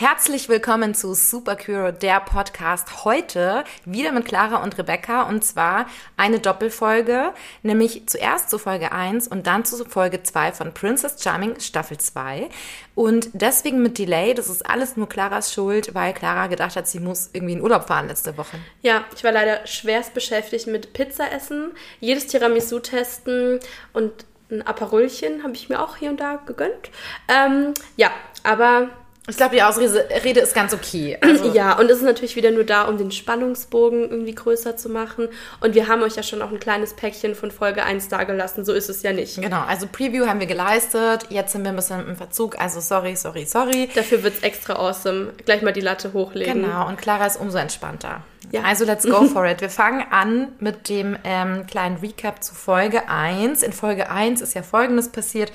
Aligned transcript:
Herzlich 0.00 0.48
willkommen 0.48 0.94
zu 0.94 1.12
Supercure, 1.12 1.92
der 1.92 2.20
Podcast. 2.20 3.04
Heute 3.04 3.64
wieder 3.84 4.12
mit 4.12 4.26
Clara 4.26 4.62
und 4.62 4.78
Rebecca 4.78 5.22
und 5.22 5.42
zwar 5.42 5.86
eine 6.16 6.38
Doppelfolge, 6.38 7.32
nämlich 7.64 8.06
zuerst 8.06 8.48
zu 8.48 8.60
Folge 8.60 8.92
1 8.92 9.26
und 9.26 9.48
dann 9.48 9.64
zu 9.64 9.84
Folge 9.84 10.22
2 10.22 10.52
von 10.52 10.72
Princess 10.72 11.20
Charming 11.20 11.58
Staffel 11.58 11.98
2. 11.98 12.48
Und 12.94 13.30
deswegen 13.32 13.82
mit 13.82 13.98
Delay, 13.98 14.34
das 14.34 14.48
ist 14.48 14.64
alles 14.70 14.96
nur 14.96 15.08
Claras 15.08 15.52
Schuld, 15.52 15.96
weil 15.96 16.14
Clara 16.14 16.46
gedacht 16.46 16.76
hat, 16.76 16.86
sie 16.86 17.00
muss 17.00 17.30
irgendwie 17.32 17.54
in 17.54 17.60
Urlaub 17.60 17.88
fahren 17.88 18.06
letzte 18.06 18.38
Woche. 18.38 18.56
Ja, 18.82 19.04
ich 19.16 19.24
war 19.24 19.32
leider 19.32 19.66
schwerst 19.66 20.14
beschäftigt 20.14 20.68
mit 20.68 20.92
Pizza 20.92 21.32
essen, 21.32 21.72
jedes 21.98 22.28
Tiramisu 22.28 22.78
testen 22.78 23.58
und 23.94 24.12
ein 24.48 24.64
Aperolchen 24.64 25.42
habe 25.42 25.54
ich 25.54 25.68
mir 25.68 25.82
auch 25.82 25.96
hier 25.96 26.10
und 26.10 26.20
da 26.20 26.36
gegönnt. 26.36 26.90
Ähm, 27.28 27.74
ja, 27.96 28.12
aber 28.44 28.90
ich 29.28 29.36
glaube, 29.36 29.54
die 29.54 29.62
Ausrede 29.62 30.40
ist 30.40 30.54
ganz 30.54 30.72
okay. 30.72 31.18
Also 31.20 31.52
ja, 31.54 31.78
und 31.78 31.90
es 31.90 31.98
ist 31.98 32.04
natürlich 32.04 32.36
wieder 32.36 32.50
nur 32.50 32.64
da, 32.64 32.84
um 32.84 32.96
den 32.96 33.10
Spannungsbogen 33.10 34.10
irgendwie 34.10 34.34
größer 34.34 34.76
zu 34.76 34.88
machen. 34.88 35.28
Und 35.60 35.74
wir 35.74 35.88
haben 35.88 36.02
euch 36.02 36.16
ja 36.16 36.22
schon 36.22 36.40
auch 36.40 36.50
ein 36.50 36.60
kleines 36.60 36.94
Päckchen 36.94 37.34
von 37.34 37.50
Folge 37.50 37.82
1 37.84 38.08
dagelassen. 38.08 38.64
So 38.64 38.72
ist 38.72 38.88
es 38.88 39.02
ja 39.02 39.12
nicht. 39.12 39.40
Genau, 39.40 39.62
also 39.62 39.86
Preview 39.90 40.26
haben 40.26 40.40
wir 40.40 40.46
geleistet. 40.46 41.26
Jetzt 41.28 41.52
sind 41.52 41.62
wir 41.62 41.70
ein 41.70 41.76
bisschen 41.76 42.06
im 42.06 42.16
Verzug. 42.16 42.58
Also 42.58 42.80
sorry, 42.80 43.16
sorry, 43.16 43.44
sorry. 43.44 43.88
Dafür 43.94 44.22
wird 44.22 44.34
es 44.38 44.42
extra 44.42 44.74
awesome. 44.74 45.32
Gleich 45.44 45.62
mal 45.62 45.72
die 45.72 45.80
Latte 45.80 46.12
hochlegen. 46.12 46.62
Genau, 46.62 46.88
und 46.88 46.96
Clara 46.98 47.26
ist 47.26 47.38
umso 47.38 47.58
entspannter. 47.58 48.22
Ja. 48.50 48.62
Also 48.62 48.84
let's 48.84 49.04
go 49.04 49.24
for 49.24 49.44
it. 49.46 49.60
Wir 49.60 49.68
fangen 49.68 50.04
an 50.10 50.52
mit 50.58 50.88
dem 50.88 51.18
ähm, 51.24 51.66
kleinen 51.66 51.98
Recap 51.98 52.42
zu 52.42 52.54
Folge 52.54 53.08
1. 53.08 53.62
In 53.62 53.72
Folge 53.72 54.10
1 54.10 54.40
ist 54.40 54.54
ja 54.54 54.62
Folgendes 54.62 55.10
passiert. 55.10 55.52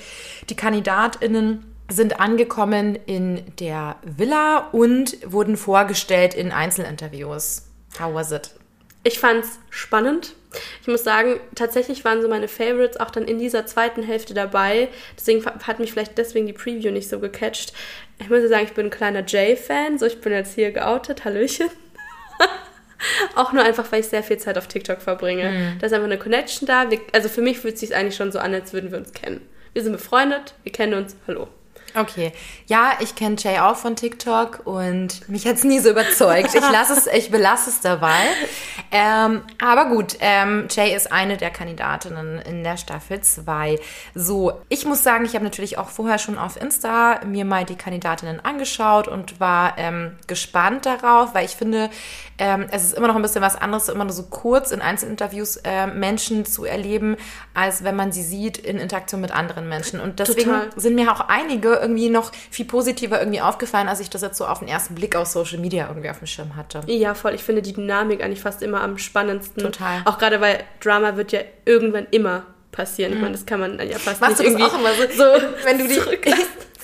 Die 0.48 0.54
KandidatInnen 0.54 1.73
sind 1.90 2.20
angekommen 2.20 2.98
in 3.06 3.44
der 3.58 3.96
Villa 4.02 4.68
und 4.72 5.18
wurden 5.30 5.56
vorgestellt 5.56 6.34
in 6.34 6.50
Einzelinterviews. 6.50 7.66
How 8.00 8.14
was 8.14 8.32
it? 8.32 8.50
Ich 9.02 9.18
fand's 9.18 9.58
spannend. 9.70 10.34
Ich 10.80 10.88
muss 10.88 11.04
sagen, 11.04 11.40
tatsächlich 11.54 12.04
waren 12.04 12.22
so 12.22 12.28
meine 12.28 12.48
Favorites 12.48 12.98
auch 12.98 13.10
dann 13.10 13.24
in 13.24 13.38
dieser 13.38 13.66
zweiten 13.66 14.02
Hälfte 14.02 14.34
dabei. 14.34 14.88
Deswegen 15.18 15.44
hat 15.44 15.78
mich 15.78 15.92
vielleicht 15.92 16.16
deswegen 16.16 16.46
die 16.46 16.52
Preview 16.52 16.90
nicht 16.90 17.08
so 17.08 17.18
gecatcht. 17.18 17.72
Ich 18.18 18.30
muss 18.30 18.48
sagen, 18.48 18.64
ich 18.64 18.72
bin 18.72 18.86
ein 18.86 18.90
kleiner 18.90 19.24
Jay-Fan. 19.26 19.98
So, 19.98 20.06
ich 20.06 20.20
bin 20.20 20.32
jetzt 20.32 20.54
hier 20.54 20.72
geoutet. 20.72 21.24
Hallöchen. 21.24 21.68
auch 23.34 23.52
nur 23.52 23.62
einfach, 23.62 23.90
weil 23.92 24.00
ich 24.00 24.08
sehr 24.08 24.22
viel 24.22 24.38
Zeit 24.38 24.56
auf 24.56 24.68
TikTok 24.68 25.02
verbringe. 25.02 25.50
Mhm. 25.50 25.78
Da 25.80 25.86
ist 25.86 25.92
einfach 25.92 26.06
eine 26.06 26.18
Connection 26.18 26.66
da. 26.66 26.88
Also 27.12 27.28
für 27.28 27.42
mich 27.42 27.58
fühlt 27.58 27.74
es 27.74 27.80
sich 27.80 27.94
eigentlich 27.94 28.16
schon 28.16 28.32
so 28.32 28.38
an, 28.38 28.54
als 28.54 28.72
würden 28.72 28.90
wir 28.90 28.98
uns 28.98 29.12
kennen. 29.12 29.40
Wir 29.74 29.82
sind 29.82 29.92
befreundet, 29.92 30.54
wir 30.62 30.72
kennen 30.72 30.94
uns. 30.94 31.16
Hallo. 31.26 31.48
Okay. 31.96 32.32
Ja, 32.66 32.94
ich 33.00 33.14
kenne 33.14 33.36
Jay 33.38 33.60
auch 33.60 33.76
von 33.76 33.94
TikTok 33.94 34.62
und 34.64 35.28
mich 35.28 35.46
hat 35.46 35.56
es 35.56 35.64
nie 35.64 35.78
so 35.78 35.90
überzeugt. 35.90 36.52
Ich 36.54 36.60
lasse 36.72 36.92
es, 36.94 37.06
ich 37.06 37.30
belasse 37.30 37.70
es 37.70 37.80
dabei. 37.80 38.18
Ähm, 38.90 39.42
aber 39.62 39.86
gut, 39.86 40.16
ähm, 40.20 40.66
Jay 40.70 40.94
ist 40.94 41.12
eine 41.12 41.36
der 41.36 41.50
Kandidatinnen 41.50 42.40
in 42.40 42.64
der 42.64 42.76
Staffel 42.76 43.20
2. 43.20 43.78
So, 44.14 44.60
ich 44.68 44.84
muss 44.86 45.04
sagen, 45.04 45.24
ich 45.24 45.34
habe 45.34 45.44
natürlich 45.44 45.78
auch 45.78 45.88
vorher 45.88 46.18
schon 46.18 46.36
auf 46.36 46.60
Insta 46.60 47.20
mir 47.24 47.44
mal 47.44 47.64
die 47.64 47.76
Kandidatinnen 47.76 48.44
angeschaut 48.44 49.06
und 49.06 49.38
war 49.38 49.74
ähm, 49.78 50.16
gespannt 50.26 50.86
darauf, 50.86 51.34
weil 51.34 51.44
ich 51.44 51.52
finde, 51.52 51.90
ähm, 52.38 52.66
es 52.72 52.82
ist 52.84 52.94
immer 52.94 53.06
noch 53.06 53.16
ein 53.16 53.22
bisschen 53.22 53.42
was 53.42 53.54
anderes, 53.54 53.88
immer 53.88 54.04
nur 54.04 54.12
so 54.12 54.24
kurz 54.24 54.72
in 54.72 54.80
Einzelinterviews 54.80 55.58
äh, 55.58 55.86
Menschen 55.86 56.44
zu 56.44 56.64
erleben, 56.64 57.16
als 57.54 57.84
wenn 57.84 57.94
man 57.94 58.10
sie 58.10 58.22
sieht 58.22 58.58
in 58.58 58.78
Interaktion 58.78 59.20
mit 59.20 59.30
anderen 59.30 59.68
Menschen. 59.68 60.00
Und 60.00 60.18
deswegen 60.18 60.50
Total. 60.50 60.70
sind 60.74 60.96
mir 60.96 61.12
auch 61.12 61.28
einige 61.28 61.83
irgendwie 61.84 62.08
noch 62.08 62.32
viel 62.50 62.64
positiver 62.64 63.20
irgendwie 63.20 63.40
aufgefallen, 63.40 63.88
als 63.88 64.00
ich 64.00 64.10
das 64.10 64.22
jetzt 64.22 64.36
so 64.36 64.46
auf 64.46 64.58
den 64.58 64.68
ersten 64.68 64.94
Blick 64.94 65.14
auf 65.14 65.28
Social 65.28 65.58
Media 65.58 65.88
irgendwie 65.88 66.10
auf 66.10 66.18
dem 66.18 66.26
Schirm 66.26 66.56
hatte. 66.56 66.80
Ja, 66.86 67.14
voll. 67.14 67.34
Ich 67.34 67.42
finde 67.42 67.62
die 67.62 67.72
Dynamik 67.72 68.22
eigentlich 68.22 68.40
fast 68.40 68.62
immer 68.62 68.82
am 68.82 68.98
spannendsten. 68.98 69.62
Total. 69.62 70.02
Auch 70.04 70.18
gerade, 70.18 70.40
weil 70.40 70.64
Drama 70.80 71.16
wird 71.16 71.32
ja 71.32 71.40
irgendwann 71.64 72.06
immer 72.10 72.44
passieren. 72.72 73.12
Ich 73.12 73.18
mhm. 73.18 73.22
meine, 73.22 73.36
das 73.36 73.46
kann 73.46 73.60
man 73.60 73.78
ja 73.78 73.98
fast 73.98 74.20
Machst 74.20 74.38
nicht 74.38 74.48
irgendwie 74.48 74.64
auch 74.64 74.78
immer 74.78 74.92
so, 74.94 75.02
so 75.16 75.24
wenn 75.64 75.78
du 75.78 75.86
die 75.86 76.00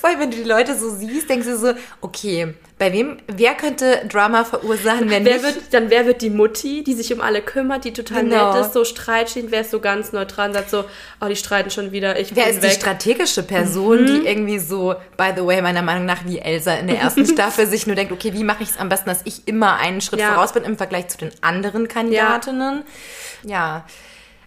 voll, 0.01 0.17
wenn 0.17 0.31
du 0.31 0.37
die 0.37 0.43
Leute 0.43 0.77
so 0.77 0.89
siehst, 0.89 1.29
denkst 1.29 1.45
du 1.45 1.57
so, 1.57 1.73
okay, 2.01 2.55
bei 2.79 2.91
wem, 2.91 3.17
wer 3.27 3.53
könnte 3.53 4.01
Drama 4.09 4.43
verursachen, 4.43 5.11
wenn 5.11 5.23
wer 5.23 5.33
nicht? 5.35 5.43
Wird, 5.43 5.73
dann 5.73 5.91
wer 5.91 6.07
wird 6.07 6.23
die 6.23 6.31
Mutti, 6.31 6.83
die 6.83 6.95
sich 6.95 7.13
um 7.13 7.21
alle 7.21 7.43
kümmert, 7.43 7.85
die 7.85 7.93
total 7.93 8.23
genau. 8.23 8.53
nett 8.53 8.65
ist, 8.65 8.73
so 8.73 8.83
streitschlicht, 8.83 9.51
wer 9.51 9.61
ist 9.61 9.69
so 9.69 9.79
ganz 9.79 10.11
neutral 10.11 10.47
und 10.47 10.55
sagt 10.55 10.71
so, 10.71 10.85
oh, 11.21 11.27
die 11.27 11.35
streiten 11.35 11.69
schon 11.69 11.91
wieder, 11.91 12.19
ich 12.19 12.35
Wer 12.35 12.49
ist 12.49 12.63
weg. 12.63 12.71
die 12.71 12.75
strategische 12.75 13.43
Person, 13.43 14.01
mhm. 14.01 14.07
die 14.07 14.27
irgendwie 14.27 14.57
so, 14.57 14.95
by 15.17 15.31
the 15.35 15.45
way, 15.45 15.61
meiner 15.61 15.83
Meinung 15.83 16.05
nach 16.05 16.25
wie 16.25 16.39
Elsa 16.39 16.73
in 16.73 16.87
der 16.87 16.99
ersten 16.99 17.25
Staffel 17.31 17.67
sich 17.67 17.85
nur 17.85 17.95
denkt, 17.95 18.11
okay, 18.11 18.33
wie 18.33 18.43
mache 18.43 18.63
ich 18.63 18.69
es 18.69 18.77
am 18.77 18.89
besten, 18.89 19.09
dass 19.09 19.21
ich 19.25 19.47
immer 19.47 19.77
einen 19.77 20.01
Schritt 20.01 20.19
ja. 20.19 20.33
voraus 20.33 20.53
bin 20.53 20.63
im 20.63 20.77
Vergleich 20.77 21.09
zu 21.09 21.19
den 21.19 21.31
anderen 21.41 21.87
Kandidatinnen? 21.87 22.83
ja, 23.43 23.49
ja. 23.49 23.85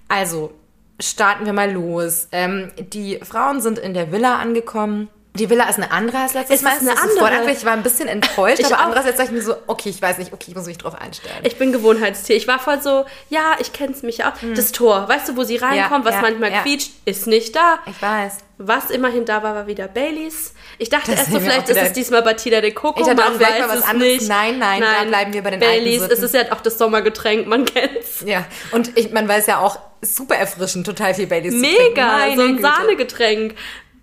also 0.08 0.52
starten 1.00 1.46
wir 1.46 1.52
mal 1.52 1.70
los. 1.70 2.28
Ähm, 2.32 2.70
die 2.78 3.20
Frauen 3.22 3.60
sind 3.60 3.78
in 3.78 3.94
der 3.94 4.12
Villa 4.12 4.38
angekommen. 4.38 5.08
Die 5.36 5.50
Villa 5.50 5.68
ist 5.68 5.78
eine 5.78 5.90
andere 5.90 6.18
als 6.18 6.34
letztes 6.34 6.58
es 6.58 6.62
Mal. 6.62 6.74
Ist 6.74 6.82
eine 6.82 6.96
andere. 6.96 7.50
Ich 7.50 7.64
war 7.64 7.72
ein 7.72 7.82
bisschen 7.82 8.06
enttäuscht, 8.06 8.58
ich 8.60 8.66
aber 8.66 8.76
auch. 8.76 8.84
andererseits 8.84 9.16
dachte 9.16 9.30
ich 9.30 9.36
mir 9.36 9.42
so, 9.42 9.56
okay, 9.66 9.88
ich 9.88 10.00
weiß 10.00 10.18
nicht, 10.18 10.32
okay, 10.32 10.46
ich 10.48 10.54
muss 10.54 10.66
mich 10.66 10.78
drauf 10.78 10.94
einstellen. 10.94 11.34
Ich 11.42 11.56
bin 11.56 11.72
Gewohnheitstier. 11.72 12.36
Ich 12.36 12.46
war 12.46 12.60
voll 12.60 12.80
so, 12.80 13.04
ja, 13.30 13.56
ich 13.58 13.72
kenne 13.72 13.92
es 13.92 14.04
mich 14.04 14.18
ja 14.18 14.32
auch. 14.32 14.40
Hm. 14.40 14.54
Das 14.54 14.70
Tor, 14.70 15.08
weißt 15.08 15.30
du, 15.30 15.36
wo 15.36 15.42
sie 15.42 15.56
reinkommt, 15.56 16.04
ja, 16.04 16.10
was 16.10 16.14
ja, 16.14 16.20
manchmal 16.20 16.52
ja. 16.52 16.62
quietscht, 16.62 16.92
ist 17.04 17.26
nicht 17.26 17.56
da. 17.56 17.80
Ich 17.86 18.00
weiß. 18.00 18.38
Was 18.58 18.90
immerhin 18.90 19.24
da 19.24 19.42
war, 19.42 19.56
war 19.56 19.66
wieder 19.66 19.88
Baileys. 19.88 20.54
Ich 20.78 20.88
dachte 20.88 21.10
das 21.10 21.22
erst 21.22 21.32
so, 21.32 21.40
vielleicht 21.40 21.68
ist 21.68 21.82
es 21.82 21.92
diesmal 21.92 22.22
Batida 22.22 22.60
de 22.60 22.70
Coco. 22.70 23.00
Ich 23.00 23.06
dachte 23.06 23.16
man 23.16 23.40
weiß 23.40 23.68
was 23.68 23.78
es 23.78 23.84
anderes. 23.84 24.12
Nicht. 24.12 24.28
Nein, 24.28 24.60
nein, 24.60 24.78
nein, 24.78 24.94
da 25.00 25.04
bleiben 25.08 25.32
wir 25.32 25.42
bei 25.42 25.50
den 25.50 25.58
Baileys. 25.58 26.02
Es 26.02 26.20
ist 26.20 26.34
ja 26.34 26.52
auch 26.52 26.60
das 26.60 26.78
Sommergetränk, 26.78 27.48
man 27.48 27.64
kennt's. 27.64 28.22
Ja, 28.24 28.44
und 28.70 28.96
ich, 28.96 29.10
man 29.10 29.26
weiß 29.26 29.48
ja 29.48 29.58
auch, 29.58 29.80
super 30.04 30.36
erfrischend, 30.36 30.86
total 30.86 31.14
viel 31.14 31.26
Baileys 31.26 31.54
Mega, 31.54 32.34
so 32.36 32.42
ein 32.42 32.56
Güte. 32.56 32.62
Sahnegetränk 32.62 33.54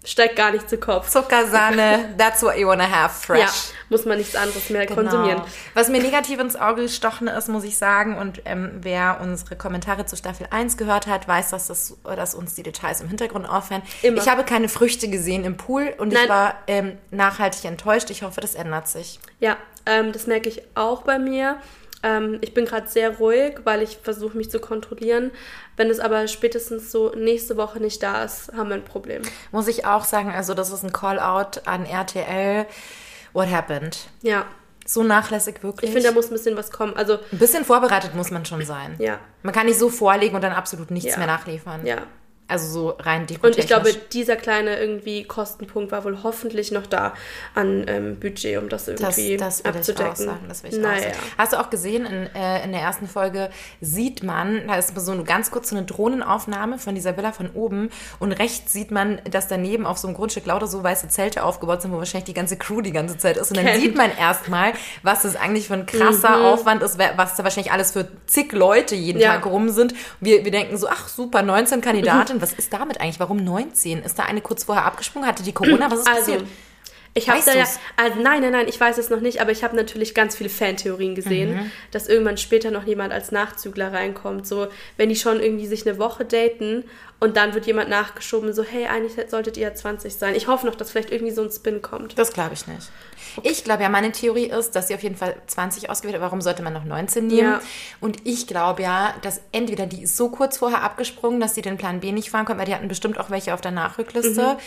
steigt 0.03 0.35
gar 0.35 0.51
nicht 0.51 0.69
zu 0.69 0.77
Kopf. 0.77 1.09
Zuckersahne, 1.09 2.13
that's 2.17 2.41
what 2.41 2.57
you 2.57 2.67
wanna 2.67 2.89
have, 2.89 3.13
fresh. 3.13 3.39
Ja, 3.39 3.51
muss 3.89 4.05
man 4.05 4.17
nichts 4.17 4.35
anderes 4.35 4.69
mehr 4.69 4.85
genau. 4.85 5.01
konsumieren. 5.01 5.41
Was 5.73 5.89
mir 5.89 6.01
negativ 6.01 6.39
ins 6.39 6.55
Auge 6.55 6.83
gestochen 6.83 7.27
ist, 7.27 7.49
muss 7.49 7.63
ich 7.63 7.77
sagen, 7.77 8.17
und 8.17 8.41
ähm, 8.45 8.71
wer 8.81 9.19
unsere 9.21 9.55
Kommentare 9.55 10.05
zu 10.05 10.15
Staffel 10.15 10.47
1 10.49 10.77
gehört 10.77 11.07
hat, 11.07 11.27
weiß, 11.27 11.49
dass, 11.49 11.67
das, 11.67 11.97
dass 12.03 12.33
uns 12.33 12.55
die 12.55 12.63
Details 12.63 13.01
im 13.01 13.09
Hintergrund 13.09 13.47
auffallen. 13.47 13.83
Immer. 14.01 14.17
Ich 14.17 14.27
habe 14.27 14.43
keine 14.43 14.69
Früchte 14.69 15.07
gesehen 15.09 15.43
im 15.43 15.57
Pool 15.57 15.93
und 15.97 16.13
Nein. 16.13 16.23
ich 16.23 16.29
war 16.29 16.55
ähm, 16.67 16.97
nachhaltig 17.11 17.65
enttäuscht. 17.65 18.09
Ich 18.09 18.23
hoffe, 18.23 18.41
das 18.41 18.55
ändert 18.55 18.87
sich. 18.87 19.19
Ja, 19.39 19.57
ähm, 19.85 20.11
das 20.11 20.27
merke 20.27 20.49
ich 20.49 20.63
auch 20.75 21.03
bei 21.03 21.19
mir. 21.19 21.57
Ähm, 22.03 22.39
ich 22.41 22.53
bin 22.53 22.65
gerade 22.65 22.87
sehr 22.87 23.17
ruhig, 23.17 23.59
weil 23.63 23.81
ich 23.81 23.97
versuche, 23.97 24.37
mich 24.37 24.49
zu 24.49 24.59
kontrollieren. 24.59 25.31
Wenn 25.77 25.89
es 25.89 25.99
aber 25.99 26.27
spätestens 26.27 26.91
so 26.91 27.13
nächste 27.15 27.57
Woche 27.57 27.79
nicht 27.79 28.01
da 28.01 28.23
ist, 28.23 28.51
haben 28.53 28.69
wir 28.69 28.75
ein 28.75 28.85
Problem. 28.85 29.21
Muss 29.51 29.67
ich 29.67 29.85
auch 29.85 30.03
sagen, 30.03 30.31
also 30.31 30.53
das 30.53 30.71
ist 30.71 30.83
ein 30.83 30.93
Call-out 30.93 31.67
an 31.67 31.85
RTL. 31.85 32.65
What 33.33 33.49
happened? 33.49 34.07
Ja. 34.21 34.45
So 34.85 35.03
nachlässig 35.03 35.63
wirklich. 35.63 35.89
Ich 35.89 35.93
finde, 35.93 36.09
da 36.09 36.13
muss 36.13 36.27
ein 36.27 36.33
bisschen 36.33 36.57
was 36.57 36.71
kommen. 36.71 36.95
Also 36.95 37.19
ein 37.31 37.37
bisschen 37.37 37.63
vorbereitet 37.63 38.15
muss 38.15 38.31
man 38.31 38.45
schon 38.45 38.65
sein. 38.65 38.95
Ja. 38.97 39.19
Man 39.43 39.53
kann 39.53 39.67
nicht 39.67 39.77
so 39.79 39.89
vorlegen 39.89 40.35
und 40.35 40.41
dann 40.43 40.53
absolut 40.53 40.91
nichts 40.91 41.11
ja. 41.11 41.17
mehr 41.17 41.27
nachliefern. 41.27 41.85
Ja. 41.85 41.99
Also 42.51 42.67
so 42.71 42.89
rein 42.99 43.25
Und 43.41 43.57
ich 43.57 43.67
glaube, 43.67 43.93
dieser 44.11 44.35
kleine 44.35 44.77
irgendwie 44.77 45.23
Kostenpunkt 45.23 45.91
war 45.91 46.03
wohl 46.03 46.21
hoffentlich 46.21 46.71
noch 46.71 46.85
da 46.85 47.13
an 47.55 47.85
ähm, 47.87 48.19
Budget, 48.19 48.57
um 48.57 48.67
das 48.67 48.87
irgendwie 48.87 49.37
das, 49.37 49.63
das 49.63 49.73
abzudecken. 49.73 50.11
Ich 50.11 50.11
auch 50.11 50.25
sagen, 50.25 50.45
das 50.47 50.63
will 50.63 50.73
ich 50.73 50.79
naja. 50.79 50.97
auch 50.97 51.01
sagen. 51.03 51.15
Hast 51.37 51.53
du 51.53 51.59
auch 51.59 51.69
gesehen, 51.69 52.05
in, 52.05 52.35
äh, 52.35 52.63
in 52.63 52.73
der 52.73 52.81
ersten 52.81 53.07
Folge 53.07 53.49
sieht 53.79 54.21
man, 54.23 54.67
da 54.67 54.75
ist 54.75 54.93
so 54.99 55.11
eine 55.13 55.23
ganz 55.23 55.49
kurz 55.49 55.69
so 55.69 55.77
eine 55.77 55.85
Drohnenaufnahme 55.85 56.77
von 56.77 56.93
dieser 56.93 57.15
Villa 57.15 57.31
von 57.31 57.49
oben 57.51 57.89
und 58.19 58.33
rechts 58.33 58.73
sieht 58.73 58.91
man, 58.91 59.21
dass 59.29 59.47
daneben 59.47 59.85
auf 59.85 59.97
so 59.97 60.07
einem 60.07 60.17
Grundstück 60.17 60.45
lauter 60.45 60.67
so 60.67 60.83
weiße 60.83 61.07
Zelte 61.07 61.43
aufgebaut 61.43 61.81
sind, 61.81 61.91
wo 61.93 61.97
wahrscheinlich 61.97 62.25
die 62.25 62.33
ganze 62.33 62.57
Crew 62.57 62.81
die 62.81 62.91
ganze 62.91 63.17
Zeit 63.17 63.37
ist. 63.37 63.51
Und 63.51 63.57
dann 63.57 63.65
Kennt. 63.65 63.81
sieht 63.81 63.95
man 63.95 64.11
erstmal, 64.17 64.73
was 65.03 65.21
das 65.21 65.35
eigentlich 65.35 65.67
für 65.67 65.75
ein 65.75 65.85
krasser 65.85 66.37
mhm. 66.37 66.45
Aufwand 66.45 66.83
ist, 66.83 66.99
was 67.15 67.35
da 67.35 67.43
wahrscheinlich 67.43 67.71
alles 67.71 67.91
für 67.91 68.07
zig 68.27 68.51
Leute 68.51 68.95
jeden 68.95 69.19
ja. 69.19 69.35
Tag 69.35 69.45
rum 69.45 69.69
sind. 69.69 69.93
Wir, 70.19 70.43
wir 70.43 70.51
denken 70.51 70.77
so, 70.77 70.87
ach 70.89 71.07
super, 71.07 71.41
19 71.41 71.81
Kandidaten, 71.91 72.40
was 72.41 72.53
ist 72.53 72.73
damit 72.73 72.99
eigentlich? 72.99 73.19
Warum 73.19 73.37
19? 73.37 74.03
Ist 74.03 74.17
da 74.19 74.23
eine 74.23 74.41
kurz 74.41 74.63
vorher 74.63 74.85
abgesprungen? 74.85 75.27
Hatte 75.27 75.43
die 75.43 75.53
Corona? 75.53 75.89
Was 75.91 75.99
ist 75.99 76.07
also, 76.07 76.31
passiert? 76.31 76.47
Ich 77.13 77.29
habe 77.29 77.41
da 77.43 77.53
ja, 77.53 77.65
also 77.97 78.21
nein, 78.21 78.41
nein, 78.41 78.53
nein, 78.53 78.67
ich 78.69 78.79
weiß 78.79 78.97
es 78.97 79.09
noch 79.09 79.19
nicht, 79.19 79.41
aber 79.41 79.51
ich 79.51 79.65
habe 79.65 79.75
natürlich 79.75 80.15
ganz 80.15 80.35
viele 80.35 80.49
Fantheorien 80.49 81.13
gesehen, 81.13 81.55
mhm. 81.55 81.71
dass 81.91 82.07
irgendwann 82.07 82.37
später 82.37 82.71
noch 82.71 82.85
jemand 82.85 83.11
als 83.11 83.33
Nachzügler 83.33 83.91
reinkommt. 83.91 84.47
So, 84.47 84.69
wenn 84.95 85.09
die 85.09 85.17
schon 85.17 85.41
irgendwie 85.41 85.67
sich 85.67 85.85
eine 85.85 85.99
Woche 85.99 86.23
daten 86.23 86.85
und 87.19 87.35
dann 87.35 87.53
wird 87.53 87.65
jemand 87.65 87.89
nachgeschoben, 87.89 88.53
so, 88.53 88.63
hey, 88.63 88.85
eigentlich 88.85 89.29
solltet 89.29 89.57
ihr 89.57 89.63
ja 89.63 89.75
20 89.75 90.15
sein. 90.15 90.35
Ich 90.35 90.47
hoffe 90.47 90.65
noch, 90.65 90.75
dass 90.75 90.91
vielleicht 90.91 91.11
irgendwie 91.11 91.33
so 91.33 91.43
ein 91.43 91.51
Spin 91.51 91.81
kommt. 91.81 92.17
Das 92.17 92.31
glaube 92.31 92.53
ich 92.53 92.65
nicht. 92.67 92.89
Ich 93.43 93.63
glaube 93.63 93.83
ja, 93.83 93.89
meine 93.89 94.11
Theorie 94.11 94.45
ist, 94.45 94.75
dass 94.75 94.87
sie 94.87 94.95
auf 94.95 95.03
jeden 95.03 95.15
Fall 95.15 95.35
20 95.47 95.89
ausgewählt 95.89 96.15
hat. 96.15 96.21
Warum 96.21 96.41
sollte 96.41 96.63
man 96.63 96.73
noch 96.73 96.83
19 96.85 97.27
nehmen? 97.27 97.39
Ja. 97.53 97.61
Und 97.99 98.25
ich 98.27 98.47
glaube 98.47 98.81
ja, 98.83 99.13
dass 99.21 99.41
entweder 99.51 99.85
die 99.85 100.03
ist 100.03 100.17
so 100.17 100.29
kurz 100.29 100.57
vorher 100.57 100.81
abgesprungen, 100.83 101.39
dass 101.39 101.55
sie 101.55 101.61
den 101.61 101.77
Plan 101.77 101.99
B 101.99 102.11
nicht 102.11 102.31
fahren 102.31 102.45
konnte, 102.45 102.59
weil 102.59 102.65
die 102.67 102.75
hatten 102.75 102.87
bestimmt 102.87 103.19
auch 103.19 103.29
welche 103.29 103.53
auf 103.53 103.61
der 103.61 103.71
Nachrückliste. 103.71 104.57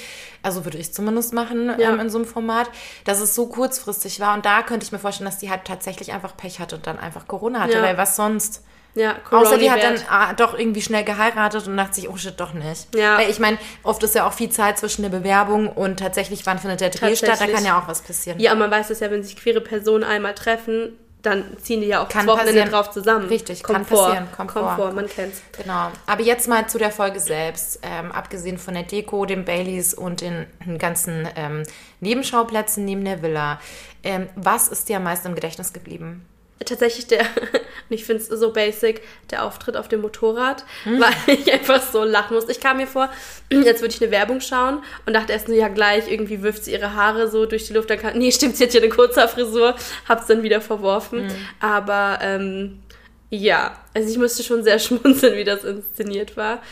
Also 0.43 0.65
würde 0.65 0.79
ich 0.79 0.93
zumindest 0.93 1.33
machen 1.33 1.67
Mhm. 1.67 1.81
Ja. 1.81 1.91
ähm, 1.93 2.01
in 2.01 2.11
so 2.11 2.19
einem 2.19 2.27
Format, 2.27 2.71
dass 3.05 3.21
es 3.21 3.35
so 3.35 3.47
kurzfristig 3.47 4.21
war. 4.21 4.35
Und 4.35 4.45
da 4.45 4.63
könnte 4.63 4.85
ich 4.85 4.93
mir 4.93 4.99
vorstellen, 4.99 5.29
dass 5.31 5.39
die 5.39 5.51
halt 5.51 5.65
tatsächlich 5.65 6.13
einfach 6.13 6.37
Pech 6.37 6.61
hatte 6.61 6.77
und 6.77 6.87
dann 6.87 6.99
einfach 6.99 7.27
Corona 7.27 7.61
hatte. 7.61 7.75
Ja. 7.75 7.83
Weil 7.83 7.97
was 7.99 8.17
sonst? 8.17 8.63
Ja, 8.95 9.17
Außer 9.31 9.59
die 9.59 9.71
hat 9.71 9.83
dann 9.83 9.97
ah, 10.09 10.35
doch 10.35 10.57
irgendwie 10.57 10.81
schnell 10.81 11.03
geheiratet 11.03 11.67
und 11.67 11.77
dachte 11.77 11.95
sich, 11.95 12.09
oh 12.09 12.17
shit, 12.17 12.39
doch 12.39 12.53
nicht. 12.53 12.95
Ja. 12.95 13.19
Weil 13.19 13.29
ich 13.29 13.41
meine, 13.41 13.59
oft 13.83 14.03
ist 14.05 14.15
ja 14.15 14.27
auch 14.27 14.33
viel 14.33 14.51
Zeit 14.51 14.79
zwischen 14.79 15.03
der 15.03 15.09
Bewerbung 15.09 15.69
und 15.69 15.99
tatsächlich, 15.99 16.47
wann 16.47 16.59
findet 16.61 16.81
der 16.81 16.91
Dreh 16.91 17.17
statt, 17.17 17.41
da 17.41 17.47
kann 17.47 17.65
ja 17.65 17.81
auch 17.81 17.89
was 17.89 18.03
passieren. 18.03 18.39
Ja, 18.39 18.55
man 18.55 18.71
weiß 18.71 18.91
es 18.91 19.01
ja, 19.01 19.11
wenn 19.11 19.25
sich 19.25 19.37
queere 19.37 19.61
Personen 19.61 20.05
einmal 20.05 20.35
treffen, 20.35 20.97
dann 21.25 21.57
ziehen 21.61 21.81
die 21.81 21.87
ja 21.87 22.03
auch 22.03 22.09
Kann 22.09 22.27
das 22.27 22.37
Wochenende 22.37 22.61
passieren. 22.61 22.71
drauf 22.71 22.91
zusammen. 22.91 23.29
Richtig, 23.29 23.63
kommt 23.63 23.79
kann 23.79 23.87
passieren, 23.87 24.29
kommt 24.37 24.51
vor. 24.53 24.77
vor, 24.77 24.93
man 24.93 25.09
kennt's. 25.09 25.43
Genau. 25.57 25.91
Aber 26.07 26.23
jetzt 26.23 26.49
mal 26.49 26.69
zu 26.69 26.79
der 26.79 26.91
Folge 26.91 27.19
selbst. 27.19 27.81
Ähm, 27.83 28.13
abgesehen 28.13 28.59
von 28.59 28.75
der 28.75 28.83
Deko, 28.83 29.25
den 29.25 29.45
Baileys 29.45 29.95
und 29.95 30.21
den 30.21 30.47
ganzen 30.79 31.27
ähm, 31.35 31.63
Nebenschauplätzen 32.01 32.85
neben 32.85 33.05
der 33.05 33.23
Villa. 33.23 33.59
Ähm, 34.03 34.29
was 34.37 34.69
ist 34.69 34.89
dir 34.89 34.99
am 34.99 35.05
meisten 35.05 35.29
im 35.29 35.35
Gedächtnis 35.35 35.73
geblieben? 35.73 36.27
Tatsächlich 36.65 37.07
der, 37.09 37.21
und 37.91 37.91
ich 37.91 38.05
finde 38.05 38.23
es 38.23 38.29
so 38.29 38.53
basic, 38.53 39.03
der 39.31 39.45
Auftritt 39.45 39.77
auf 39.77 39.89
dem 39.89 40.01
Motorrad, 40.01 40.65
Hm. 40.85 41.01
weil 41.01 41.13
ich 41.35 41.53
einfach 41.53 41.83
so 41.83 42.05
lachen 42.05 42.35
musste. 42.35 42.53
Ich 42.53 42.61
kam 42.61 42.77
mir 42.79 42.87
vor, 42.87 43.11
jetzt 43.51 43.81
würde 43.83 43.95
ich 43.95 44.01
eine 44.03 44.11
Werbung 44.11 44.41
schauen 44.41 44.83
und 45.05 45.13
dachte 45.15 45.33
erst 45.33 45.49
nur, 45.49 45.57
ja 45.57 45.69
gleich, 45.69 46.11
irgendwie 46.11 46.43
wirft 46.43 46.65
sie 46.65 46.73
ihre 46.73 46.95
Haare 46.95 47.29
so 47.29 47.45
durch 47.47 47.67
die 47.67 47.73
Luft. 47.75 47.91
Dann 47.91 47.99
kam, 47.99 48.13
nee, 48.19 48.31
stimmt, 48.31 48.57
sie 48.57 48.65
hat 48.65 48.73
hier 48.73 48.83
eine 48.83 48.91
kurze 48.91 49.27
Frisur, 49.29 49.75
hab's 50.09 50.27
dann 50.27 50.43
wieder 50.43 50.61
verworfen. 50.61 51.29
Hm. 51.29 51.37
Aber 51.61 52.19
ähm, 52.23 52.83
ja, 53.31 53.77
also 53.93 54.09
ich 54.09 54.17
musste 54.19 54.43
schon 54.45 54.63
sehr 54.63 54.79
schmunzeln, 54.79 55.37
wie 55.37 55.45
das 55.45 55.65
inszeniert 55.65 56.37
war. 56.37 56.63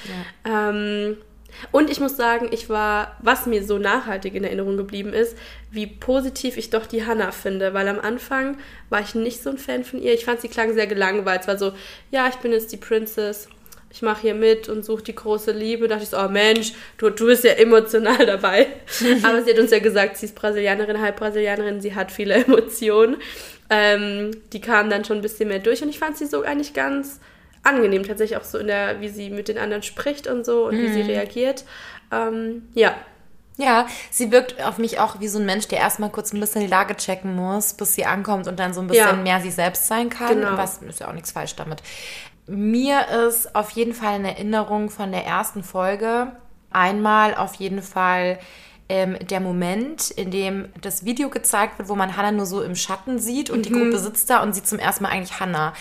Ähm, 0.44 1.16
und 1.70 1.90
ich 1.90 2.00
muss 2.00 2.16
sagen, 2.16 2.48
ich 2.50 2.68
war, 2.68 3.16
was 3.20 3.46
mir 3.46 3.64
so 3.64 3.78
nachhaltig 3.78 4.34
in 4.34 4.44
Erinnerung 4.44 4.76
geblieben 4.76 5.12
ist, 5.12 5.36
wie 5.70 5.86
positiv 5.86 6.56
ich 6.56 6.70
doch 6.70 6.86
die 6.86 7.06
Hannah 7.06 7.32
finde, 7.32 7.74
weil 7.74 7.88
am 7.88 8.00
Anfang 8.00 8.58
war 8.90 9.00
ich 9.00 9.14
nicht 9.14 9.42
so 9.42 9.50
ein 9.50 9.58
Fan 9.58 9.84
von 9.84 10.00
ihr. 10.00 10.12
Ich 10.14 10.24
fand, 10.24 10.40
sie 10.40 10.48
klang 10.48 10.74
sehr 10.74 10.86
gelangweilt. 10.86 11.42
Es 11.42 11.48
war 11.48 11.58
so, 11.58 11.72
ja, 12.10 12.28
ich 12.28 12.36
bin 12.36 12.52
jetzt 12.52 12.72
die 12.72 12.76
Princess, 12.76 13.48
ich 13.92 14.00
mache 14.00 14.22
hier 14.22 14.34
mit 14.34 14.70
und 14.70 14.84
suche 14.84 15.02
die 15.02 15.14
große 15.14 15.52
Liebe. 15.52 15.86
Da 15.86 15.94
dachte 15.94 16.04
ich 16.04 16.10
so, 16.10 16.18
oh 16.18 16.28
Mensch, 16.28 16.72
du, 16.96 17.10
du 17.10 17.26
bist 17.26 17.44
ja 17.44 17.52
emotional 17.52 18.24
dabei. 18.24 18.66
Aber 19.22 19.42
sie 19.42 19.50
hat 19.50 19.58
uns 19.58 19.70
ja 19.70 19.80
gesagt, 19.80 20.16
sie 20.16 20.26
ist 20.26 20.34
Brasilianerin, 20.34 21.00
halb 21.00 21.16
Brasilianerin, 21.16 21.80
sie 21.80 21.94
hat 21.94 22.10
viele 22.10 22.34
Emotionen. 22.46 23.16
Ähm, 23.68 24.30
die 24.52 24.60
kamen 24.60 24.90
dann 24.90 25.04
schon 25.04 25.18
ein 25.18 25.22
bisschen 25.22 25.48
mehr 25.48 25.58
durch 25.58 25.82
und 25.82 25.90
ich 25.90 25.98
fand 25.98 26.16
sie 26.16 26.26
so 26.26 26.42
eigentlich 26.42 26.74
ganz 26.74 27.20
angenehm, 27.62 28.02
tatsächlich 28.04 28.38
auch 28.38 28.44
so 28.44 28.58
in 28.58 28.66
der, 28.66 29.00
wie 29.00 29.08
sie 29.08 29.30
mit 29.30 29.48
den 29.48 29.58
anderen 29.58 29.82
spricht 29.82 30.26
und 30.26 30.44
so 30.44 30.66
und 30.66 30.76
wie 30.78 30.88
sie 30.92 31.02
reagiert. 31.02 31.64
Ähm, 32.10 32.68
ja, 32.74 32.94
Ja, 33.58 33.86
sie 34.10 34.32
wirkt 34.32 34.62
auf 34.64 34.78
mich 34.78 34.98
auch 34.98 35.20
wie 35.20 35.28
so 35.28 35.38
ein 35.38 35.44
Mensch, 35.46 35.68
der 35.68 35.78
erstmal 35.78 36.10
kurz 36.10 36.32
ein 36.32 36.40
bisschen 36.40 36.62
die 36.62 36.66
Lage 36.68 36.96
checken 36.96 37.36
muss, 37.36 37.74
bis 37.74 37.94
sie 37.94 38.06
ankommt 38.06 38.48
und 38.48 38.58
dann 38.58 38.72
so 38.74 38.80
ein 38.80 38.86
bisschen 38.86 39.06
Ja. 39.06 39.12
mehr 39.12 39.40
sie 39.40 39.50
selbst 39.50 39.86
sein 39.86 40.08
kann. 40.08 40.28
Genau. 40.40 40.56
Was 40.56 40.78
ist 40.78 41.00
ja 41.00 41.08
auch 41.08 41.12
nichts 41.12 41.32
falsch 41.32 41.54
damit. 41.56 41.82
Mir 42.46 43.06
ist 43.28 43.54
auf 43.54 43.70
jeden 43.70 43.94
Fall 43.94 44.14
eine 44.14 44.30
Erinnerung 44.36 44.90
von 44.90 45.12
der 45.12 45.24
ersten 45.26 45.62
Folge. 45.62 46.32
Einmal 46.70 47.34
auf 47.34 47.54
jeden 47.54 47.82
Fall 47.82 48.38
ähm, 48.88 49.16
der 49.20 49.40
Moment, 49.40 50.10
in 50.10 50.30
dem 50.30 50.68
das 50.80 51.04
Video 51.04 51.28
gezeigt 51.30 51.78
wird, 51.78 51.88
wo 51.88 51.94
man 51.94 52.16
Hannah 52.16 52.32
nur 52.32 52.46
so 52.46 52.62
im 52.62 52.74
Schatten 52.74 53.18
sieht 53.18 53.48
und 53.48 53.66
die 53.66 53.70
Gruppe 53.72 53.98
sitzt 53.98 54.28
da 54.28 54.42
und 54.42 54.54
sieht 54.54 54.66
zum 54.66 54.78
ersten 54.78 55.04
Mal 55.04 55.10
eigentlich 55.10 55.38
Hannah. 55.38 55.72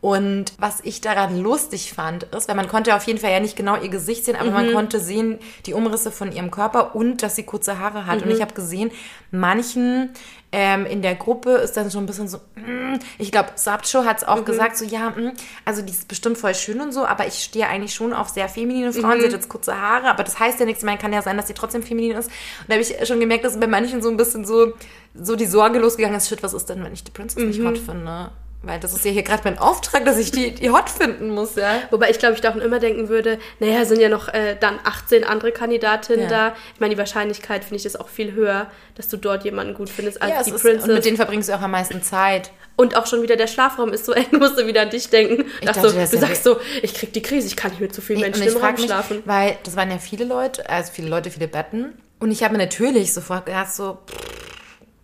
Und 0.00 0.52
was 0.58 0.80
ich 0.82 1.00
daran 1.00 1.40
lustig 1.40 1.92
fand, 1.92 2.24
ist, 2.24 2.48
weil 2.48 2.54
man 2.54 2.68
konnte 2.68 2.94
auf 2.94 3.04
jeden 3.04 3.18
Fall 3.18 3.32
ja 3.32 3.40
nicht 3.40 3.56
genau 3.56 3.76
ihr 3.80 3.88
Gesicht 3.88 4.24
sehen, 4.24 4.36
aber 4.36 4.50
man 4.50 4.72
konnte 4.72 5.00
sehen 5.00 5.38
die 5.64 5.74
Umrisse 5.74 6.12
von 6.12 6.30
ihrem 6.32 6.50
Körper 6.50 6.94
und 6.94 7.22
dass 7.22 7.34
sie 7.36 7.44
kurze 7.44 7.78
Haare 7.78 8.06
hat. 8.06 8.22
Und 8.22 8.30
ich 8.30 8.40
habe 8.40 8.54
gesehen, 8.54 8.90
manchen 9.30 10.10
ähm, 10.52 10.86
in 10.86 11.02
der 11.02 11.16
Gruppe 11.16 11.50
ist 11.56 11.76
dann 11.76 11.90
schon 11.90 12.04
ein 12.04 12.06
bisschen 12.06 12.28
so, 12.28 12.38
mm, 12.54 12.98
ich 13.18 13.32
glaube, 13.32 13.50
Sabcho 13.56 14.04
hat 14.04 14.18
es 14.18 14.24
auch 14.24 14.44
gesagt, 14.44 14.76
so 14.76 14.84
ja, 14.84 15.10
mm, 15.10 15.32
also 15.64 15.82
die 15.82 15.92
ist 15.92 16.08
bestimmt 16.08 16.38
voll 16.38 16.54
schön 16.54 16.80
und 16.80 16.92
so, 16.92 17.04
aber 17.04 17.26
ich 17.26 17.42
stehe 17.42 17.66
eigentlich 17.66 17.94
schon 17.94 18.12
auf 18.12 18.28
sehr 18.28 18.48
feminine 18.48 18.92
Frauen. 18.92 19.18
Sie 19.18 19.26
hat 19.26 19.32
jetzt 19.32 19.48
kurze 19.48 19.80
Haare, 19.80 20.08
aber 20.08 20.24
das 20.24 20.38
heißt 20.38 20.60
ja 20.60 20.66
nichts. 20.66 20.82
Ich 20.82 20.86
meine, 20.86 20.98
kann 20.98 21.12
ja 21.12 21.22
sein, 21.22 21.36
dass 21.36 21.48
sie 21.48 21.54
trotzdem 21.54 21.82
feminin 21.82 22.16
ist. 22.16 22.28
Und 22.28 22.68
da 22.68 22.74
habe 22.74 22.82
ich 22.82 23.06
schon 23.06 23.18
gemerkt, 23.18 23.44
dass 23.44 23.58
bei 23.58 23.66
manchen 23.66 24.02
so 24.02 24.08
ein 24.08 24.16
bisschen 24.16 24.44
so, 24.44 24.72
so 25.14 25.36
die 25.36 25.46
Sorge 25.46 25.78
losgegangen 25.78 26.16
ist, 26.16 26.28
shit, 26.28 26.42
was 26.42 26.54
ist 26.54 26.66
denn, 26.66 26.84
wenn 26.84 26.92
ich 26.92 27.02
die 27.02 27.10
Princess 27.12 27.42
nicht 27.42 27.64
hot 27.64 27.78
finde? 27.78 28.30
Weil 28.62 28.80
das 28.80 28.92
ist 28.94 29.04
ja 29.04 29.12
hier 29.12 29.22
gerade 29.22 29.42
mein 29.44 29.58
Auftrag, 29.58 30.04
dass 30.04 30.18
ich 30.18 30.32
die, 30.32 30.52
die 30.52 30.70
hot 30.70 30.90
finden 30.90 31.30
muss, 31.30 31.54
ja. 31.54 31.82
Wobei 31.90 32.10
ich 32.10 32.18
glaube, 32.18 32.34
ich 32.34 32.40
davon 32.40 32.60
immer 32.60 32.80
denken 32.80 33.08
würde, 33.08 33.38
naja, 33.60 33.84
sind 33.84 34.00
ja 34.00 34.08
noch 34.08 34.28
äh, 34.28 34.56
dann 34.58 34.80
18 34.82 35.22
andere 35.24 35.52
Kandidatinnen 35.52 36.22
Ja. 36.24 36.50
da. 36.50 36.56
Ich 36.74 36.80
meine, 36.80 36.94
die 36.94 36.98
Wahrscheinlichkeit 36.98 37.62
finde 37.62 37.76
ich 37.76 37.82
das 37.84 37.94
auch 37.94 38.08
viel 38.08 38.32
höher, 38.32 38.68
dass 38.96 39.08
du 39.08 39.18
dort 39.18 39.44
jemanden 39.44 39.74
gut 39.74 39.88
findest 39.88 40.20
als 40.20 40.30
ja, 40.32 40.42
die 40.42 40.50
ist, 40.50 40.62
Princess. 40.62 40.88
und 40.88 40.94
mit 40.94 41.04
denen 41.04 41.16
verbringst 41.16 41.48
du 41.48 41.54
auch 41.54 41.60
am 41.60 41.70
meisten 41.70 42.02
Zeit. 42.02 42.50
Und 42.74 42.96
auch 42.96 43.06
schon 43.06 43.22
wieder 43.22 43.36
der 43.36 43.46
Schlafraum 43.46 43.92
ist 43.92 44.04
so 44.04 44.12
eng, 44.14 44.26
musst 44.32 44.58
du 44.58 44.66
wieder 44.66 44.82
an 44.82 44.90
dich 44.90 45.10
denken. 45.10 45.44
Ich 45.60 45.66
Dachte 45.66 45.88
so, 45.88 45.96
du 45.98 46.18
sagst 46.18 46.42
so, 46.42 46.58
ich 46.82 46.92
krieg 46.94 47.12
die 47.12 47.22
Krise, 47.22 47.46
ich 47.46 47.56
kann 47.56 47.70
nicht 47.70 47.80
mit 47.80 47.94
so 47.94 48.02
vielen 48.02 48.20
Menschen 48.20 48.42
und 48.42 48.48
ich 48.48 48.54
im 48.54 48.60
Raum 48.60 48.72
mich, 48.74 48.84
schlafen. 48.86 49.22
weil 49.26 49.56
das 49.62 49.76
waren 49.76 49.90
ja 49.90 49.98
viele 49.98 50.24
Leute, 50.24 50.68
also 50.68 50.90
viele 50.92 51.08
Leute, 51.08 51.30
viele 51.30 51.46
Betten. 51.48 51.94
Und 52.18 52.32
ich 52.32 52.42
habe 52.42 52.52
mir 52.56 52.58
natürlich 52.64 53.14
sofort 53.14 53.46
gedacht, 53.46 53.72
so, 53.72 53.98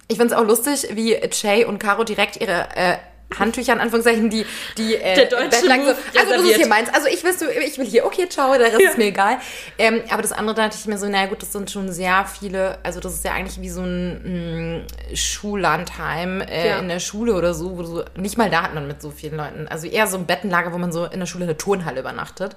ich 0.08 0.16
finde 0.18 0.34
es 0.34 0.40
auch 0.40 0.44
lustig, 0.46 0.88
wie 0.94 1.16
Jay 1.30 1.64
und 1.64 1.78
Caro 1.78 2.04
direkt 2.04 2.38
ihre 2.40 2.66
äh, 2.74 2.96
Handtücher, 3.38 3.72
in 3.72 3.80
Anführungszeichen, 3.80 4.30
die, 4.30 4.44
die 4.78 4.96
äh, 4.96 5.14
Der 5.14 5.26
deutsche 5.26 5.66
Move 5.66 5.96
so, 6.12 6.18
also 6.20 6.32
das 6.32 6.42
ist 6.42 6.56
hier 6.56 6.66
meins. 6.66 6.88
Also 6.92 7.08
ich, 7.08 7.22
willst 7.24 7.42
du, 7.42 7.46
ich 7.50 7.78
will 7.78 7.86
hier, 7.86 8.04
okay, 8.06 8.28
ciao, 8.28 8.52
der 8.56 8.72
Rest 8.72 8.80
ist 8.80 8.98
mir 8.98 9.06
egal. 9.06 9.38
Ähm, 9.78 10.02
aber 10.10 10.22
das 10.22 10.32
andere 10.32 10.54
dachte 10.56 10.76
ich 10.78 10.86
mir 10.86 10.98
so, 10.98 11.08
naja 11.08 11.26
gut, 11.26 11.42
das 11.42 11.52
sind 11.52 11.70
schon 11.70 11.90
sehr 11.92 12.24
viele, 12.26 12.78
also 12.82 13.00
das 13.00 13.14
ist 13.14 13.24
ja 13.24 13.32
eigentlich 13.32 13.60
wie 13.60 13.70
so 13.70 13.82
ein 13.82 14.82
mh, 15.10 15.16
Schullandheim 15.16 16.40
äh, 16.40 16.68
Ja. 16.68 16.78
in 16.78 16.88
der 16.88 17.00
Schule 17.00 17.34
oder 17.34 17.54
so, 17.54 17.76
wo 17.78 17.82
du 17.82 17.86
so, 17.88 18.04
nicht 18.16 18.38
mal 18.38 18.50
da 18.50 18.62
hat 18.62 18.74
man 18.74 18.86
mit 18.86 19.02
so 19.02 19.10
vielen 19.10 19.36
Leuten. 19.36 19.68
Also 19.68 19.86
eher 19.86 20.06
so 20.06 20.16
ein 20.16 20.26
Bettenlager, 20.26 20.72
wo 20.72 20.78
man 20.78 20.92
so 20.92 21.04
in 21.04 21.20
der 21.20 21.26
Schule 21.26 21.44
in 21.44 21.48
der 21.48 21.58
Turnhalle 21.58 22.00
übernachtet. 22.00 22.56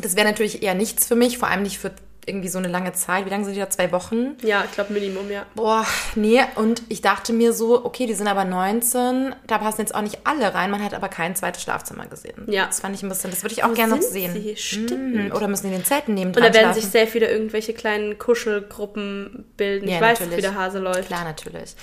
Das 0.00 0.16
wäre 0.16 0.26
natürlich 0.26 0.62
eher 0.62 0.74
nichts 0.74 1.06
für 1.06 1.14
mich, 1.16 1.38
vor 1.38 1.48
allem 1.48 1.62
nicht 1.62 1.78
für 1.78 1.92
irgendwie 2.26 2.48
so 2.48 2.58
eine 2.58 2.68
lange 2.68 2.92
Zeit. 2.92 3.26
Wie 3.26 3.30
lange 3.30 3.44
sind 3.44 3.54
die 3.54 3.60
da? 3.60 3.70
Zwei 3.70 3.92
Wochen? 3.92 4.36
Ja, 4.42 4.64
ich 4.64 4.72
glaube 4.72 4.92
Minimum, 4.92 5.30
ja. 5.30 5.46
Boah, 5.54 5.86
nee. 6.14 6.40
Und 6.56 6.82
ich 6.88 7.00
dachte 7.00 7.32
mir 7.32 7.52
so, 7.52 7.84
okay, 7.84 8.06
die 8.06 8.14
sind 8.14 8.28
aber 8.28 8.44
19, 8.44 9.34
da 9.46 9.58
passen 9.58 9.80
jetzt 9.80 9.94
auch 9.94 10.02
nicht 10.02 10.20
alle 10.24 10.54
rein. 10.54 10.70
Man 10.70 10.82
hat 10.82 10.94
aber 10.94 11.08
kein 11.08 11.34
zweites 11.36 11.62
Schlafzimmer 11.62 12.06
gesehen. 12.06 12.44
Ja. 12.46 12.66
Das 12.66 12.80
fand 12.80 12.94
ich 12.94 13.02
ein 13.02 13.08
bisschen, 13.08 13.30
das 13.30 13.42
würde 13.42 13.54
ich 13.54 13.64
auch 13.64 13.70
Wo 13.70 13.74
gerne 13.74 13.96
noch 13.96 14.02
sehen. 14.02 14.32
sie? 14.32 14.56
Stimmt. 14.56 15.14
Mhm. 15.14 15.32
Oder 15.32 15.48
müssen 15.48 15.68
die 15.68 15.74
in 15.74 15.80
den 15.80 15.84
Zelten 15.84 16.14
neben 16.14 16.30
Und 16.30 16.40
da 16.40 16.52
werden 16.52 16.74
sich 16.74 16.86
sehr 16.86 17.06
viele 17.06 17.30
irgendwelche 17.30 17.72
kleinen 17.72 18.18
Kuschelgruppen 18.18 19.44
bilden. 19.56 19.88
Ja, 19.88 19.96
ich 19.96 20.00
weiß, 20.00 20.20
natürlich. 20.20 20.38
wie 20.38 20.42
der 20.42 20.54
Hase 20.54 20.78
läuft. 20.78 21.06
Klar, 21.06 21.24
natürlich. 21.24 21.74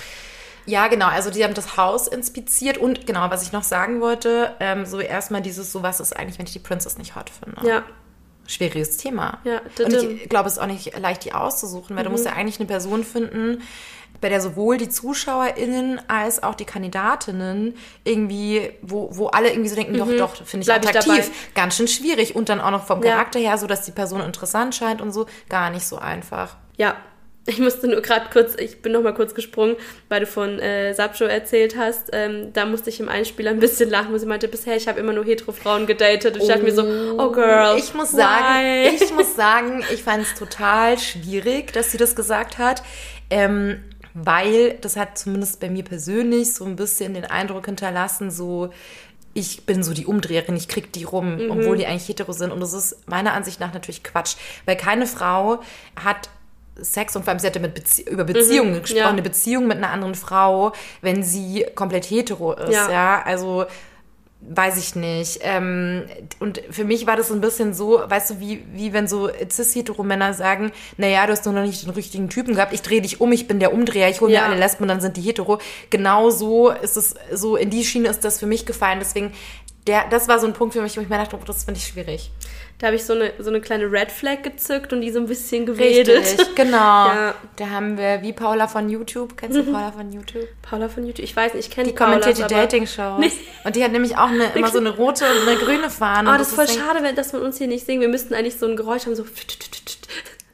Ja, 0.66 0.88
genau. 0.88 1.06
Also 1.06 1.30
die 1.30 1.42
haben 1.44 1.54
das 1.54 1.76
Haus 1.76 2.06
inspiziert 2.06 2.78
und 2.78 3.06
genau, 3.06 3.30
was 3.30 3.42
ich 3.42 3.52
noch 3.52 3.64
sagen 3.64 4.00
wollte, 4.00 4.54
ähm, 4.60 4.86
so 4.86 5.00
erstmal 5.00 5.42
dieses, 5.42 5.72
so 5.72 5.82
was 5.82 6.00
ist 6.00 6.16
eigentlich, 6.16 6.38
wenn 6.38 6.46
ich 6.46 6.52
die 6.52 6.60
Princess 6.60 6.98
nicht 6.98 7.16
hot 7.16 7.30
finde. 7.30 7.66
Ja, 7.68 7.82
Schwieriges 8.52 8.96
Thema. 8.96 9.38
Ja, 9.44 9.60
und 9.84 9.92
ich 9.94 10.28
glaube, 10.28 10.48
es 10.48 10.54
ist 10.54 10.58
auch 10.58 10.66
nicht 10.66 10.98
leicht, 10.98 11.24
die 11.24 11.32
auszusuchen, 11.32 11.96
weil 11.96 12.04
du 12.04 12.10
Mhm. 12.10 12.14
musst 12.14 12.26
ja 12.26 12.32
eigentlich 12.32 12.58
eine 12.60 12.66
Person 12.68 13.02
finden, 13.04 13.62
bei 14.20 14.28
der 14.28 14.40
sowohl 14.40 14.76
die 14.76 14.88
ZuschauerInnen 14.88 16.00
als 16.08 16.42
auch 16.42 16.54
die 16.54 16.64
Kandidatinnen 16.64 17.74
irgendwie, 18.04 18.70
wo, 18.82 19.08
wo 19.12 19.26
alle 19.28 19.50
irgendwie 19.50 19.68
so 19.68 19.74
denken, 19.74 19.96
doch, 19.98 20.06
doch, 20.06 20.36
finde 20.46 20.62
ich 20.62 20.68
Mhm. 20.68 20.80
Bleib 20.80 20.82
ich 20.84 20.88
attraktiv. 20.90 21.24
dabei. 21.26 21.36
Ganz 21.54 21.76
schön 21.76 21.88
schwierig. 21.88 22.36
Und 22.36 22.48
dann 22.48 22.60
auch 22.60 22.70
noch 22.70 22.84
vom 22.86 23.02
Ja. 23.02 23.12
Charakter 23.12 23.40
her, 23.40 23.58
so 23.58 23.66
dass 23.66 23.82
die 23.82 23.90
Person 23.90 24.20
interessant 24.20 24.74
scheint 24.74 25.00
und 25.00 25.12
so, 25.12 25.26
gar 25.48 25.70
nicht 25.70 25.86
so 25.86 25.98
einfach. 25.98 26.56
ja. 26.76 26.94
Ich 27.46 27.58
musste 27.58 27.88
nur 27.88 28.00
gerade 28.02 28.26
kurz, 28.32 28.54
ich 28.56 28.82
bin 28.82 28.92
noch 28.92 29.02
mal 29.02 29.14
kurz 29.14 29.34
gesprungen, 29.34 29.74
weil 30.08 30.20
du 30.20 30.26
von 30.26 30.60
äh, 30.60 30.94
Sapcho 30.94 31.24
erzählt 31.24 31.76
hast. 31.76 32.10
Ähm, 32.12 32.52
da 32.52 32.66
musste 32.66 32.88
ich 32.90 33.00
im 33.00 33.08
Einspieler 33.08 33.50
ein 33.50 33.58
bisschen 33.58 33.90
lachen, 33.90 34.12
wo 34.12 34.18
sie 34.18 34.26
meinte, 34.26 34.46
bisher, 34.46 34.76
ich 34.76 34.86
habe 34.86 35.00
immer 35.00 35.12
nur 35.12 35.24
hetero 35.24 35.50
Frauen 35.50 35.86
gedatet. 35.86 36.36
Und 36.36 36.42
ich 36.42 36.48
dachte 36.48 36.62
mir 36.62 36.72
so, 36.72 36.82
oh 37.18 37.32
girl, 37.32 37.76
Ich 37.76 37.94
muss 37.94 38.12
why? 38.12 38.16
sagen, 38.18 38.96
ich 39.02 39.12
muss 39.12 39.34
sagen, 39.34 39.84
ich 39.92 40.02
fand 40.04 40.22
es 40.22 40.34
total 40.34 40.98
schwierig, 40.98 41.72
dass 41.72 41.90
sie 41.90 41.98
das 41.98 42.14
gesagt 42.14 42.58
hat. 42.58 42.82
Ähm, 43.28 43.82
weil 44.14 44.74
das 44.80 44.96
hat 44.96 45.16
zumindest 45.18 45.58
bei 45.58 45.70
mir 45.70 45.82
persönlich 45.84 46.52
so 46.54 46.64
ein 46.66 46.76
bisschen 46.76 47.14
den 47.14 47.24
Eindruck 47.24 47.64
hinterlassen, 47.66 48.30
so 48.30 48.70
ich 49.34 49.64
bin 49.64 49.82
so 49.82 49.94
die 49.94 50.04
Umdreherin, 50.04 50.54
ich 50.56 50.68
krieg 50.68 50.92
die 50.92 51.04
rum, 51.04 51.36
Mhm. 51.36 51.50
obwohl 51.50 51.76
die 51.78 51.86
eigentlich 51.86 52.06
hetero 52.06 52.32
sind. 52.32 52.52
Und 52.52 52.60
das 52.60 52.74
ist 52.74 53.08
meiner 53.08 53.32
Ansicht 53.32 53.58
nach 53.58 53.72
natürlich 53.72 54.02
Quatsch. 54.04 54.36
Weil 54.66 54.76
keine 54.76 55.06
Frau 55.06 55.62
hat 55.96 56.28
Sex 56.80 57.14
und 57.16 57.22
vor 57.24 57.30
allem 57.30 57.38
sie 57.38 57.46
hatte 57.46 57.60
mit 57.60 57.74
Bezie 57.74 58.02
über 58.02 58.24
Beziehungen 58.24 58.80
gesprochen, 58.80 58.92
Mhm. 58.94 58.98
ja. 59.04 59.08
eine 59.10 59.22
Beziehung 59.22 59.66
mit 59.66 59.76
einer 59.78 59.90
anderen 59.90 60.14
Frau, 60.14 60.72
wenn 61.02 61.22
sie 61.22 61.66
komplett 61.74 62.04
hetero 62.06 62.52
ist, 62.54 62.72
Ja. 62.72 62.90
ja. 62.90 63.22
Also 63.24 63.66
weiß 64.44 64.76
ich 64.76 64.96
nicht. 64.96 65.38
Ähm, 65.42 66.02
und 66.40 66.60
für 66.70 66.82
mich 66.84 67.06
war 67.06 67.14
das 67.16 67.28
so 67.28 67.34
ein 67.34 67.40
bisschen 67.40 67.74
so, 67.74 68.02
weißt 68.04 68.30
du, 68.30 68.40
wie, 68.40 68.64
wie 68.72 68.92
wenn 68.92 69.06
so 69.06 69.28
cis-hetero-Männer 69.28 70.34
sagen, 70.34 70.72
naja, 70.96 71.24
du 71.26 71.32
hast 71.32 71.46
noch 71.46 71.52
nicht 71.52 71.84
den 71.84 71.90
richtigen 71.90 72.28
Typen 72.28 72.54
gehabt, 72.56 72.72
ich 72.72 72.82
drehe 72.82 73.00
dich 73.00 73.20
um, 73.20 73.30
ich 73.30 73.46
bin 73.46 73.60
der 73.60 73.72
Umdreher, 73.72 74.08
ich 74.08 74.20
hole 74.20 74.32
Ja. 74.32 74.40
mir 74.40 74.46
alle 74.46 74.58
Lesben 74.58 74.82
und 74.82 74.88
dann 74.88 75.00
sind 75.00 75.16
die 75.16 75.20
hetero. 75.22 75.58
Genau 75.90 76.30
so 76.30 76.70
ist 76.70 76.96
es, 76.96 77.14
so 77.32 77.54
in 77.56 77.70
die 77.70 77.84
Schiene 77.84 78.08
ist 78.08 78.24
das 78.24 78.40
für 78.40 78.46
mich 78.46 78.66
gefallen. 78.66 78.98
Deswegen, 78.98 79.32
der, 79.86 80.08
das 80.10 80.26
war 80.26 80.40
so 80.40 80.46
ein 80.48 80.54
Punkt 80.54 80.74
für 80.74 80.82
mich, 80.82 80.96
wo 80.96 81.00
ich 81.02 81.08
mir 81.08 81.18
dachte, 81.18 81.36
oh, 81.40 81.44
das 81.46 81.62
finde 81.64 81.78
ich 81.78 81.86
schwierig. 81.86 82.32
Da 82.82 82.88
habe 82.88 82.96
ich 82.96 83.04
so 83.04 83.12
eine, 83.12 83.32
so 83.38 83.48
eine 83.48 83.60
kleine 83.60 83.84
Red 83.92 84.10
Flag 84.10 84.42
gezückt 84.42 84.92
und 84.92 85.02
die 85.02 85.12
so 85.12 85.20
ein 85.20 85.26
bisschen 85.26 85.66
gewedelt. 85.66 86.08
Richtig, 86.18 86.56
genau. 86.56 86.76
Ja. 87.12 87.34
Da 87.54 87.70
haben 87.70 87.96
wir, 87.96 88.22
wie 88.22 88.32
Paula 88.32 88.66
von 88.66 88.88
YouTube, 88.88 89.36
kennst 89.36 89.56
du 89.56 89.62
Paula 89.62 89.92
von 89.92 90.10
YouTube? 90.10 90.48
Paula 90.62 90.88
von 90.88 91.06
YouTube, 91.06 91.24
ich 91.24 91.36
weiß 91.36 91.54
nicht, 91.54 91.68
ich 91.68 91.72
kenne 91.72 91.90
Die 91.90 91.94
kommentiert 91.94 92.38
die 92.38 92.42
Dating-Shows. 92.42 93.20
Nee. 93.20 93.30
Und 93.62 93.76
die 93.76 93.84
hat 93.84 93.92
nämlich 93.92 94.16
auch 94.18 94.26
eine, 94.30 94.50
immer 94.56 94.66
so 94.68 94.78
eine 94.78 94.90
rote 94.90 95.24
und 95.26 95.48
eine 95.48 95.56
grüne 95.60 95.90
Fahne. 95.90 96.28
Oh, 96.28 96.32
Und 96.32 96.40
das 96.40 96.48
ist 96.48 96.54
voll 96.56 96.66
deswegen- 96.66 96.84
schade, 96.84 97.04
wenn, 97.04 97.14
dass 97.14 97.32
man 97.32 97.42
uns 97.42 97.56
hier 97.58 97.68
nicht 97.68 97.86
singen. 97.86 98.00
Wir 98.00 98.08
müssten 98.08 98.34
eigentlich 98.34 98.58
so 98.58 98.66
ein 98.66 98.76
Geräusch 98.76 99.06
haben, 99.06 99.14
so. 99.14 99.24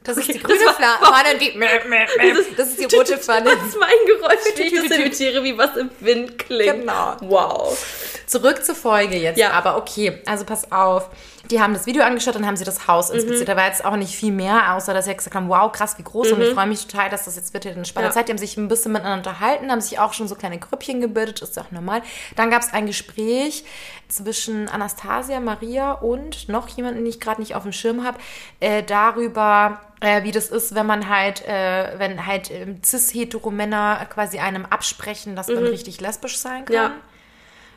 Das 0.03 0.17
ist 0.17 0.27
die 0.33 0.39
grüne 0.39 0.59
das 0.65 0.75
Fla- 0.75 0.97
Fahne 1.01 1.33
und 1.33 1.41
die. 1.41 2.55
Das 2.57 2.67
ist 2.69 2.79
die 2.79 2.95
rote 2.95 3.17
Fahne. 3.17 3.45
Das 3.55 3.67
ist 3.69 3.79
mein 3.79 3.89
Geräusch, 4.05 4.39
wenn 4.55 4.67
ich 4.67 4.73
das 4.89 4.97
imitiere, 4.99 5.43
wie 5.43 5.57
was 5.57 5.75
im 5.77 5.89
Wind 5.99 6.37
klingt. 6.37 6.81
Genau. 6.81 7.17
Wow. 7.21 7.85
Zurück 8.25 8.63
zur 8.63 8.75
Folge 8.75 9.17
jetzt. 9.17 9.37
Ja. 9.39 9.51
Aber 9.51 9.77
okay, 9.77 10.21
also 10.25 10.45
pass 10.45 10.71
auf. 10.71 11.09
Die 11.51 11.59
haben 11.59 11.73
das 11.73 11.85
Video 11.87 12.03
angeschaut 12.03 12.35
und 12.35 12.45
haben 12.45 12.57
sie 12.57 12.63
das 12.63 12.87
Haus 12.87 13.09
inspiziert. 13.09 13.41
Mhm. 13.41 13.45
Da 13.45 13.57
war 13.57 13.65
jetzt 13.65 13.83
auch 13.83 13.95
nicht 13.95 14.15
viel 14.15 14.31
mehr, 14.31 14.75
außer 14.75 14.93
dass 14.93 15.05
sie 15.05 15.15
gesagt 15.15 15.35
haben, 15.35 15.49
wow, 15.49 15.71
krass, 15.71 15.97
wie 15.97 16.03
groß. 16.03 16.31
Und 16.33 16.41
ich 16.41 16.53
freue 16.53 16.67
mich 16.67 16.85
total, 16.85 17.09
dass 17.09 17.25
das 17.25 17.35
jetzt 17.35 17.53
wird 17.53 17.63
hier 17.63 17.73
eine 17.73 17.85
spannende 17.85 18.09
Ja. 18.09 18.13
Zeit. 18.13 18.27
Die 18.27 18.31
haben 18.31 18.37
sich 18.37 18.55
ein 18.57 18.67
bisschen 18.67 18.91
miteinander 18.91 19.29
unterhalten, 19.29 19.71
haben 19.71 19.81
sich 19.81 19.97
auch 19.99 20.13
schon 20.13 20.27
so 20.27 20.35
kleine 20.35 20.59
Grüppchen 20.59 21.01
gebildet, 21.01 21.41
ist 21.41 21.55
ja 21.55 21.63
auch 21.63 21.71
normal. 21.71 22.03
Dann 22.35 22.51
gab 22.51 22.61
es 22.61 22.71
ein 22.71 22.85
Gespräch 22.85 23.63
zwischen 24.07 24.69
Anastasia, 24.69 25.39
Maria 25.39 25.93
und 25.93 26.49
noch 26.49 26.67
jemanden, 26.69 26.99
den 26.99 27.07
ich 27.07 27.19
gerade 27.19 27.41
nicht 27.41 27.55
auf 27.55 27.63
dem 27.63 27.71
Schirm 27.73 28.03
habe, 28.05 28.17
äh, 28.59 28.83
darüber, 28.83 29.81
äh, 30.01 30.23
wie 30.23 30.31
das 30.31 30.49
ist, 30.49 30.75
wenn 30.75 30.85
man 30.85 31.09
halt, 31.09 31.47
äh, 31.47 31.93
wenn 31.97 32.25
halt 32.25 32.51
ähm, 32.51 32.81
cis-hetero-Männer 32.83 34.05
quasi 34.09 34.39
einem 34.39 34.65
absprechen, 34.65 35.35
dass 35.35 35.47
man 35.47 35.63
richtig 35.65 35.99
lesbisch 36.01 36.37
sein 36.37 36.65
kann. 36.65 36.75
Mhm. 36.75 36.81
Ja. 36.81 36.91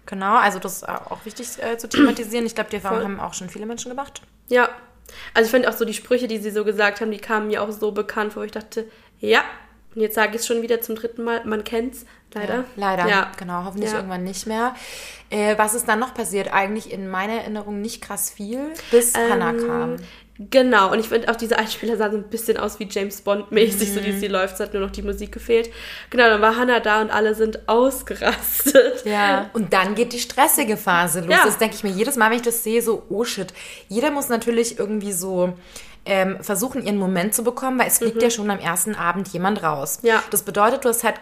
Genau, 0.07 0.37
also 0.37 0.59
das 0.59 0.77
ist 0.77 0.89
auch 0.89 1.25
wichtig 1.25 1.63
äh, 1.63 1.79
zu 1.79 1.89
thematisieren. 1.89 2.45
Ich 2.45 2.55
glaube, 2.55 2.71
die 2.71 2.77
Erfahrung 2.77 2.99
Voll. 2.99 3.05
haben 3.05 3.21
auch 3.21 3.35
schon 3.35 3.49
viele 3.49 3.67
Menschen 3.67 3.89
gemacht. 3.89 4.23
Ja. 4.49 4.69
Also 5.35 5.47
ich 5.47 5.51
finde 5.51 5.69
auch 5.69 5.75
so 5.75 5.85
die 5.85 5.95
Sprüche, 5.95 6.27
die 6.27 6.39
sie 6.39 6.51
so 6.51 6.65
gesagt 6.65 7.01
haben, 7.01 7.11
die 7.11 7.19
kamen 7.19 7.49
mir 7.49 7.63
auch 7.63 7.71
so 7.71 7.93
bekannt 7.93 8.33
vor. 8.33 8.43
wo 8.43 8.47
Ich 8.47 8.53
dachte, 8.53 8.89
ja. 9.21 9.43
Und 9.95 10.01
jetzt 10.01 10.15
sage 10.15 10.31
ich 10.35 10.41
es 10.41 10.47
schon 10.47 10.63
wieder 10.63 10.81
zum 10.81 10.95
dritten 10.95 11.23
Mal. 11.25 11.45
Man 11.45 11.65
kennt's. 11.65 12.05
Leider. 12.35 12.55
Ja, 12.55 12.65
leider, 12.77 13.07
Ja. 13.09 13.33
genau, 13.39 13.65
hoffentlich 13.65 13.91
Ja. 13.91 13.99
irgendwann 13.99 14.25
nicht 14.25 14.47
mehr. 14.47 14.75
Äh, 15.29 15.59
was 15.59 15.75
ist 15.75 15.87
dann 15.87 15.99
noch 15.99 16.15
passiert? 16.15 16.53
Eigentlich 16.53 16.91
in 16.91 17.09
meiner 17.09 17.35
Erinnerung 17.35 17.83
nicht 17.83 18.01
krass 18.03 18.31
viel, 18.31 18.71
bis 18.91 19.15
Ähm, 19.15 19.31
Hannah 19.33 19.53
kam. 19.53 19.97
Genau, 20.51 20.91
und 20.91 20.99
ich 20.99 21.09
finde 21.09 21.31
auch 21.31 21.37
diese 21.37 21.59
Einspieler 21.59 21.99
sahen 21.99 22.11
so 22.13 22.17
ein 22.17 22.25
bisschen 22.31 22.57
aus 22.57 22.81
wie 22.81 22.89
James 22.91 23.21
Bond-mäßig, 23.21 23.93
so 23.93 24.01
Mhm. 24.01 24.05
die 24.05 24.13
sie 24.13 24.29
läuft, 24.29 24.55
es 24.55 24.61
hat 24.61 24.73
nur 24.73 24.83
noch 24.83 24.91
die 24.91 25.03
Musik 25.03 25.31
gefehlt. 25.31 25.71
Genau, 26.09 26.25
dann 26.31 26.41
war 26.41 26.57
Hannah 26.57 26.81
da 26.81 27.03
und 27.03 27.11
alle 27.11 27.35
sind 27.35 27.69
ausgerastet. 27.69 29.05
Ja. 29.05 29.51
Und 29.53 29.73
dann 29.75 29.95
geht 29.95 30.13
die 30.15 30.19
stressige 30.21 30.77
Phase 30.79 31.21
los. 31.21 31.31
Ja. 31.31 31.43
Das 31.45 31.59
denke 31.59 31.75
ich 31.77 31.85
mir 31.85 31.91
jedes 31.91 32.17
Mal, 32.17 32.31
wenn 32.31 32.37
ich 32.37 32.43
das 32.43 32.65
sehe, 32.65 32.81
so, 32.83 33.03
oh 33.11 33.25
shit. 33.25 33.53
Jeder 33.89 34.11
muss 34.11 34.29
natürlich 34.31 34.79
irgendwie 34.79 35.13
so 35.13 35.53
ähm, 36.05 36.39
versuchen, 36.41 36.83
ihren 36.83 36.97
Moment 36.99 37.35
zu 37.35 37.45
bekommen, 37.45 37.79
weil 37.79 37.87
es 37.87 37.99
fliegt 37.99 38.23
ja 38.23 38.31
schon 38.31 38.51
am 38.51 38.59
ersten 38.59 38.95
Abend 38.95 39.29
jemand 39.29 39.63
raus. 39.63 40.01
Mhm. 40.03 40.09
Ja. 40.09 40.23
Das 40.31 40.43
bedeutet, 40.43 40.85
du 40.85 40.89
hast 40.89 41.05
halt 41.05 41.17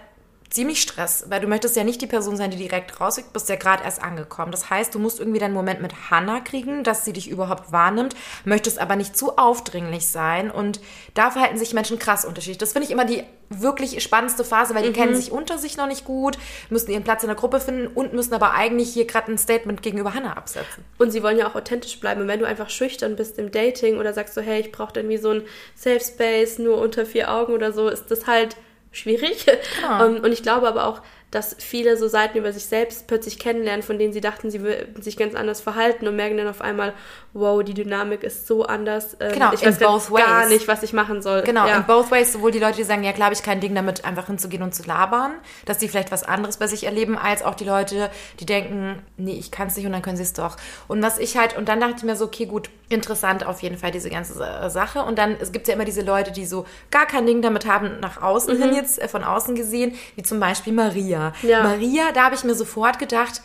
ziemlich 0.51 0.83
Stress, 0.83 1.27
weil 1.29 1.41
du 1.41 1.47
möchtest 1.47 1.77
ja 1.77 1.85
nicht 1.85 2.03
die 2.03 2.09
Person 2.09 2.37
sein, 2.37 2.51
die 2.51 2.57
direkt 2.57 3.01
rausfliegt, 3.01 3.33
bist 3.33 3.49
ja 3.49 3.55
gerade 3.55 3.85
erst 3.85 4.03
angekommen. 4.03 4.51
Das 4.51 4.69
heißt, 4.69 4.95
du 4.95 4.99
musst 4.99 5.21
irgendwie 5.21 5.39
deinen 5.39 5.55
Moment 5.55 5.81
mit 5.81 6.11
Hannah 6.11 6.41
kriegen, 6.41 6.83
dass 6.83 7.05
sie 7.05 7.13
dich 7.13 7.31
überhaupt 7.31 7.71
wahrnimmt, 7.71 8.17
möchtest 8.45 8.81
aber 8.81 8.97
nicht 8.97 9.17
zu 9.17 9.39
aufdringlich 9.39 10.09
sein 10.09 10.51
und 10.51 10.81
da 11.15 11.31
verhalten 11.31 11.57
sich 11.57 11.73
Menschen 11.73 12.01
krass 12.01 12.25
unterschiedlich. 12.25 12.59
Das 12.59 12.73
finde 12.73 12.87
ich 12.87 12.93
immer 12.93 13.05
die 13.05 13.23
wirklich 13.49 14.03
spannendste 14.03 14.45
Phase, 14.45 14.75
weil 14.75 14.85
die 14.85 14.93
kennen 14.93 15.15
sich 15.15 15.33
unter 15.33 15.59
sich 15.59 15.77
noch 15.77 15.87
nicht 15.87 16.05
gut, 16.05 16.37
müssen 16.69 16.91
ihren 16.91 17.05
Platz 17.05 17.23
in 17.23 17.29
der 17.29 17.37
Gruppe 17.37 17.61
finden 17.61 17.89
und 17.89 18.13
müssen 18.13 18.35
aber 18.35 18.53
eigentlich 18.53 18.93
hier 18.93 19.07
gerade 19.07 19.31
ein 19.31 19.39
Statement 19.39 19.83
gegenüber 19.83 20.15
Hannah 20.15 20.37
absetzen. 20.37 20.85
Und 20.99 21.11
sie 21.11 21.23
wollen 21.23 21.37
ja 21.37 21.49
auch 21.49 21.57
authentisch 21.57 21.99
bleiben. 21.99 22.23
Und 22.23 22.29
wenn 22.29 22.39
du 22.39 22.47
einfach 22.47 22.71
schüchtern 22.71 23.17
bist 23.17 23.39
im 23.39 23.51
Dating 23.51 23.99
oder 23.99 24.13
sagst 24.13 24.35
so, 24.35 24.41
hey, 24.41 24.61
ich 24.61 24.71
brauche 24.71 24.93
irgendwie 24.95 25.19
so 25.19 25.31
ein 25.31 25.43
Safe 25.75 26.01
Space 26.01 26.59
nur 26.59 26.79
unter 26.79 27.07
vier 27.07 27.33
Augen 27.33 27.53
oder 27.53 27.73
so, 27.73 27.89
ist 27.89 28.11
das 28.11 28.29
halt 28.29 28.57
schwierig. 28.93 29.47
Genau. 29.81 30.07
Und, 30.07 30.25
und 30.25 30.33
ich 30.33 30.43
glaube 30.43 30.69
aber 30.69 30.87
auch, 30.87 31.03
dass 31.31 31.55
viele 31.59 31.97
so 31.97 32.09
Seiten 32.09 32.39
über 32.39 32.53
sich 32.53 32.65
selbst 32.65 33.07
plötzlich 33.07 33.39
kennenlernen, 33.39 33.83
von 33.83 33.99
denen 33.99 34.13
sie 34.13 34.21
dachten, 34.21 34.51
sie 34.51 34.63
würden 34.63 35.01
sich 35.01 35.17
ganz 35.17 35.35
anders 35.35 35.61
verhalten 35.61 36.09
und 36.09 36.17
merken 36.17 36.37
dann 36.37 36.49
auf 36.49 36.61
einmal, 36.61 36.93
wow, 37.33 37.63
die 37.63 37.75
Dynamik 37.75 38.23
ist 38.25 38.47
so 38.47 38.65
anders. 38.65 39.17
Ähm, 39.21 39.33
Genau, 39.35 39.53
ich 39.53 39.65
weiß 39.65 39.79
both 39.79 40.11
gar 40.15 40.43
ways. 40.43 40.49
nicht, 40.49 40.67
was 40.69 40.83
ich 40.83 40.93
machen 40.93 41.23
soll. 41.23 41.43
Genau, 41.43 41.67
ja. 41.67 41.77
in 41.77 41.85
both 41.85 42.11
ways, 42.11 42.33
sowohl 42.33 42.51
die 42.51 42.59
Leute, 42.59 42.77
die 42.79 42.85
sagen, 42.85 43.05
ja 43.05 43.13
klar, 43.13 43.27
habe 43.27 43.35
ich 43.35 43.43
kein 43.43 43.61
Ding 43.61 43.75
damit, 43.75 44.05
einfach 44.05 44.27
hinzugehen 44.27 44.63
und 44.63 44.75
zu 44.75 44.83
labern, 44.85 45.33
dass 45.65 45.79
die 45.79 45.89
vielleicht 45.89 46.11
was 46.11 46.25
anderes 46.25 46.57
bei 46.57 46.67
sich 46.67 46.85
erleben, 46.85 47.17
als 47.17 47.43
auch 47.43 47.55
die 47.55 47.65
Leute, 47.65 48.11
die 48.41 48.47
denken, 48.47 49.01
nee, 49.17 49.35
ich 49.39 49.51
kann 49.51 49.69
es 49.69 49.77
nicht 49.77 49.87
und 49.87 49.93
dann 49.93 50.03
können 50.03 50.17
sie 50.17 50.23
es 50.25 50.33
doch. 50.33 50.57
Und 50.89 51.03
was 51.03 51.19
ich 51.19 51.37
halt, 51.37 51.57
und 51.57 51.69
dann 51.69 51.81
dachte 51.81 51.95
ich 51.99 52.03
mir 52.03 52.17
so, 52.17 52.25
okay, 52.25 52.47
gut, 52.47 52.69
interessant 52.89 53.47
auf 53.47 53.63
jeden 53.63 53.79
Fall 53.79 53.93
diese 53.93 54.11
ganze 54.11 54.35
Sa- 54.35 54.69
Sache. 54.69 55.03
Und 55.05 55.17
dann, 55.19 55.37
es 55.41 55.53
gibt 55.53 55.69
ja 55.69 55.75
immer 55.75 55.85
diese 55.85 56.03
Leute, 56.03 56.33
die 56.33 56.45
so 56.47 56.67
gar 56.91 57.07
kein 57.07 57.27
Ding 57.27 57.43
damit 57.43 57.65
haben, 57.67 58.01
nach 58.01 58.21
außen 58.21 58.61
hin 58.61 58.75
jetzt, 58.75 59.01
äh, 59.01 59.07
von 59.07 59.23
außen 59.23 59.55
gesehen, 59.55 59.95
wie 60.17 60.23
zum 60.25 60.41
Beispiel 60.41 60.73
Maria. 60.73 61.33
Ja. 61.43 61.63
Maria, 61.63 62.11
da 62.13 62.25
habe 62.25 62.35
ich 62.35 62.43
mir 62.43 62.55
sofort 62.57 62.99
gedacht, 62.99 63.43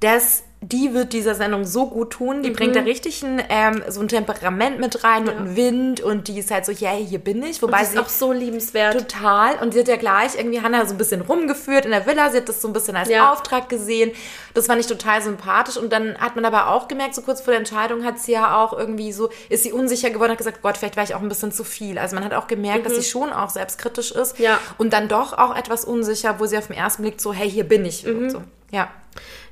dass 0.00 0.44
die 0.62 0.94
wird 0.94 1.12
dieser 1.12 1.34
Sendung 1.34 1.64
so 1.64 1.86
gut 1.86 2.12
tun. 2.14 2.38
Mhm. 2.38 2.42
Die 2.42 2.50
bringt 2.50 2.74
da 2.74 2.80
richtig 2.80 3.22
ein, 3.22 3.42
ähm, 3.50 3.84
so 3.88 4.00
ein 4.00 4.08
Temperament 4.08 4.80
mit 4.80 5.04
rein 5.04 5.28
und 5.28 5.36
einen 5.36 5.56
Wind 5.56 6.00
und 6.00 6.28
die 6.28 6.38
ist 6.38 6.50
halt 6.50 6.64
so, 6.64 6.72
ja, 6.72 6.90
hier 6.92 7.18
bin 7.18 7.42
ich. 7.42 7.62
Wobei 7.62 7.84
sie 7.84 7.94
ist 7.94 8.00
auch 8.02 8.08
so 8.08 8.32
liebenswert. 8.32 8.94
total 8.94 9.56
und 9.60 9.74
sie 9.74 9.80
hat 9.80 9.88
ja 9.88 9.96
gleich 9.96 10.34
irgendwie 10.36 10.60
Hannah 10.62 10.86
so 10.86 10.94
ein 10.94 10.98
bisschen 10.98 11.20
rumgeführt 11.20 11.84
in 11.84 11.90
der 11.90 12.06
Villa. 12.06 12.30
Sie 12.30 12.38
hat 12.38 12.48
das 12.48 12.62
so 12.62 12.68
ein 12.68 12.72
bisschen 12.72 12.96
als 12.96 13.08
Ja. 13.10 13.32
Auftrag 13.32 13.68
gesehen. 13.68 14.12
Das 14.54 14.66
fand 14.66 14.80
ich 14.80 14.86
total 14.86 15.20
sympathisch 15.22 15.76
und 15.76 15.92
dann 15.92 16.16
hat 16.18 16.34
man 16.36 16.44
aber 16.46 16.68
auch 16.70 16.88
gemerkt, 16.88 17.14
so 17.14 17.20
kurz 17.22 17.42
vor 17.42 17.52
der 17.52 17.58
Entscheidung 17.58 18.02
hat 18.04 18.18
sie 18.18 18.32
ja 18.32 18.56
auch 18.56 18.72
irgendwie 18.72 19.12
so, 19.12 19.28
ist 19.50 19.62
sie 19.62 19.72
unsicher 19.72 20.08
geworden, 20.10 20.30
hat 20.32 20.38
gesagt, 20.38 20.62
Gott, 20.62 20.78
vielleicht 20.78 20.96
war 20.96 21.04
ich 21.04 21.14
auch 21.14 21.20
ein 21.20 21.28
bisschen 21.28 21.52
zu 21.52 21.64
viel. 21.64 21.98
Also 21.98 22.14
man 22.16 22.24
hat 22.24 22.32
auch 22.32 22.46
gemerkt, 22.46 22.86
dass 22.86 22.94
sie 22.96 23.02
schon 23.04 23.30
auch 23.32 23.50
selbstkritisch 23.50 24.10
ist 24.12 24.38
Mhm. 24.38 24.44
Ja. 24.46 24.58
und 24.78 24.92
dann 24.94 25.08
doch 25.08 25.34
auch 25.36 25.54
etwas 25.54 25.84
unsicher, 25.84 26.40
wo 26.40 26.46
sie 26.46 26.56
auf 26.56 26.68
den 26.68 26.76
ersten 26.76 27.02
Blick 27.02 27.20
so, 27.20 27.32
hey, 27.34 27.48
hier 27.50 27.64
bin 27.64 27.84
ich. 27.84 28.04
Mhm. 28.06 28.16
Und 28.18 28.30
so. 28.30 28.42
Ja. 28.72 28.88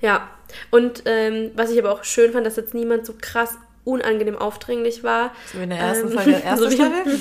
Ja, 0.00 0.28
und 0.70 1.02
ähm, 1.06 1.50
was 1.54 1.70
ich 1.70 1.78
aber 1.78 1.92
auch 1.92 2.04
schön 2.04 2.32
fand, 2.32 2.46
dass 2.46 2.56
jetzt 2.56 2.75
niemand 2.75 3.06
so 3.06 3.14
krass 3.20 3.54
unangenehm 3.84 4.38
aufdringlich 4.38 5.04
war. 5.04 5.32
So 5.52 5.58
wie 5.58 5.64
in 5.64 5.70
der 5.70 5.78
ersten 5.78 6.06
Ähm, 6.08 6.12
Folge 6.14 6.30
der 6.32 6.44
ersten 6.44 6.64
so 6.64 6.70
wie- 6.70 6.75
Staffel. 6.75 7.18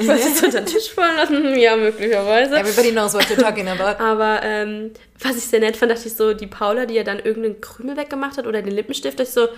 Ich 0.00 0.06
jetzt 0.06 0.42
unter 0.42 0.60
den 0.60 0.66
Tisch 0.66 0.90
fallen 0.90 1.16
lassen. 1.16 1.58
Ja, 1.58 1.76
möglicherweise. 1.76 2.56
Everybody 2.58 2.92
knows 2.92 3.12
what 3.14 3.24
you're 3.24 3.40
talking 3.40 3.68
about. 3.68 4.02
Aber 4.02 4.40
ähm, 4.42 4.92
was 5.18 5.36
ich 5.36 5.44
sehr 5.46 5.60
nett 5.60 5.76
fand, 5.76 5.92
dachte 5.92 6.08
ich 6.08 6.14
so, 6.14 6.32
die 6.32 6.46
Paula, 6.46 6.86
die 6.86 6.94
ja 6.94 7.04
dann 7.04 7.18
irgendeinen 7.18 7.60
Krümel 7.60 7.96
weggemacht 7.96 8.38
hat 8.38 8.46
oder 8.46 8.62
den 8.62 8.72
Lippenstift, 8.74 9.18
dachte 9.18 9.28
ich 9.28 9.34
so, 9.34 9.48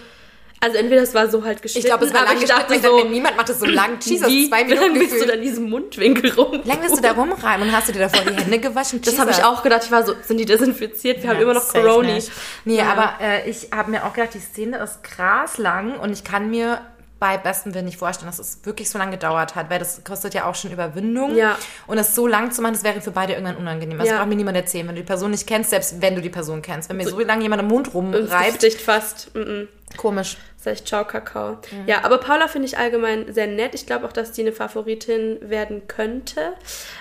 also 0.63 0.77
entweder 0.79 1.03
es 1.03 1.13
war 1.13 1.29
so 1.29 1.45
halt 1.45 1.61
geschnitten, 1.61 1.87
Ich 1.87 1.91
glaube, 1.91 2.05
es 2.05 2.15
war 2.15 2.23
lang 2.25 2.39
geschnitten. 2.41 2.69
dachte 2.69 2.81
so, 2.81 3.05
niemand 3.09 3.37
macht 3.37 3.49
das 3.49 3.59
so 3.59 3.67
lang. 3.67 3.99
Jesus, 4.01 4.29
wie, 4.29 4.49
zwei 4.49 4.61
wie 4.61 4.65
Minuten 4.75 4.87
lange 4.95 4.99
bist 5.01 5.21
du 5.21 5.27
da 5.27 5.33
in 5.33 5.43
diesem 5.43 5.69
Mundwinkel 5.69 6.31
rum? 6.33 6.61
Wie 6.63 6.69
lange 6.69 6.83
bist 6.83 6.97
du 6.97 7.03
da 7.03 7.13
rumreimen 7.13 7.69
und 7.69 7.77
hast 7.77 7.89
du 7.89 7.93
dir 7.93 7.99
davor 7.99 8.21
die 8.25 8.35
Hände 8.41 8.59
gewaschen? 8.61 9.03
Das 9.03 9.19
habe 9.19 9.33
ich 9.33 9.43
auch 9.45 9.63
gedacht. 9.65 9.83
Ich 9.85 9.91
war 9.91 10.07
so, 10.07 10.15
sind 10.23 10.39
die 10.39 10.45
desinfiziert? 10.47 11.23
Wir 11.23 11.31
haben 11.31 11.41
immer 11.41 11.55
noch 11.55 11.67
Corona. 11.69 12.15
nicht. 12.15 12.31
Nee, 12.65 12.81
aber 12.81 13.15
äh, 13.21 13.51
ich 13.51 13.69
habe 13.75 13.91
mir 13.91 14.07
auch 14.07 14.13
gedacht, 14.13 14.35
die 14.35 14.39
Szene 14.41 14.79
ist 14.79 15.03
krass 15.03 15.59
lang 15.59 15.99
und 15.99 16.13
ich 16.13 16.23
kann 16.23 16.49
mir 16.51 16.81
bei 17.19 17.39
bestem 17.39 17.73
Willen 17.73 17.85
nicht 17.85 17.99
vorstellen, 17.99 18.29
dass 18.29 18.41
es 18.41 18.59
wirklich 18.65 18.91
so 18.91 18.99
lange 18.99 19.13
gedauert 19.13 19.55
hat, 19.55 19.71
weil 19.71 19.79
das 19.79 20.03
kostet 20.03 20.35
ja 20.35 20.45
auch 20.45 20.57
schon 20.57 20.73
Überwindung. 20.73 21.37
Ja. 21.37 21.57
Und 21.87 21.97
es 21.97 22.17
so 22.17 22.27
lang 22.27 22.51
zu 22.51 22.63
machen, 22.63 22.73
das 22.75 22.83
wäre 22.83 23.01
für 23.01 23.13
beide 23.13 23.35
irgendwann 23.35 23.57
unangenehm. 23.57 23.97
Das 23.99 24.09
Ja. 24.09 24.17
braucht 24.19 24.29
mir 24.29 24.35
niemand 24.35 24.57
erzählen, 24.57 24.89
wenn 24.89 24.97
du 24.97 25.03
die 25.03 25.07
Person 25.07 25.31
nicht 25.31 25.47
kennst, 25.47 25.71
selbst 25.71 26.03
wenn 26.03 26.17
du 26.17 26.21
die 26.21 26.31
Person 26.31 26.63
kennst. 26.63 26.89
Wenn 26.89 26.97
mir 26.97 27.07
so 27.09 27.21
lange 27.21 27.43
jemand 27.43 27.63
im 27.63 27.69
Mund 27.69 27.87
Das 27.87 27.95
rumreibt, 27.95 28.57
sticht 28.57 28.81
fast. 28.81 29.33
Mm 29.37 29.39
-mm. 29.39 29.69
Komisch. 29.97 30.37
Sag 30.57 30.75
ich 30.75 30.85
Ciao, 30.85 31.05
Kakao. 31.05 31.59
Ja, 31.87 32.05
aber 32.05 32.19
Paula 32.19 32.49
finde 32.49 32.67
ich 32.69 32.79
allgemein 32.79 33.33
sehr 33.33 33.47
nett. 33.47 33.75
Ich 33.75 33.87
glaube 33.87 34.07
auch, 34.07 34.13
dass 34.13 34.33
die 34.33 34.43
eine 34.43 34.53
Favoritin 34.53 35.39
werden 35.41 35.87
könnte. 35.89 36.53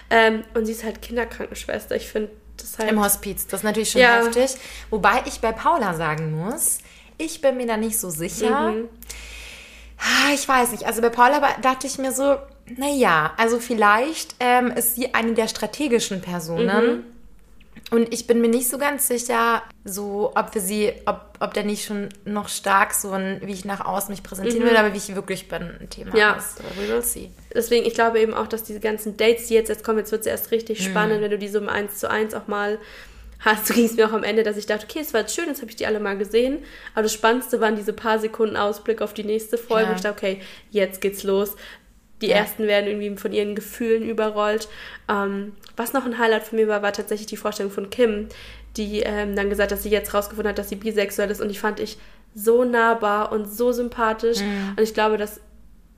Ähm, 0.10 0.44
und 0.54 0.66
sie 0.66 0.72
ist 0.72 0.84
halt 0.84 1.02
Kinderkrankenschwester. 1.02 1.96
Ich 1.96 2.08
finde 2.10 2.30
das 2.58 2.78
halt. 2.80 2.90
Im 2.90 3.04
Hospiz, 3.04 3.48
das 3.48 3.60
ist 3.62 3.64
natürlich 3.64 3.92
schon 3.92 4.02
Ja. 4.02 4.24
heftig. 4.24 4.56
Wobei 4.90 5.22
ich 5.26 5.40
bei 5.42 5.52
Paula 5.52 5.94
sagen 5.94 6.32
muss, 6.32 6.80
ich 7.18 7.42
bin 7.42 7.58
mir 7.58 7.68
da 7.68 7.78
nicht 7.78 8.00
so 8.00 8.10
sicher. 8.10 8.72
Mhm. 8.72 8.90
Ah, 10.00 10.34
Ich 10.34 10.48
weiß 10.48 10.72
nicht. 10.72 10.86
Also 10.86 11.02
bei 11.02 11.10
Paula 11.10 11.40
dachte 11.62 11.86
ich 11.86 11.98
mir 12.00 12.12
so, 12.12 12.38
naja, 12.78 13.34
also 13.38 13.60
vielleicht 13.60 14.36
ähm, 14.40 14.72
ist 14.72 14.96
sie 14.96 15.14
eine 15.14 15.34
der 15.34 15.48
strategischen 15.48 16.22
Personen. 16.22 16.86
Mhm. 16.98 17.04
Und 17.90 18.14
ich 18.14 18.26
bin 18.26 18.40
mir 18.40 18.48
nicht 18.48 18.70
so 18.70 18.78
ganz 18.78 19.08
sicher, 19.10 19.64
so 19.84 20.32
ob 20.36 20.54
wir 20.56 20.62
sie, 20.62 20.94
ob, 21.06 21.22
ob 21.42 21.54
der 21.54 21.64
nicht 21.64 21.84
schon 21.86 22.08
noch 22.24 22.48
stark 22.48 22.94
so 22.94 23.12
ein, 23.12 23.42
wie 23.44 23.52
ich 23.52 23.66
nach 23.66 23.86
außen 23.86 24.12
mich 24.12 24.24
präsentieren 24.24 24.64
will, 24.66 24.78
aber 24.78 24.94
wie 24.94 24.98
ich 24.98 25.14
wirklich 25.14 25.50
bin, 25.50 25.64
ein 25.80 25.90
Thema 25.90 26.12
Mhm. 26.12 26.18
Ja. 26.18 26.32
ist. 26.34 26.60
We 26.80 26.88
will 26.88 27.02
see. 27.02 27.32
Deswegen, 27.54 27.86
ich 27.86 27.94
glaube 27.94 28.20
eben 28.22 28.34
auch, 28.34 28.48
dass 28.48 28.64
diese 28.64 28.80
ganzen 28.80 29.18
Dates, 29.18 29.48
die 29.48 29.56
jetzt, 29.56 29.68
jetzt 29.68 29.84
kommen, 29.84 30.00
jetzt 30.00 30.12
wird 30.14 30.22
es 30.22 30.28
erst 30.28 30.52
richtig 30.52 30.80
Mhm. 30.80 30.92
spannend, 30.92 31.22
wenn 31.22 31.32
du 31.32 31.38
die 31.38 31.50
so 31.50 31.60
im 31.60 31.68
1 31.70 31.98
zu 31.98 32.10
1 32.10 32.34
auch 32.34 32.48
mal 32.48 32.80
so 33.66 33.74
ging 33.74 33.86
es 33.86 33.96
mir 33.96 34.08
auch 34.08 34.14
am 34.14 34.24
Ende, 34.24 34.44
dass 34.44 34.56
ich 34.56 34.68
dachte, 34.68 34.86
okay, 34.88 35.00
es 35.02 35.14
war 35.16 35.22
jetzt 35.22 35.34
schön, 35.36 35.48
jetzt 35.48 35.62
habe 35.62 35.72
ich 35.72 35.76
die 35.76 35.88
alle 35.88 36.00
mal 36.00 36.16
gesehen. 36.16 36.60
Aber 36.94 37.02
das 37.02 37.12
Spannendste 37.14 37.60
waren 37.60 37.76
diese 37.76 37.92
paar 37.92 38.20
Sekunden 38.20 38.56
Ausblick 38.56 39.02
auf 39.02 39.16
die 39.16 39.24
nächste 39.24 39.58
Folge. 39.58 39.90
Ja. 39.90 39.96
Ich 39.96 40.02
dachte, 40.02 40.16
okay, 40.16 40.42
jetzt 40.70 41.02
geht's 41.02 41.24
los. 41.24 41.56
Die 42.22 42.28
Ja. 42.28 42.38
ersten 42.38 42.68
werden 42.68 42.88
irgendwie 42.88 43.16
von 43.18 43.32
ihren 43.34 43.56
Gefühlen 43.56 44.04
überrollt. 44.08 44.68
Ähm, 45.10 45.54
was 45.76 45.94
noch 45.94 46.06
ein 46.06 46.18
Highlight 46.18 46.44
für 46.44 46.56
mich 46.56 46.68
war, 46.68 46.82
war 46.82 46.94
tatsächlich 46.94 47.28
die 47.28 47.38
Vorstellung 47.38 47.72
von 47.72 47.90
Kim, 47.90 48.28
die 48.78 49.00
ähm, 49.02 49.36
dann 49.36 49.50
gesagt 49.50 49.72
hat, 49.72 49.78
dass 49.78 49.84
sie 49.84 49.90
jetzt 49.90 50.14
rausgefunden 50.14 50.50
hat, 50.50 50.58
dass 50.58 50.70
sie 50.70 50.76
bisexuell 50.76 51.30
ist. 51.32 51.42
Und 51.42 51.50
die 51.50 51.58
fand 51.58 51.80
ich 51.80 51.98
so 52.36 52.64
nahbar 52.64 53.32
und 53.32 53.46
so 53.52 53.72
sympathisch. 53.72 54.40
Mhm. 54.40 54.76
Und 54.78 54.82
ich 54.82 54.94
glaube, 54.94 55.18
dass 55.18 55.42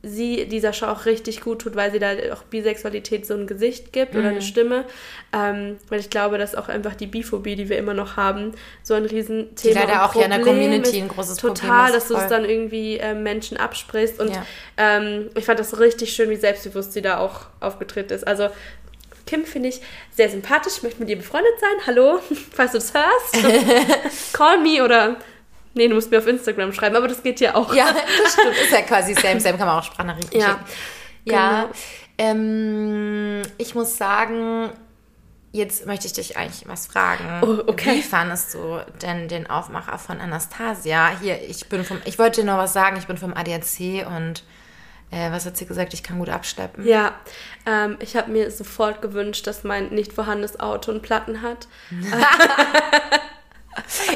sie 0.05 0.47
dieser 0.47 0.73
Show 0.73 0.87
auch 0.87 1.05
richtig 1.05 1.39
gut 1.39 1.61
tut, 1.61 1.77
weil 1.77 1.89
sie 1.91 1.99
da 1.99 2.11
auch 2.33 2.43
Bisexualität 2.43 3.25
so 3.25 3.33
ein 3.35 3.47
Gesicht 3.47 3.93
gibt 3.93 4.13
Mhm. 4.13 4.19
oder 4.19 4.29
eine 4.29 4.41
Stimme. 4.41 4.83
Ähm, 5.31 5.77
weil 5.87 6.01
ich 6.01 6.09
glaube, 6.09 6.37
dass 6.37 6.55
auch 6.55 6.67
einfach 6.67 6.93
die 6.93 7.07
Biphobie, 7.07 7.55
die 7.55 7.69
wir 7.69 7.77
immer 7.77 7.93
noch 7.93 8.17
haben, 8.17 8.51
so 8.83 8.95
ein 8.95 9.05
Riesenthema 9.05 9.79
leider 9.79 9.93
und 9.93 9.99
auch 9.99 10.15
ja 10.15 10.23
in 10.25 10.31
der 10.31 10.37
Problem 10.39 10.55
Community 10.57 10.97
ist. 10.97 11.03
ein 11.03 11.07
großes 11.07 11.37
Problem 11.39 11.55
Total, 11.55 11.87
ist, 11.87 11.95
dass 11.95 12.07
du 12.09 12.15
es 12.15 12.27
dann 12.27 12.43
irgendwie 12.43 12.97
ähm, 12.97 13.23
Menschen 13.23 13.55
absprichst. 13.55 14.19
Und 14.19 14.29
Ja. 14.31 14.45
ähm, 14.77 15.29
ich 15.35 15.45
fand 15.45 15.59
das 15.59 15.79
richtig 15.79 16.11
schön, 16.13 16.29
wie 16.29 16.35
selbstbewusst 16.35 16.91
sie 16.91 17.01
da 17.01 17.19
auch 17.19 17.45
aufgetreten 17.61 18.11
ist. 18.13 18.27
Also 18.27 18.49
Kim 19.25 19.45
finde 19.45 19.69
ich 19.69 19.79
sehr 20.11 20.29
sympathisch, 20.29 20.83
möchte 20.83 20.99
mit 20.99 21.07
ihr 21.09 21.15
befreundet 21.15 21.53
sein. 21.61 21.87
Hallo, 21.87 22.19
falls 22.53 22.73
du 22.73 22.77
das 22.79 22.93
hörst. 22.93 24.33
Call 24.33 24.59
me 24.59 24.83
oder. 24.83 25.15
Nee, 25.73 25.87
du 25.87 25.95
musst 25.95 26.11
mir 26.11 26.19
auf 26.19 26.27
Instagram 26.27 26.71
schreiben, 26.73 26.95
aber 26.95 27.07
das 27.07 27.23
geht 27.23 27.39
ja 27.39 27.55
auch. 27.55 27.73
Ja, 27.73 27.87
das 28.23 28.33
stimmt. 28.33 28.55
Ist 28.57 28.71
ja 28.71 28.81
quasi 28.81 29.13
same, 29.15 29.39
same, 29.39 29.57
kann 29.57 29.67
man 29.67 29.79
auch 29.79 29.83
Sprachnachrichten 29.83 30.39
Ja, 30.39 30.47
schicken. 30.49 30.63
Ja, 31.25 31.61
genau. 31.63 31.73
ähm, 32.17 33.41
ich 33.57 33.73
muss 33.73 33.97
sagen, 33.97 34.69
jetzt 35.51 35.85
möchte 35.85 36.05
ich 36.05 36.13
dich 36.13 36.37
eigentlich 36.37 36.67
was 36.67 36.85
fragen. 36.87 37.41
Oh, 37.41 37.63
okay. 37.67 37.95
Wie 37.97 38.01
fandest 38.03 38.53
du 38.53 38.81
denn 39.01 39.27
den 39.27 39.49
Aufmacher 39.49 39.97
von 39.97 40.19
Anastasia? 40.19 41.11
Hier, 41.21 41.41
ich 41.41 41.69
bin 41.69 41.83
vom, 41.83 41.99
ich 42.05 42.19
wollte 42.19 42.41
dir 42.41 42.47
noch 42.47 42.57
was 42.57 42.73
sagen, 42.73 42.97
ich 42.97 43.07
bin 43.07 43.17
vom 43.17 43.33
ADAC 43.33 44.05
und 44.07 44.43
äh, 45.11 45.31
was 45.31 45.45
hat 45.45 45.57
sie 45.57 45.65
gesagt? 45.65 45.93
Ich 45.93 46.03
kann 46.03 46.19
gut 46.19 46.29
abschleppen. 46.29 46.85
Ja, 46.87 47.13
ähm, 47.65 47.97
ich 47.99 48.15
habe 48.15 48.31
mir 48.31 48.49
sofort 48.51 49.01
gewünscht, 49.01 49.45
dass 49.47 49.63
mein 49.63 49.89
nicht 49.89 50.13
vorhandenes 50.13 50.59
Auto 50.59 50.91
einen 50.91 51.01
Platten 51.01 51.41
hat. 51.41 51.67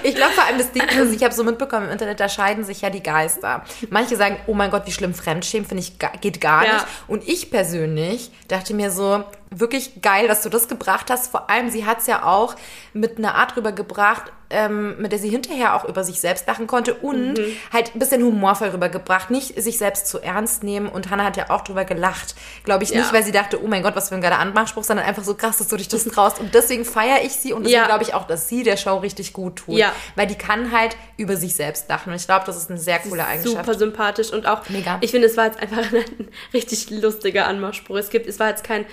Ich 0.04 0.16
glaube 0.16 0.34
vor 0.34 0.44
allem 0.46 0.58
das 0.58 0.72
Ding 0.72 0.84
ist, 0.84 1.14
ich 1.16 1.24
habe 1.24 1.34
so 1.34 1.44
mitbekommen 1.44 1.88
im 1.88 1.92
Internet, 1.92 2.20
da 2.20 2.30
scheiden 2.30 2.64
sich 2.64 2.82
ja 2.82 2.90
die 2.90 3.02
Geister. 3.04 3.64
Manche 3.90 4.16
sagen, 4.16 4.38
oh 4.48 4.54
mein 4.54 4.70
Gott, 4.72 4.84
wie 4.86 4.92
schlimm 4.92 5.14
Fremdschämen, 5.14 5.68
finde 5.68 5.84
ich, 5.84 5.94
geht 6.22 6.40
gar 6.42 6.66
Ja. 6.66 6.74
nicht. 6.76 6.86
Und 7.08 7.28
ich 7.28 7.50
persönlich 7.52 8.32
dachte 8.48 8.74
mir 8.74 8.92
so, 8.92 9.24
wirklich 9.50 10.02
geil, 10.02 10.28
dass 10.28 10.42
du 10.44 10.50
das 10.50 10.68
gebracht 10.68 11.10
hast. 11.10 11.32
Vor 11.32 11.50
allem, 11.50 11.70
sie 11.70 11.86
hat 11.86 12.00
es 12.00 12.08
ja 12.08 12.24
auch 12.24 12.56
mit 12.94 13.18
einer 13.18 13.36
Art 13.36 13.56
rübergebracht, 13.56 14.32
ähm, 14.50 14.98
mit 15.02 15.12
der 15.12 15.20
sie 15.20 15.30
hinterher 15.30 15.76
auch 15.76 15.84
über 15.86 16.04
sich 16.06 16.22
selbst 16.22 16.48
lachen 16.48 16.68
konnte 16.68 16.94
und 16.94 17.34
Mhm. 17.38 17.52
halt 17.74 17.94
ein 17.96 18.00
bisschen 18.00 18.24
humorvoll 18.24 18.70
rübergebracht. 18.70 19.30
Nicht 19.30 19.62
sich 19.62 19.78
selbst 19.78 20.08
zu 20.08 20.20
ernst 20.22 20.64
nehmen. 20.64 20.88
Und 20.88 21.10
Hannah 21.10 21.26
hat 21.26 21.36
ja 21.38 21.50
auch 21.50 21.62
drüber 21.66 21.84
gelacht. 21.86 22.36
Glaube 22.64 22.84
ich 22.86 22.92
Ja. 22.92 23.00
nicht, 23.00 23.12
weil 23.12 23.24
sie 23.24 23.34
dachte, 23.34 23.62
oh 23.62 23.68
mein 23.68 23.84
Gott, 23.84 23.96
was 23.96 24.08
für 24.10 24.16
ein 24.16 24.22
geiler 24.22 24.40
Anmachspruch, 24.40 24.84
sondern 24.86 25.06
einfach 25.06 25.24
so 25.24 25.34
krass, 25.36 25.58
dass 25.58 25.68
du 25.68 25.76
dich 25.76 25.90
das 25.90 26.06
traust. 26.06 26.40
Und 26.40 26.54
deswegen 26.56 26.86
feiere 26.86 27.24
ich 27.24 27.34
sie 27.34 27.52
und 27.52 27.64
deswegen 27.64 27.82
Ja. 27.82 27.88
glaube 27.88 28.04
ich 28.04 28.14
auch, 28.14 28.26
dass 28.26 28.48
sie 28.48 28.64
der 28.64 28.78
Show 28.78 28.98
richtig 28.98 29.34
gut 29.34 29.58
tut. 29.58 29.76
Ja. 29.78 29.92
Weil 30.16 30.28
die 30.28 30.36
kann 30.36 30.72
halt 30.72 30.96
über 31.18 31.36
sich 31.36 31.54
selbst 31.56 31.90
lachen. 31.90 32.10
Und 32.12 32.16
ich 32.16 32.26
glaube, 32.26 32.46
das 32.46 32.56
ist 32.58 32.70
eine 32.70 32.80
sehr 32.80 33.00
coole 33.00 33.26
Eigenschaft. 33.26 33.66
Super 33.66 33.78
sympathisch 33.78 34.32
und 34.32 34.46
auch, 34.46 34.68
Mega. 34.70 34.98
ich 35.02 35.12
finde, 35.12 35.28
es 35.28 35.36
war 35.36 35.46
jetzt 35.46 35.60
einfach 35.60 35.78
ein 35.94 36.28
richtig 36.54 36.90
lustiger 36.90 37.48
Anmachspruch. 37.48 37.98
Es 37.98 38.10
gibt, 38.10 38.28
es 38.28 38.40
war 38.40 38.48
jetzt 38.50 38.64
kein 38.64 38.86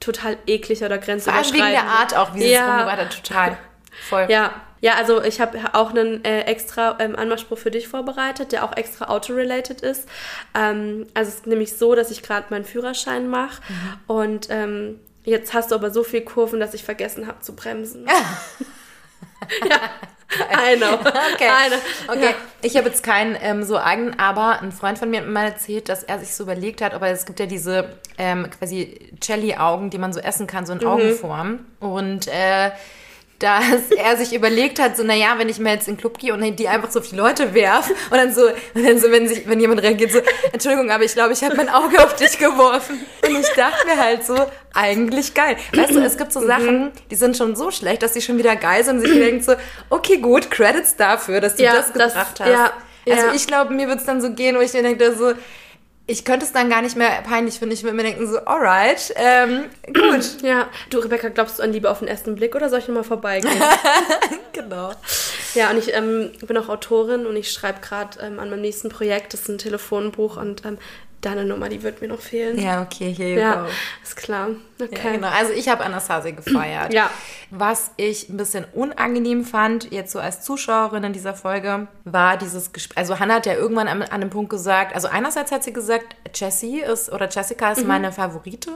total 0.00 0.36
ekliger 0.46 0.86
oder 0.86 1.00
Vor 1.00 1.32
allem 1.32 1.52
wegen 1.52 1.70
der 1.70 1.84
Art 1.84 2.16
auch, 2.16 2.34
wie 2.34 2.40
sie 2.40 2.46
es 2.46 2.52
ja. 2.52 2.66
rumgebracht 2.68 2.98
hat. 2.98 3.24
Total. 3.24 3.58
Voll. 4.08 4.26
Ja, 4.30 4.52
ja, 4.80 4.94
also 4.94 5.22
ich 5.22 5.40
habe 5.40 5.58
auch 5.74 5.90
einen 5.90 6.24
äh, 6.24 6.42
extra 6.42 6.96
ähm, 7.00 7.14
Anmachspruch 7.14 7.58
für 7.58 7.70
dich 7.70 7.86
vorbereitet, 7.86 8.52
der 8.52 8.64
auch 8.64 8.74
extra 8.76 9.08
auto-related 9.08 9.82
ist. 9.82 10.08
Ähm, 10.54 11.06
also 11.12 11.28
es 11.28 11.34
ist 11.36 11.46
nämlich 11.46 11.76
so, 11.76 11.94
dass 11.94 12.10
ich 12.10 12.22
gerade 12.22 12.46
meinen 12.50 12.64
Führerschein 12.64 13.28
mache 13.28 13.60
Mhm. 13.68 13.98
und 14.06 14.46
ähm, 14.50 15.00
jetzt 15.24 15.52
hast 15.52 15.70
du 15.70 15.74
aber 15.74 15.90
so 15.90 16.02
viel 16.02 16.22
Kurven, 16.22 16.60
dass 16.60 16.72
ich 16.72 16.82
vergessen 16.82 17.26
habe 17.26 17.40
zu 17.40 17.54
bremsen. 17.54 18.06
ja, 19.68 19.80
I 20.38 20.76
know. 20.76 20.94
Okay. 21.34 21.48
I 21.48 21.68
know. 21.68 22.12
Okay, 22.14 22.24
Ja. 22.30 22.34
ich 22.62 22.76
habe 22.76 22.88
jetzt 22.88 23.02
keinen 23.02 23.36
ähm, 23.42 23.62
so 23.64 23.78
eigenen, 23.78 24.18
aber 24.18 24.60
ein 24.60 24.72
Freund 24.72 24.98
von 24.98 25.10
mir 25.10 25.18
hat 25.20 25.26
mir 25.26 25.32
mal 25.32 25.44
erzählt, 25.46 25.88
dass 25.88 26.02
er 26.04 26.18
sich 26.20 26.34
so 26.34 26.44
überlegt 26.44 26.82
hat, 26.82 26.94
aber 26.94 27.08
es 27.08 27.24
gibt 27.26 27.40
ja 27.40 27.46
diese 27.46 27.96
ähm, 28.18 28.48
quasi 28.50 29.10
Jelly-Augen, 29.22 29.90
die 29.90 29.98
man 29.98 30.12
so 30.12 30.20
essen 30.20 30.46
kann, 30.46 30.66
so 30.66 30.74
Mhm. 30.74 30.80
in 30.80 30.86
Augenform. 30.86 31.58
Und 31.80 32.28
äh, 32.28 32.70
dass 33.40 33.90
er 33.96 34.16
sich 34.16 34.32
überlegt 34.34 34.78
hat, 34.78 34.96
so, 34.96 35.02
naja, 35.02 35.34
wenn 35.38 35.48
ich 35.48 35.58
mir 35.58 35.72
jetzt 35.72 35.88
in 35.88 35.94
den 35.94 36.00
Club 36.00 36.18
gehe 36.18 36.32
und 36.32 36.40
die 36.58 36.68
einfach 36.68 36.90
so 36.90 37.00
die 37.00 37.16
Leute 37.16 37.52
werfe 37.54 37.92
und 38.10 38.16
dann 38.16 38.32
so, 38.32 38.42
und 38.74 38.84
dann 38.86 38.98
so 39.00 39.10
wenn, 39.10 39.26
sich, 39.26 39.48
wenn 39.48 39.58
jemand 39.58 39.82
reagiert, 39.82 40.12
so, 40.12 40.20
Entschuldigung, 40.52 40.90
aber 40.90 41.04
ich 41.04 41.14
glaube, 41.14 41.32
ich 41.32 41.42
habe 41.42 41.56
mein 41.56 41.68
Auge 41.68 42.04
auf 42.04 42.14
dich 42.16 42.38
geworfen. 42.38 43.00
Und 43.26 43.36
ich 43.40 43.48
dachte 43.56 43.86
mir 43.86 43.96
halt 43.96 44.24
so, 44.24 44.36
eigentlich 44.74 45.34
geil. 45.34 45.56
Weißt 45.74 45.94
du, 45.94 46.00
es 46.00 46.16
gibt 46.16 46.32
so 46.32 46.46
Sachen, 46.46 46.92
die 47.10 47.16
sind 47.16 47.36
schon 47.36 47.56
so 47.56 47.70
schlecht, 47.70 48.02
dass 48.02 48.12
die 48.12 48.20
schon 48.20 48.38
wieder 48.38 48.54
geil 48.56 48.84
sind 48.84 48.98
und 48.98 49.06
sich 49.06 49.18
denkt 49.18 49.44
so, 49.44 49.54
okay, 49.88 50.18
gut, 50.18 50.50
Credits 50.50 50.94
dafür, 50.96 51.40
dass 51.40 51.56
du 51.56 51.64
Ja, 51.64 51.72
das 51.74 51.92
das- 51.92 52.12
gebracht 52.12 52.40
hast. 52.40 52.48
ja, 52.48 52.72
also 53.10 53.26
ja. 53.28 53.32
ich 53.34 53.46
glaube, 53.46 53.72
mir 53.72 53.88
wird 53.88 54.00
es 54.00 54.04
dann 54.06 54.20
so 54.20 54.30
gehen, 54.32 54.54
wo 54.56 54.60
ich 54.60 54.72
mir 54.74 54.82
denke, 54.82 55.14
so, 55.16 55.32
ich 56.10 56.24
könnte 56.24 56.44
es 56.44 56.50
dann 56.50 56.68
gar 56.68 56.82
nicht 56.82 56.96
mehr 56.96 57.22
peinlich 57.22 57.60
finden. 57.60 57.72
Ich 57.72 57.84
würde 57.84 57.96
mir 57.96 58.02
denken, 58.02 58.26
so, 58.26 58.38
alright, 58.38 59.14
ähm, 59.14 59.66
gut. 59.86 60.42
Ja, 60.42 60.68
du 60.90 60.98
Rebecca, 60.98 61.28
glaubst 61.28 61.58
du 61.58 61.62
an 61.62 61.72
Liebe 61.72 61.88
auf 61.88 62.00
den 62.00 62.08
ersten 62.08 62.34
Blick 62.34 62.56
oder 62.56 62.68
soll 62.68 62.80
ich 62.80 62.88
nochmal 62.88 63.04
vorbeigehen? 63.04 63.62
genau. 64.52 64.92
ja, 65.54 65.70
und 65.70 65.78
ich 65.78 65.94
ähm, 65.94 66.32
bin 66.44 66.56
auch 66.56 66.68
Autorin 66.68 67.26
und 67.26 67.36
ich 67.36 67.52
schreibe 67.52 67.80
gerade 67.80 68.18
ähm, 68.20 68.40
an 68.40 68.50
meinem 68.50 68.62
nächsten 68.62 68.88
Projekt, 68.88 69.34
das 69.34 69.42
ist 69.42 69.48
ein 69.48 69.58
Telefonbuch 69.58 70.36
und 70.36 70.64
ähm, 70.64 70.78
deine 71.20 71.44
Nummer, 71.44 71.68
die 71.68 71.82
wird 71.82 72.00
mir 72.00 72.08
noch 72.08 72.20
fehlen. 72.20 72.58
Ja, 72.58 72.82
okay, 72.82 73.10
you 73.10 73.24
Ja, 73.38 73.62
go. 73.62 73.68
ist 74.02 74.16
klar. 74.16 74.48
Okay. 74.80 74.98
Ja, 75.04 75.12
genau. 75.12 75.28
Also 75.28 75.52
ich 75.52 75.68
habe 75.68 75.84
Anastasia 75.84 76.30
gefeiert. 76.32 76.92
Ja. 77.00 77.10
Was 77.50 77.90
ich 77.96 78.28
ein 78.28 78.36
bisschen 78.36 78.64
unangenehm 78.72 79.44
fand, 79.44 79.90
jetzt 79.92 80.12
so 80.12 80.20
als 80.20 80.42
Zuschauerin 80.42 81.02
in 81.04 81.12
dieser 81.12 81.34
Folge, 81.34 81.88
war 82.04 82.36
dieses 82.36 82.72
Gespräch. 82.72 82.96
Also 82.96 83.18
Hannah 83.18 83.34
hat 83.34 83.46
ja 83.46 83.54
irgendwann 83.54 83.88
an, 83.88 84.02
an 84.02 84.08
einem 84.10 84.30
Punkt 84.30 84.50
gesagt, 84.50 84.94
also 84.94 85.08
einerseits 85.08 85.50
hat 85.50 85.64
sie 85.64 85.72
gesagt, 85.72 86.14
Jessie 86.34 86.80
ist 86.80 87.10
oder 87.12 87.28
Jessica 87.28 87.66
Mhm. 87.66 87.72
ist 87.72 87.86
meine 87.86 88.12
Favoritin. 88.12 88.74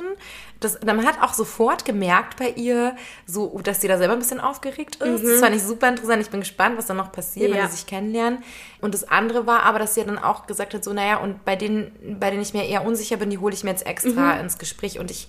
Das, 0.65 0.81
man 0.83 1.05
hat 1.07 1.21
auch 1.23 1.35
sofort 1.35 1.85
gemerkt 1.85 2.39
bei 2.39 2.49
ihr, 2.51 2.97
so, 3.27 3.61
dass 3.63 3.81
sie 3.81 3.89
da 3.89 3.99
selber 3.99 4.15
ein 4.15 4.19
bisschen 4.19 4.41
aufgeregt 4.41 4.97
ist. 4.97 5.25
Das 5.25 5.41
fand 5.41 5.55
ich 5.55 5.63
super 5.63 5.89
interessant. 5.89 6.23
Ich 6.23 6.31
bin 6.31 6.41
gespannt, 6.41 6.77
was 6.79 6.87
da 6.87 6.95
noch 6.95 7.13
passiert, 7.13 7.51
wenn 7.51 7.59
Mhm. 7.59 7.65
Ja. 7.65 7.69
sie 7.69 7.77
sich 7.77 7.87
kennenlernen. 7.87 8.43
Und 8.81 8.95
das 8.95 9.05
andere 9.09 9.47
war 9.47 9.63
aber, 9.65 9.79
dass 9.79 9.95
sie 9.95 10.05
dann 10.05 10.19
auch 10.19 10.47
gesagt 10.47 10.75
hat, 10.75 10.83
so, 10.85 10.93
naja, 10.93 11.19
und 11.19 11.45
bei 11.45 11.57
denen, 11.57 12.17
bei 12.19 12.31
denen 12.31 12.43
ich 12.43 12.55
mir 12.55 12.65
eher 12.67 12.85
unsicher 12.85 13.17
bin, 13.19 13.31
die 13.31 13.39
hole 13.39 13.53
ich 13.55 13.63
mir 13.65 13.71
jetzt 13.71 13.87
extra 13.87 14.35
Mhm. 14.35 14.41
ins 14.41 14.59
Gespräch. 14.59 14.99
Und 14.99 15.11
ich, 15.11 15.29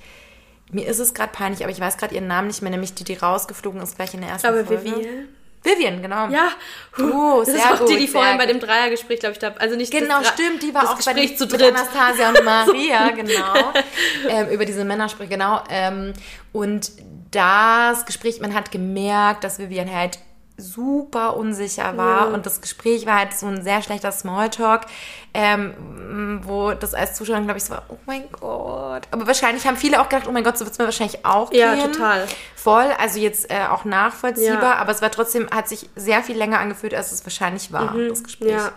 mir 0.72 0.88
ist 0.88 1.00
es 1.00 1.14
gerade 1.14 1.32
peinlich, 1.32 1.62
aber 1.64 1.72
ich 1.72 1.80
weiß 1.80 1.98
gerade 1.98 2.16
ihren 2.16 2.28
Namen 2.28 2.48
nicht 2.48 2.62
mehr, 2.62 2.72
nämlich 2.72 2.94
die, 2.96 3.04
die 3.04 3.14
rausgeflogen 3.16 3.82
ist 3.82 3.96
gleich 3.98 4.14
in 4.14 4.22
der 4.22 4.30
ersten 4.32 4.48
Ich 4.48 4.66
glaube, 4.66 4.82
Folge. 4.82 4.98
Vivian. 4.98 5.28
Vivian, 5.66 6.02
genau. 6.02 6.28
Ja, 6.30 6.50
Oh, 6.98 7.40
das 7.40 7.48
sehr 7.48 7.56
ist 7.58 7.66
auch 7.72 7.80
gut, 7.80 7.90
die, 7.90 7.98
die 7.98 8.08
vorhin 8.08 8.38
bei 8.38 8.46
gut. 8.46 8.56
dem 8.56 8.60
Dreiergespräch, 8.62 9.20
glaube 9.20 9.34
ich, 9.34 9.40
da, 9.40 9.54
also 9.60 9.76
nicht 9.76 9.92
Genau, 9.92 10.20
das 10.20 10.30
stimmt, 10.30 10.64
die 10.64 10.74
war 10.74 10.82
das 10.82 10.92
auch 10.92 10.96
Gespräch 10.98 11.16
bei 11.16 11.26
dem, 11.28 11.38
zu 11.38 11.46
mit 11.46 11.54
dritt. 11.60 11.76
Anastasia 11.76 12.30
und 12.30 12.44
Maria, 12.46 13.10
genau. 13.10 13.74
ähm, 14.30 14.50
über 14.50 14.66
diese 14.66 14.86
Männersprüche, 14.86 15.30
genau. 15.30 15.62
Ähm, 15.70 16.14
und 16.54 16.92
das 17.32 18.06
Gespräch, 18.06 18.40
man 18.40 18.54
hat 18.54 18.72
gemerkt, 18.72 19.44
dass 19.44 19.60
Vivian 19.60 19.92
halt 19.94 20.20
super 20.58 21.36
unsicher 21.36 21.98
war 21.98 22.28
Ja. 22.30 22.34
und 22.34 22.46
das 22.46 22.62
Gespräch 22.62 23.06
war 23.06 23.20
halt 23.20 23.34
so 23.34 23.46
ein 23.48 23.62
sehr 23.64 23.82
schlechter 23.82 24.12
Smalltalk, 24.12 24.86
ähm, 25.34 26.40
wo 26.44 26.72
das 26.72 26.94
als 26.94 27.16
Zuschauer, 27.16 27.42
glaube 27.42 27.58
ich, 27.58 27.66
so 27.66 27.74
war, 27.74 27.84
oh 27.90 27.98
mein 28.06 28.24
Gott. 28.32 29.04
Aber 29.12 29.28
wahrscheinlich 29.28 29.68
haben 29.68 29.76
viele 29.76 30.00
auch 30.02 30.08
gedacht, 30.08 30.28
oh 30.30 30.32
mein 30.32 30.44
Gott, 30.46 30.58
so 30.58 30.64
wird 30.64 30.72
es 30.74 30.80
mir 30.80 30.86
wahrscheinlich 30.86 31.26
auch 31.26 31.52
Ja, 31.52 31.76
gehen. 31.76 31.92
total. 31.92 32.26
Voll, 32.56 32.88
also 33.00 33.20
jetzt 33.20 33.52
äh, 33.52 33.66
auch 33.70 33.84
nachvollziehbar, 33.84 34.62
Ja. 34.62 34.76
aber 34.76 34.92
es 34.94 35.02
war 35.02 35.12
trotzdem, 35.12 35.50
hat 35.52 35.68
sich 35.68 35.90
sehr 35.96 36.24
viel 36.24 36.38
länger 36.38 36.60
angefühlt, 36.60 36.94
als 36.94 37.12
es 37.12 37.26
wahrscheinlich 37.26 37.74
war, 37.74 37.94
das 38.10 38.24
Gespräch. 38.24 38.54
Mhm. 38.54 38.58
Ja. 38.58 38.72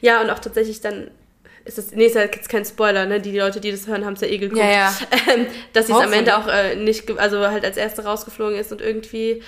ja, 0.00 0.20
und 0.20 0.30
auch 0.30 0.40
tatsächlich 0.40 0.80
dann 0.80 1.10
ist 1.64 1.78
es, 1.78 1.92
nee, 1.92 2.06
ist 2.06 2.16
ja 2.16 2.22
jetzt 2.22 2.48
kein 2.48 2.64
Spoiler, 2.64 3.04
ne? 3.06 3.20
Die 3.20 3.38
Leute, 3.38 3.60
die 3.60 3.70
das 3.70 3.86
hören, 3.86 4.04
haben 4.06 4.14
es 4.14 4.22
ja 4.22 4.26
eh 4.28 4.38
geguckt. 4.38 4.58
Ja, 4.60 4.68
ja. 4.70 4.92
Ähm, 5.32 5.46
dass 5.74 5.86
sie 5.86 5.92
es 5.92 5.98
am. 6.00 6.12
Ende 6.12 6.36
auch 6.36 6.48
äh, 6.48 6.74
nicht, 6.74 7.08
also 7.18 7.38
halt 7.46 7.64
als 7.64 7.76
erste 7.76 8.02
rausgeflogen 8.04 8.58
ist 8.58 8.72
und 8.72 8.80
irgendwie, 8.80 9.42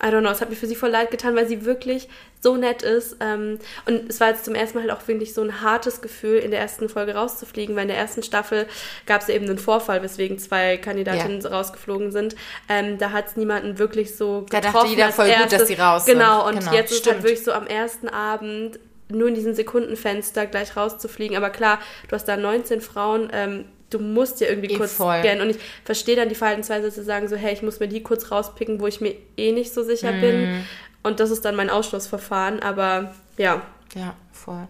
I 0.00 0.06
don't 0.06 0.20
know, 0.20 0.30
es 0.30 0.40
hat 0.40 0.48
mir 0.48 0.56
für 0.56 0.68
sie 0.68 0.76
voll 0.76 0.90
leid 0.90 1.10
getan, 1.10 1.34
weil 1.34 1.48
sie 1.48 1.64
wirklich 1.64 2.08
so 2.40 2.56
nett 2.56 2.82
ist. 2.82 3.16
Ähm, 3.20 3.58
und 3.84 4.08
es 4.08 4.20
war 4.20 4.28
jetzt 4.28 4.44
zum 4.44 4.54
ersten 4.54 4.78
Mal 4.78 4.88
halt 4.88 4.92
auch 4.92 5.08
wirklich 5.08 5.34
so 5.34 5.42
ein 5.42 5.60
hartes 5.60 6.00
Gefühl, 6.00 6.38
in 6.38 6.52
der 6.52 6.60
ersten 6.60 6.88
Folge 6.88 7.14
rauszufliegen, 7.14 7.74
weil 7.74 7.82
in 7.82 7.88
der 7.88 7.96
ersten 7.96 8.22
Staffel 8.22 8.66
gab 9.06 9.22
es 9.22 9.28
ja 9.28 9.34
eben 9.34 9.46
einen 9.46 9.58
Vorfall, 9.58 10.02
weswegen 10.02 10.38
zwei 10.38 10.76
Kandidatinnen 10.76 11.44
rausgeflogen 11.44 12.12
sind. 12.12 12.36
Ähm, 12.68 12.98
da 12.98 13.10
hat 13.10 13.26
es 13.28 13.36
niemanden 13.36 13.78
wirklich 13.78 14.16
so 14.16 14.46
Da 14.50 14.60
dachte 14.60 14.72
getroffen 14.72 14.90
jeder 14.90 15.10
voll 15.10 15.30
gut, 15.30 15.52
dass 15.52 15.66
sie 15.66 15.74
raus 15.74 16.04
sind. 16.04 16.14
Genau, 16.14 16.46
und 16.46 16.60
Genau, 16.60 16.72
jetzt 16.72 16.92
ist 16.92 16.98
stimmt. 16.98 17.16
halt 17.16 17.24
wirklich 17.24 17.44
so 17.44 17.52
am 17.52 17.66
ersten 17.66 18.08
Abend 18.08 18.78
nur 19.08 19.28
in 19.28 19.34
diesem 19.34 19.54
Sekundenfenster 19.54 20.46
gleich 20.46 20.76
rauszufliegen. 20.76 21.36
Aber 21.36 21.50
klar, 21.50 21.80
du 22.08 22.14
hast 22.14 22.28
da 22.28 22.36
19 22.36 22.80
Frauen, 22.80 23.30
ähm, 23.32 23.64
du 23.90 23.98
musst 23.98 24.40
ja 24.40 24.48
irgendwie 24.48 24.72
Eh, 24.74 24.76
kurz 24.76 24.92
voll. 24.94 25.20
scannen. 25.20 25.40
Und 25.42 25.50
ich 25.50 25.58
verstehe 25.84 26.16
dann 26.16 26.28
die 26.28 26.34
Verhaltensweise 26.34 26.92
zu 26.92 27.02
sagen, 27.02 27.28
so, 27.28 27.36
hey, 27.36 27.52
ich 27.52 27.62
muss 27.62 27.80
mir 27.80 27.88
die 27.88 28.02
kurz 28.02 28.30
rauspicken, 28.30 28.80
wo 28.80 28.86
ich 28.86 29.00
mir 29.00 29.14
eh 29.36 29.52
nicht 29.52 29.72
so 29.72 29.82
sicher 29.82 30.12
Mhm. 30.12 30.20
bin. 30.20 30.64
Und 31.02 31.20
das 31.20 31.30
ist 31.30 31.44
dann 31.44 31.54
mein 31.56 31.70
Ausschlussverfahren. 31.70 32.60
Aber 32.60 33.14
ja. 33.36 33.62
Ja, 33.94 34.14
voll. 34.32 34.68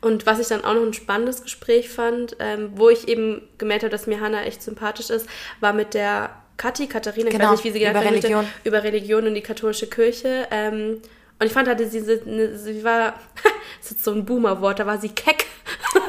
Und 0.00 0.26
was 0.26 0.38
ich 0.38 0.46
dann 0.48 0.64
auch 0.64 0.74
noch 0.74 0.82
ein 0.82 0.94
spannendes 0.94 1.42
Gespräch 1.42 1.88
fand, 1.90 2.36
ähm, 2.38 2.70
wo 2.76 2.88
ich 2.90 3.08
eben 3.08 3.42
gemerkt 3.58 3.82
habe, 3.82 3.90
dass 3.90 4.06
mir 4.06 4.20
Hannah 4.20 4.42
echt 4.44 4.62
sympathisch 4.62 5.10
ist, 5.10 5.26
war 5.60 5.72
mit 5.72 5.94
der 5.94 6.30
Kathi, 6.56 6.86
Katharina, 6.86 7.28
ich 7.28 7.32
Genau, 7.32 7.46
weiß 7.52 7.56
nicht, 7.62 7.64
wie 7.64 7.78
sie 7.78 7.84
genannt 7.84 8.22
über 8.22 8.44
über 8.64 8.82
Religion 8.84 9.26
und 9.26 9.34
die 9.34 9.40
katholische 9.40 9.86
Kirche. 9.88 10.46
Ähm, 10.50 11.00
und 11.40 11.46
ich 11.46 11.52
fand, 11.52 11.68
hatte 11.68 11.88
sie, 11.88 12.00
sie, 12.00 12.20
sie 12.56 12.84
war, 12.84 13.14
das 13.82 13.90
ist 13.92 14.04
so 14.04 14.12
ein 14.12 14.24
Boomer-Wort, 14.24 14.78
da 14.78 14.86
war 14.86 14.98
sie 14.98 15.08
keck, 15.10 15.46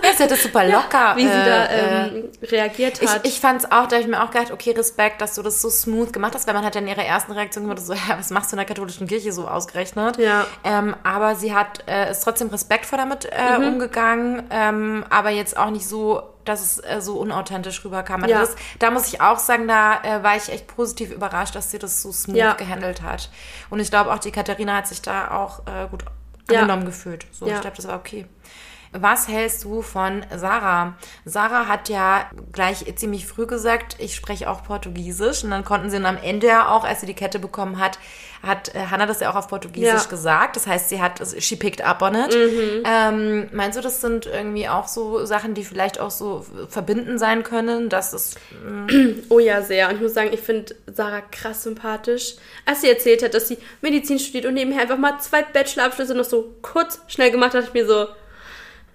Ja, 0.04 0.14
sie 0.16 0.24
hat 0.24 0.32
das 0.32 0.44
super 0.44 0.64
locker. 0.68 1.16
wie 1.18 1.24
sie 1.24 1.28
äh, 1.28 1.46
da 1.46 1.66
äh, 1.66 2.08
ähm, 2.08 2.30
reagiert 2.44 3.02
Ich, 3.02 3.10
hat. 3.10 3.26
ich 3.28 3.40
fand 3.40 3.62
es 3.64 3.66
auch, 3.72 3.88
da 3.88 3.96
habe 3.96 4.02
ich 4.02 4.08
mir 4.08 4.24
auch 4.24 4.30
gedacht, 4.32 4.52
okay, 4.52 4.72
Respekt, 4.72 5.22
dass 5.22 5.36
du 5.36 5.42
das 5.42 5.62
so 5.62 5.70
smooth 5.70 6.14
gemacht 6.14 6.36
hast, 6.36 6.46
weil 6.48 6.54
man 6.54 6.64
hat 6.64 6.76
ja 6.76 6.82
in 6.82 6.88
ihrer 6.88 7.04
ersten 7.04 7.32
Reaktion 7.32 7.64
immer 7.66 7.78
so, 7.78 7.94
ja, 7.94 8.18
was 8.18 8.30
machst 8.30 8.52
du 8.52 8.56
in 8.56 8.58
der 8.60 8.66
katholischen 8.68 9.08
Kirche 9.08 9.32
so 9.32 9.48
ausgerechnet? 9.48 10.18
Ja. 10.18 10.46
Ähm, 10.64 10.96
aber 11.04 11.36
sie 11.36 11.54
hat, 11.56 11.84
äh, 11.88 12.12
ist 12.12 12.22
trotzdem 12.24 12.50
respektvoll 12.50 13.00
damit 13.00 13.26
äh, 13.32 13.58
Mhm. 13.60 13.68
umgegangen, 13.68 14.44
ähm, 14.52 15.06
aber 15.10 15.30
jetzt 15.32 15.58
auch 15.58 15.70
nicht 15.72 15.88
so, 15.88 16.22
dass 16.46 16.62
es 16.62 16.78
äh, 16.80 17.02
so 17.02 17.20
unauthentisch 17.20 17.84
rüberkam. 17.84 18.24
Also 18.24 18.34
Ja. 18.34 18.40
das, 18.42 18.56
da 18.80 18.92
muss 18.92 19.08
ich 19.08 19.22
auch 19.22 19.40
sagen, 19.40 19.68
da 19.68 20.02
äh, 20.04 20.24
war 20.24 20.36
ich 20.38 20.50
echt 20.50 20.68
positiv 20.68 21.12
überrascht, 21.12 21.56
dass 21.56 21.72
sie 21.72 21.80
das 21.80 22.02
so 22.02 22.12
smooth 22.12 22.38
Ja. 22.38 22.54
gehandelt 22.54 23.02
hat. 23.02 23.30
Und 23.70 23.80
ich 23.80 23.90
glaube 23.90 24.14
auch, 24.14 24.20
die 24.20 24.32
Katharina 24.32 24.76
hat 24.78 24.88
sich 24.88 25.02
da 25.02 25.32
auch 25.32 25.60
äh, 25.68 25.88
gut 25.90 26.06
angenommen 26.48 26.86
gefühlt. 26.86 27.26
So, 27.32 27.48
ich 27.48 27.60
glaube, 27.62 27.76
das 27.76 27.88
war 27.88 27.98
okay. 27.98 28.26
Was 29.00 29.28
hältst 29.28 29.64
du 29.64 29.82
von 29.82 30.26
Sarah? 30.36 30.96
Sarah 31.26 31.68
hat 31.68 31.90
ja 31.90 32.30
gleich 32.52 32.86
ziemlich 32.96 33.26
früh 33.28 33.46
gesagt, 33.46 33.96
ich 34.00 34.16
spreche 34.16 34.50
auch 34.50 34.64
Portugiesisch. 34.64 35.44
Und 35.44 35.52
dann 35.52 35.66
konnten 35.66 35.90
sie 35.90 35.98
dann 35.98 36.06
am 36.18 36.24
Ende 36.24 36.48
ja 36.48 36.70
auch, 36.70 36.84
als 36.84 37.02
sie 37.02 37.06
die 37.08 37.14
Kette 37.14 37.40
bekommen 37.40 37.80
hat, 37.80 38.00
hat 38.44 38.74
äh, 38.76 38.86
Hannah 38.92 39.06
das 39.08 39.20
ja 39.22 39.32
auch 39.32 39.36
auf 39.36 39.48
Portugiesisch 39.48 40.04
Ja. 40.04 40.10
gesagt. 40.10 40.56
Das 40.56 40.68
heißt, 40.68 40.90
sie 40.90 41.02
hat, 41.02 41.20
she 41.40 41.56
picked 41.56 41.84
up 41.84 42.02
on 42.02 42.14
it. 42.16 42.36
Ähm, 42.86 43.50
meinst 43.52 43.78
du, 43.78 43.82
das 43.82 44.02
sind 44.02 44.28
irgendwie 44.28 44.68
auch 44.70 44.88
so 44.88 45.26
Sachen, 45.26 45.54
die 45.56 45.64
vielleicht 45.64 46.00
auch 46.00 46.12
so 46.12 46.46
verbindend 46.70 47.20
sein 47.20 47.44
können, 47.44 47.90
dass 47.90 48.14
es 48.14 48.36
Oh 49.30 49.40
ja, 49.40 49.62
sehr. 49.62 49.90
Und 49.90 49.96
ich 49.96 50.02
muss 50.02 50.14
sagen, 50.14 50.30
ich 50.32 50.42
finde 50.42 50.76
Sarah 50.94 51.22
krass 51.22 51.64
sympathisch. 51.64 52.36
Als 52.66 52.82
sie 52.82 52.90
erzählt 52.90 53.24
hat, 53.24 53.34
dass 53.34 53.48
sie 53.48 53.58
Medizin 53.82 54.20
studiert 54.20 54.46
und 54.46 54.54
nebenher 54.54 54.82
einfach 54.84 54.98
mal 54.98 55.18
zwei 55.20 55.42
Bachelorabschlüsse 55.42 56.14
noch 56.16 56.24
so 56.26 56.54
kurz 56.62 57.02
schnell 57.08 57.32
gemacht 57.32 57.54
hat, 57.56 57.64
ich 57.66 57.74
mir 57.74 57.88
so, 57.88 58.06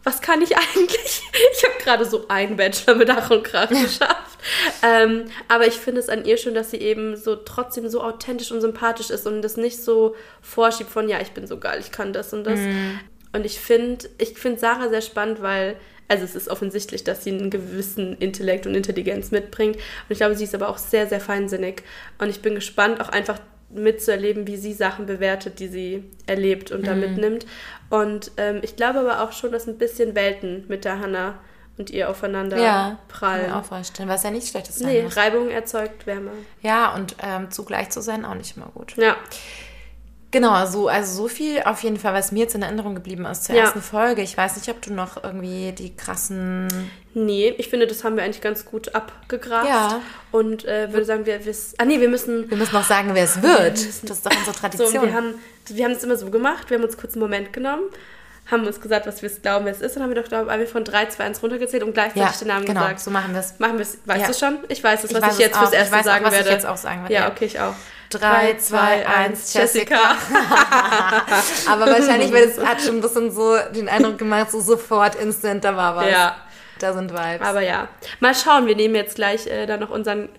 was 0.05 0.21
kann 0.23 0.41
ich 0.43 0.57
eigentlich? 0.57 1.23
Ich 1.57 1.65
habe 1.65 1.83
gerade 1.83 2.05
so 2.05 2.27
einen 2.29 2.57
Bachelor 2.57 2.95
mit 2.95 3.11
Ach 3.11 3.31
und 3.31 3.45
Krach 3.45 3.69
geschafft. 3.69 4.39
ähm, 4.83 5.25
aber 5.49 5.67
ich 5.67 5.75
finde 5.75 6.01
es 6.01 6.09
an 6.09 6.25
ihr 6.25 6.37
schön, 6.37 6.55
dass 6.55 6.71
sie 6.71 6.79
eben 6.79 7.17
so 7.17 7.37
trotzdem 7.37 7.89
so 7.89 8.03
authentisch 8.03 8.51
und 8.53 8.61
sympathisch 8.61 9.11
ist 9.11 9.27
und 9.27 9.43
das 9.43 9.57
nicht 9.57 9.83
so 9.83 10.15
vorschiebt 10.41 10.91
von, 10.91 11.09
ja, 11.09 11.21
ich 11.21 11.33
bin 11.33 11.47
so 11.47 11.59
geil, 11.59 11.79
ich 11.81 11.93
kann 11.93 12.13
das 12.13 12.33
und 12.33 12.45
das. 12.45 12.59
Und 13.33 13.47
ich 13.47 13.61
finde, 13.61 14.09
ich 14.19 14.31
finde 14.39 14.59
Sarah 14.59 14.89
sehr 14.89 15.03
spannend, 15.03 15.41
weil, 15.43 15.77
also 16.09 16.25
es 16.25 16.35
ist 16.35 16.49
offensichtlich, 16.49 17.05
dass 17.05 17.23
sie 17.23 17.31
einen 17.31 17.51
gewissen 17.51 18.17
Intellekt 18.19 18.67
und 18.67 18.75
Intelligenz 18.75 19.31
mitbringt. 19.31 19.77
Und 19.77 19.83
ich 20.09 20.19
glaube, 20.19 20.35
sie 20.35 20.45
ist 20.45 20.55
aber 20.55 20.69
auch 20.69 20.79
sehr, 20.79 21.07
sehr 21.07 21.21
feinsinnig. 21.21 21.83
Und 22.19 22.29
ich 22.31 22.41
bin 22.43 22.55
gespannt, 22.57 23.01
auch 23.01 23.09
einfach 23.11 23.39
mitzuerleben, 23.73 24.49
wie 24.49 24.57
sie 24.57 24.73
Sachen 24.73 25.07
bewertet, 25.07 25.61
die 25.61 25.69
sie 25.69 26.03
erlebt 26.27 26.73
und 26.73 26.89
da 26.89 26.95
Mhm. 26.95 27.01
mitnimmt. 27.01 27.47
Und 27.91 28.31
ähm, 28.37 28.61
ich 28.63 28.77
glaube 28.77 29.01
aber 29.01 29.23
auch 29.23 29.33
schon, 29.33 29.53
dass 29.53 29.67
ein 29.67 29.77
bisschen 29.77 30.15
Welten 30.15 30.65
mit 30.69 30.85
der 30.85 31.01
Hannah 31.01 31.35
und 31.77 31.91
ihr 31.91 32.09
aufeinander 32.09 32.57
kann 32.57 32.99
prallen. 33.09 33.51
mir 33.51 33.57
auch 33.57 33.65
vorstellen, 33.65 34.09
was 34.09 34.23
ja 34.23 34.31
nicht 34.31 34.49
schlechtes 34.49 34.79
sein 34.79 34.89
Nee, 34.89 35.03
muss. 35.03 35.17
Reibung 35.17 35.51
erzeugt 35.51 36.07
Wärme. 36.07 36.31
Ja, 36.63 36.95
und 36.95 37.17
ähm, 37.23 37.51
zugleich 37.51 37.91
zu 37.91 38.01
sein 38.01 38.25
auch 38.25 38.35
nicht 38.35 38.57
immer 38.57 38.67
gut. 38.67 38.97
Ja, 38.97 39.17
Genau, 40.33 40.65
so, 40.67 40.87
also 40.89 41.23
so 41.23 41.29
viel 41.29 41.61
auf 41.65 41.83
jeden 41.83 41.97
Fall, 41.97 42.15
was 42.15 42.31
mir 42.31 42.41
jetzt 42.41 42.55
in 42.55 42.63
Erinnerung 42.63 42.95
geblieben 42.95 43.25
ist 43.27 43.45
zur 43.45 43.57
Ja. 43.57 43.63
ersten 43.63 43.83
Folge. 43.83 44.23
Ich 44.23 44.37
weiß 44.37 44.55
nicht, 44.57 44.69
ob 44.69 44.81
du 44.81 44.93
noch 44.93 45.23
irgendwie 45.25 45.73
die 45.73 45.97
krassen. 45.97 46.69
nee, 47.15 47.53
ich 47.59 47.69
finde, 47.69 47.89
das 47.89 48.05
haben 48.05 48.17
wir 48.17 48.23
eigentlich 48.23 48.41
ganz 48.41 48.65
gut 48.65 48.95
abgegrast. 48.95 49.69
Ja. 49.69 50.01
Und 50.31 50.65
äh, 50.67 50.93
würde 50.93 51.05
sagen, 51.05 51.27
wir 51.27 51.45
wissen. 51.45 51.75
Ah, 51.79 51.85
nee, 51.85 51.99
wir 52.01 52.09
müssen. 52.09 52.49
Wir 52.49 52.57
müssen 52.57 52.75
noch 52.75 52.85
sagen, 52.87 53.11
wer 53.15 53.25
es 53.25 53.43
wird. 53.43 53.73
Das 53.73 53.81
ist 54.17 54.25
doch 54.27 54.31
unsere 54.31 54.45
So, 54.55 54.61
Tradition. 54.61 55.03
wir 55.03 55.15
haben 55.15 55.35
wir 55.67 55.85
haben 55.85 55.93
es 55.93 56.05
immer 56.05 56.17
so 56.17 56.31
gemacht. 56.31 56.71
Wir 56.71 56.79
haben 56.79 56.85
uns 56.85 56.97
kurz 56.97 57.15
einen 57.15 57.23
Moment 57.23 57.53
genommen, 57.53 57.83
haben 58.51 58.67
uns 58.67 58.81
gesagt, 58.81 59.07
was 59.09 59.23
wir 59.23 59.31
glauben, 59.31 59.65
wer 59.65 59.73
es 59.73 59.81
ist, 59.81 59.97
und 59.97 60.03
haben 60.03 60.11
wir 60.15 60.21
doch, 60.23 60.29
glaube 60.29 60.63
ich, 60.63 60.69
von 60.71 60.85
3, 60.85 61.07
2, 61.07 61.25
1 61.25 61.43
runtergezählt 61.43 61.83
und 61.83 61.93
gleichzeitig 61.93 62.23
ja, 62.23 62.39
den 62.39 62.49
Namen 62.49 62.65
genau, 62.67 62.81
gesagt. 62.83 63.01
so 63.01 63.11
machen 63.11 63.33
wir 63.33 63.41
es. 63.41 63.59
Machen 63.59 63.75
wir 63.75 63.83
es. 63.83 63.99
Weißt 64.05 64.21
Ja. 64.23 64.27
du 64.29 64.35
schon? 64.35 64.59
Ich 64.69 64.83
weiß 64.85 65.05
es, 65.05 65.11
Ich 65.11 65.17
was 65.17 65.23
weiß 65.23 65.35
ich 65.35 65.41
jetzt 65.41 65.53
es 65.55 65.59
fürs 65.59 65.69
auch. 65.69 65.73
Ich 65.73 65.79
Erste 65.79 65.93
weiß 65.97 66.01
auch, 66.01 66.05
sagen 66.13 66.25
was 66.25 66.33
ich 66.35 66.39
werde. 66.39 66.51
jetzt 66.51 66.67
auch 66.67 66.77
sagen 66.77 67.03
werde, 67.03 67.15
ja. 67.15 67.29
okay, 67.31 67.45
ich 67.47 67.59
auch. 67.61 67.75
3, 68.11 68.57
2, 68.59 69.07
1, 69.07 69.55
Jessica. 69.55 69.97
Aber 71.71 71.87
wahrscheinlich, 71.87 72.33
weil 72.33 72.45
es 72.45 72.59
hat 72.59 72.81
schon 72.83 72.97
ein 72.97 73.01
bisschen 73.01 73.31
so 73.31 73.57
den 73.75 73.89
Eindruck 73.89 74.19
gemacht, 74.19 74.51
so 74.51 74.61
sofort, 74.61 75.15
instant, 75.15 75.65
da 75.65 75.77
war 75.77 75.97
was. 75.97 76.11
Ja. 76.11 76.37
Da 76.79 76.93
sind 76.95 77.13
Vibes. 77.13 77.47
Aber 77.47 77.61
ja, 77.61 77.89
mal 78.21 78.35
schauen. 78.35 78.67
Wir 78.67 78.75
nehmen 78.75 78.95
jetzt 78.95 79.15
gleich 79.17 79.47
äh, 79.47 79.67
dann 79.67 79.81
noch 79.81 79.91
unseren 79.91 80.31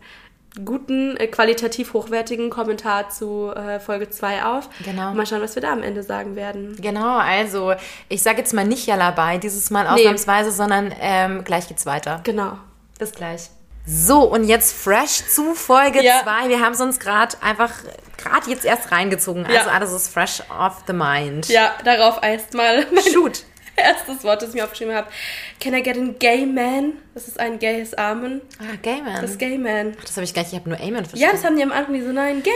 guten, 0.65 1.15
äh, 1.17 1.27
qualitativ 1.27 1.93
hochwertigen 1.93 2.49
Kommentar 2.49 3.09
zu 3.09 3.53
äh, 3.55 3.79
Folge 3.79 4.09
2 4.09 4.43
auf. 4.43 4.67
Genau. 4.83 5.13
Mal 5.13 5.25
schauen, 5.27 5.41
was 5.41 5.53
wir 5.55 5.61
da 5.61 5.71
am 5.71 5.83
Ende 5.83 6.01
sagen 6.03 6.35
werden. 6.35 6.75
Genau, 6.81 7.17
also 7.19 7.73
ich 8.09 8.23
sage 8.23 8.39
jetzt 8.39 8.53
mal 8.53 8.65
nicht 8.65 8.87
Jalabai 8.87 9.37
dieses 9.37 9.69
Mal 9.69 9.83
Nee. 9.83 10.01
ausnahmsweise, 10.01 10.51
sondern 10.51 10.93
ähm, 10.99 11.43
gleich 11.43 11.67
geht's 11.67 11.85
weiter. 11.85 12.21
Genau. 12.23 12.57
Bis 12.99 13.11
gleich. 13.13 13.49
So, 13.85 14.23
und 14.23 14.43
jetzt 14.47 14.75
fresh 14.75 15.23
zu 15.27 15.53
Folge 15.55 16.03
Ja. 16.03 16.21
2. 16.23 16.49
Wir 16.49 16.59
haben 16.59 16.73
es 16.73 16.81
uns 16.81 16.99
gerade 16.99 17.35
einfach, 17.41 17.71
gerade 18.17 18.49
jetzt 18.49 18.63
erst 18.65 18.91
reingezogen. 18.91 19.45
Also 19.45 19.55
Ja. 19.69 19.75
alles 19.75 19.91
ist 19.91 20.13
fresh 20.13 20.41
off 20.55 20.83
the 20.87 20.93
mind. 20.93 21.47
Ja, 21.49 21.71
darauf 21.83 22.19
erstmal 22.23 22.85
Shoot. 23.11 23.43
erstes 23.75 24.23
Wort, 24.23 24.41
das 24.43 24.49
ich 24.49 24.55
mir 24.55 24.65
aufgeschrieben 24.65 24.93
habe. 24.93 25.07
Can 25.59 25.73
I 25.73 25.81
get 25.81 25.97
a 25.97 26.01
gay 26.19 26.45
man? 26.45 26.93
Das 27.15 27.27
ist 27.27 27.39
ein 27.39 27.57
gayes 27.57 27.95
Amen. 27.95 28.41
Ah, 28.59 28.75
Gay 28.81 29.01
Man. 29.01 29.21
Das 29.21 29.37
Gay 29.39 29.57
Man. 29.57 29.97
Das 30.01 30.15
habe 30.15 30.23
ich 30.23 30.33
gar 30.35 30.43
nicht, 30.43 30.53
ich 30.53 30.59
habe 30.59 30.69
nur 30.69 30.79
Amen 30.79 30.95
Ja, 30.97 31.03
verstanden. 31.03 31.35
das 31.35 31.43
haben 31.45 31.57
die 31.57 31.63
am 31.63 31.71
Anfang, 31.71 31.93
die 31.95 32.01
so, 32.01 32.11
nein, 32.11 32.43
Gay 32.43 32.53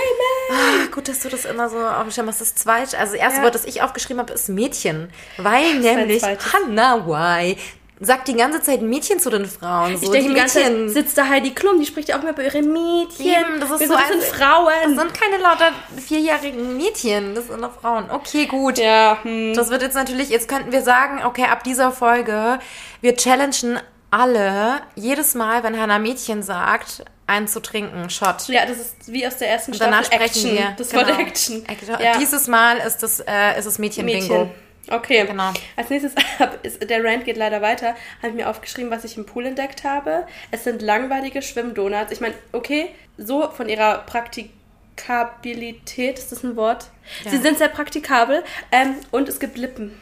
Man. 0.50 0.60
Ah, 0.60 0.86
gut, 0.94 1.08
dass 1.08 1.22
du 1.22 1.30
das 1.30 1.46
immer 1.46 1.70
so 1.70 1.80
aufgeschrieben 1.80 2.30
hast. 2.30 2.42
Das 2.42 2.54
zweite, 2.54 2.98
also 3.00 3.14
das 3.14 3.22
erste 3.22 3.40
Ja. 3.40 3.44
Wort, 3.46 3.56
das 3.56 3.66
ich 3.66 3.82
aufgeschrieben 3.82 4.20
habe, 4.20 4.34
ist 4.34 4.50
Mädchen. 4.50 5.10
Weil 5.38 5.64
ein 5.66 5.80
nämlich. 5.82 6.22
Hannah 6.24 7.08
Why 7.08 7.58
sagt 8.00 8.28
die 8.28 8.34
ganze 8.36 8.62
Zeit 8.62 8.82
Mädchen 8.82 9.20
zu 9.20 9.30
den 9.30 9.46
Frauen. 9.46 9.96
So, 9.98 10.04
Ich 10.04 10.10
denke, 10.12 10.30
die, 10.30 10.36
ganze 10.36 10.60
Mädchen. 10.60 10.88
Zeit 10.88 10.94
sitzt 10.94 11.18
da 11.18 11.28
Heidi 11.28 11.52
Klum, 11.52 11.80
die 11.80 11.86
spricht 11.86 12.10
ja 12.10 12.18
auch 12.18 12.22
immer 12.22 12.32
über 12.32 12.44
ihre 12.44 12.62
Mädchen. 12.62 13.26
Eben, 13.26 13.60
das 13.60 13.72
ist 13.72 13.80
Wir 13.80 13.88
so 13.88 13.94
das 13.94 14.08
sind 14.10 14.24
Frauen. 14.24 14.96
Das 14.96 15.04
sind 15.04 15.14
keine 15.14 15.38
lauter 15.42 15.72
vierjährigen 16.06 16.78
Mädchen, 16.78 17.36
das 17.36 17.48
sind 17.48 17.62
doch 17.62 17.80
Frauen. 17.80 18.10
Okay, 18.12 18.46
gut. 18.48 18.78
ja, 18.78 19.18
hm. 19.24 19.54
Das 19.54 19.70
wird 19.70 19.82
jetzt 19.82 19.96
natürlich, 19.96 20.30
jetzt 20.30 20.48
könnten 20.48 20.72
wir 20.72 20.82
sagen, 20.82 21.22
okay, 21.26 21.46
ab 21.46 21.64
dieser 21.64 21.92
Folge, 21.92 22.60
wir 23.02 23.16
challengen 23.16 23.80
alle, 24.12 24.82
jedes 24.96 25.34
Mal, 25.36 25.64
wenn 25.64 25.80
Hannah 25.80 26.00
Mädchen 26.00 26.44
sagt, 26.44 27.04
einen 27.28 27.48
zu 27.48 27.60
trinken, 27.62 28.10
Shot. 28.10 28.48
ja, 28.50 28.66
das 28.66 28.78
ist 28.78 28.96
wie 29.12 29.26
aus 29.26 29.38
der 29.38 29.50
ersten 29.50 29.72
Und 29.72 29.82
danach 29.82 30.06
Staffel 30.06 30.28
sprechen 30.28 30.50
Action. 30.52 30.58
wir. 30.70 30.76
Das 30.78 30.90
Genau. 30.90 31.08
Wort 31.08 31.20
Action. 31.20 31.66
Ja. 32.00 32.18
Dieses 32.20 32.48
Mal 32.48 32.78
ist 32.78 33.02
es, 33.04 33.20
äh, 33.22 33.58
ist 33.58 33.66
es 33.66 33.80
Mädchen-Bingo. 33.80 34.34
Mädchen. 34.46 34.65
Okay. 34.90 35.26
Genau. 35.26 35.52
Als 35.76 35.90
nächstes, 35.90 36.14
ist, 36.64 36.90
der 36.90 37.04
Rant 37.04 37.26
geht 37.26 37.38
leider 37.38 37.62
weiter, 37.62 37.96
habe 38.20 38.30
ich 38.30 38.34
mir 38.34 38.50
aufgeschrieben, 38.50 38.90
was 38.92 39.04
ich 39.04 39.18
im 39.18 39.26
Pool 39.26 39.46
entdeckt 39.46 39.84
habe. 39.84 40.26
Es 40.52 40.64
sind 40.64 40.82
langweilige 40.82 41.42
Schwimmdonuts. 41.42 42.12
Ich 42.12 42.22
meine, 42.22 42.36
okay, 42.52 42.90
so 43.18 43.50
von 43.50 43.68
ihrer 43.70 44.00
Praktikabilität, 44.00 46.20
ist 46.20 46.32
das 46.32 46.44
ein 46.44 46.56
Wort? 46.56 46.90
Ja. 47.24 47.32
Sie 47.32 47.38
sind 47.38 47.58
sehr 47.58 47.70
praktikabel 47.70 48.44
ähm, 48.72 48.96
und 49.12 49.30
es 49.30 49.40
gibt 49.40 49.58
Lippen. 49.58 49.98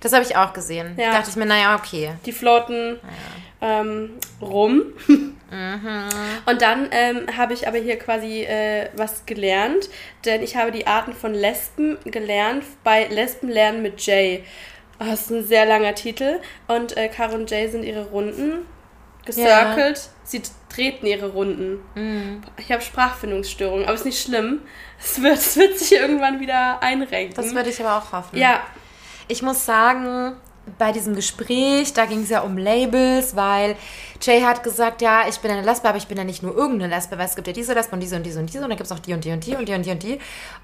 Das 0.00 0.12
habe 0.12 0.24
ich 0.24 0.36
auch 0.36 0.52
gesehen. 0.52 0.94
Ja. 0.96 1.10
Da 1.10 1.18
dachte 1.18 1.30
ich 1.30 1.36
mir, 1.36 1.46
naja, 1.46 1.76
okay. 1.76 2.14
Die 2.24 2.32
floaten 2.32 2.98
ähm, 3.60 4.10
rum. 4.40 4.82
Und 6.46 6.62
dann 6.62 6.88
ähm, 6.90 7.26
habe 7.36 7.52
ich 7.52 7.68
aber 7.68 7.78
hier 7.78 7.98
quasi 7.98 8.42
äh, 8.42 8.88
was 8.96 9.26
gelernt, 9.26 9.88
denn 10.24 10.42
ich 10.42 10.56
habe 10.56 10.72
die 10.72 10.86
Arten 10.86 11.12
von 11.12 11.34
Lesben 11.34 11.98
gelernt 12.04 12.64
bei 12.82 13.06
Lesben 13.06 13.48
lernen 13.48 13.82
mit 13.82 14.00
Jay. 14.04 14.44
Oh, 14.98 15.04
das 15.04 15.22
ist 15.22 15.30
ein 15.30 15.44
sehr 15.44 15.66
langer 15.66 15.94
Titel. 15.94 16.40
Und 16.68 16.96
äh, 16.96 17.08
Caro 17.08 17.34
und 17.34 17.50
Jay 17.50 17.68
sind 17.68 17.84
ihre 17.84 18.06
Runden 18.06 18.66
gecircelt. 19.24 20.08
Sie 20.24 20.42
treten 20.68 21.06
ihre 21.06 21.28
Runden. 21.28 21.80
Mhm. 21.94 22.42
Ich 22.56 22.72
habe 22.72 22.82
Sprachfindungsstörungen, 22.82 23.84
aber 23.84 23.94
ist 23.94 24.04
nicht 24.04 24.22
schlimm. 24.22 24.62
Es 24.98 25.20
wird, 25.22 25.34
es 25.36 25.56
wird 25.56 25.78
sich 25.78 25.92
irgendwann 25.92 26.40
wieder 26.40 26.82
einrenken. 26.82 27.34
Das 27.34 27.54
würde 27.54 27.70
ich 27.70 27.80
aber 27.84 27.98
auch 27.98 28.12
hoffen. 28.12 28.38
ja, 28.38 28.60
Ich 29.28 29.42
muss 29.42 29.66
sagen, 29.66 30.36
bei 30.78 30.92
diesem 30.92 31.14
Gespräch, 31.14 31.92
da 31.92 32.06
ging 32.06 32.22
es 32.22 32.30
ja 32.30 32.40
um 32.40 32.58
Labels, 32.58 33.36
weil 33.36 33.76
Jay 34.20 34.40
hat 34.42 34.62
gesagt, 34.62 35.02
ja, 35.02 35.28
ich 35.28 35.38
bin 35.38 35.50
eine 35.50 35.62
Lesbe, 35.62 35.88
aber 35.88 35.98
ich 35.98 36.06
bin 36.06 36.18
ja 36.18 36.24
nicht 36.24 36.42
nur 36.42 36.56
irgendeine 36.56 36.94
Lesbe, 36.94 37.18
weil 37.18 37.26
es 37.26 37.36
gibt 37.36 37.46
ja 37.46 37.52
diese 37.52 37.72
Lesbe 37.74 37.92
und 37.92 38.00
diese 38.00 38.16
und 38.16 38.24
diese 38.24 38.40
und 38.40 38.52
diese 38.52 38.64
und 38.64 38.70
dann 38.70 38.76
gibt 38.76 38.90
es 38.90 38.92
auch 38.92 38.98
die 38.98 39.14
und 39.14 39.24
die 39.24 39.32
und 39.32 39.46
die 39.46 39.54
und 39.54 39.68
die 39.68 39.74
und 39.74 39.86
die 39.86 39.90
und 39.90 40.02
die. 40.02 40.18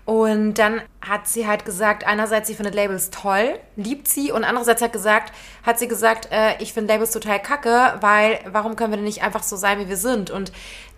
Und 0.05 0.55
dann 0.55 0.81
hat 1.01 1.29
sie 1.29 1.47
halt 1.47 1.65
gesagt, 1.65 2.07
einerseits, 2.07 2.49
sie 2.49 2.55
findet 2.55 2.75
Labels 2.75 3.11
toll, 3.11 3.59
liebt 3.77 4.09
sie 4.09 4.33
und 4.33 4.45
andererseits 4.45 4.83
hat 4.83 4.93
gesagt, 4.93 5.33
hat 5.63 5.79
sie 5.79 5.89
gesagt, 5.89 6.29
äh, 6.31 6.61
ich 6.61 6.73
finde 6.73 6.93
Labels 6.93 7.13
total 7.13 7.41
kacke, 7.41 7.95
weil 8.01 8.41
warum 8.47 8.77
können 8.77 8.93
wir 8.93 8.97
denn 8.97 9.05
nicht 9.05 9.23
einfach 9.23 9.43
so 9.43 9.57
sein, 9.57 9.79
wie 9.79 9.89
wir 9.89 9.97
sind? 9.97 10.31
Und 10.31 10.53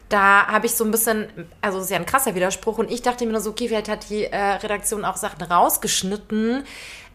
da 0.08 0.46
habe 0.46 0.66
ich 0.66 0.74
so 0.74 0.84
ein 0.84 0.90
bisschen, 0.90 1.28
also 1.60 1.78
das 1.78 1.86
ist 1.86 1.90
ja 1.90 1.96
ein 1.96 2.06
krasser 2.06 2.34
Widerspruch 2.34 2.78
und 2.78 2.90
ich 2.90 3.02
dachte 3.02 3.24
mir 3.24 3.32
nur 3.32 3.40
so, 3.40 3.50
okay, 3.50 3.68
vielleicht 3.68 3.88
hat 3.88 4.10
die 4.10 4.24
äh, 4.24 4.36
Redaktion 4.36 5.04
auch 5.04 5.16
Sachen 5.16 5.42
rausgeschnitten 5.42 6.64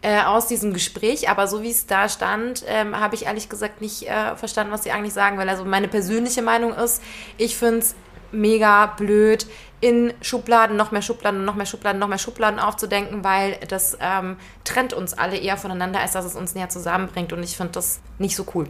äh, 0.02 0.22
aus 0.22 0.48
diesem 0.48 0.72
Gespräch, 0.72 1.28
aber 1.28 1.46
so 1.46 1.62
wie 1.62 1.70
es 1.70 1.86
da 1.86 2.08
stand, 2.08 2.64
ähm, 2.66 2.98
habe 2.98 3.14
ich 3.14 3.26
ehrlich 3.26 3.48
gesagt 3.48 3.80
nicht 3.80 4.08
äh, 4.08 4.36
verstanden, 4.36 4.72
was 4.72 4.82
sie 4.82 4.90
eigentlich 4.90 5.14
sagen 5.14 5.38
will. 5.38 5.48
Also 5.48 5.64
meine 5.64 5.88
persönliche 5.88 6.42
Meinung 6.42 6.72
ist, 6.74 7.02
ich 7.38 7.56
finde 7.56 7.78
es 7.78 7.94
mega 8.32 8.86
blöd, 8.86 9.46
in 9.80 10.12
Schubladen 10.20 10.76
noch 10.76 10.90
mehr 10.90 11.02
Schubladen, 11.02 11.44
noch 11.44 11.54
mehr 11.54 11.66
Schubladen, 11.66 11.98
noch 11.98 12.08
mehr 12.08 12.18
Schubladen 12.18 12.58
aufzudenken, 12.58 13.24
weil 13.24 13.56
das 13.68 13.96
ähm, 14.00 14.36
trennt 14.64 14.92
uns 14.92 15.14
alle 15.14 15.38
eher 15.38 15.56
voneinander, 15.56 16.00
als 16.00 16.12
dass 16.12 16.24
es 16.24 16.34
uns 16.34 16.54
näher 16.54 16.68
zusammenbringt 16.68 17.32
und 17.32 17.42
ich 17.42 17.56
finde 17.56 17.72
das 17.72 18.00
nicht 18.18 18.36
so 18.36 18.44
cool. 18.54 18.66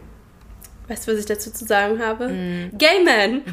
Weißt 0.91 1.07
du, 1.07 1.13
was 1.13 1.19
ich 1.19 1.25
dazu 1.25 1.51
zu 1.51 1.63
sagen 1.63 2.05
habe? 2.05 2.27
Mm. 2.27 2.77
Gay 2.77 3.01
Man! 3.05 3.43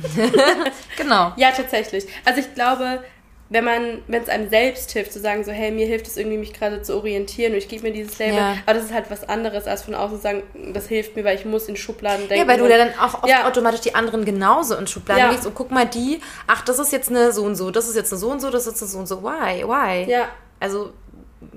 genau. 0.96 1.32
Ja, 1.36 1.52
tatsächlich. 1.52 2.04
Also 2.24 2.40
ich 2.40 2.52
glaube, 2.52 3.04
wenn 3.48 3.64
man, 3.64 4.02
wenn 4.08 4.22
es 4.22 4.28
einem 4.28 4.50
selbst 4.50 4.90
hilft, 4.90 5.12
zu 5.12 5.20
sagen, 5.20 5.44
so, 5.44 5.52
hey, 5.52 5.70
mir 5.70 5.86
hilft 5.86 6.08
es 6.08 6.16
irgendwie, 6.16 6.36
mich 6.36 6.52
gerade 6.52 6.82
zu 6.82 6.96
orientieren 6.96 7.52
und 7.52 7.58
ich 7.58 7.68
gebe 7.68 7.84
mir 7.84 7.92
dieses 7.92 8.18
Label, 8.18 8.34
ja. 8.34 8.56
aber 8.66 8.74
das 8.74 8.86
ist 8.86 8.92
halt 8.92 9.08
was 9.08 9.28
anderes, 9.28 9.68
als 9.68 9.82
von 9.82 9.94
außen 9.94 10.16
zu 10.16 10.22
sagen, 10.22 10.42
das 10.72 10.88
hilft 10.88 11.14
mir, 11.14 11.22
weil 11.22 11.36
ich 11.36 11.44
muss 11.44 11.68
in 11.68 11.76
Schubladen 11.76 12.26
denken. 12.28 12.44
Ja, 12.44 12.52
weil 12.52 12.58
du 12.58 12.68
ja 12.68 12.76
dann 12.76 12.98
auch 12.98 13.26
ja. 13.28 13.46
automatisch 13.46 13.82
die 13.82 13.94
anderen 13.94 14.24
genauso 14.24 14.74
in 14.74 14.88
Schubladen 14.88 15.22
ja. 15.22 15.30
legst 15.30 15.46
und 15.46 15.54
guck 15.54 15.70
mal 15.70 15.86
die, 15.86 16.20
ach, 16.48 16.62
das 16.62 16.80
ist 16.80 16.90
jetzt 16.90 17.08
eine 17.08 17.30
so 17.30 17.44
und 17.44 17.54
so, 17.54 17.70
das 17.70 17.88
ist 17.88 17.94
jetzt 17.94 18.12
eine 18.12 18.18
so 18.18 18.30
und 18.32 18.40
so, 18.40 18.50
das 18.50 18.66
ist 18.66 18.82
eine 18.82 18.90
so 18.90 18.98
und 18.98 19.06
so, 19.06 19.22
why, 19.22 19.62
why? 19.62 20.10
Ja. 20.10 20.28
Also, 20.58 20.92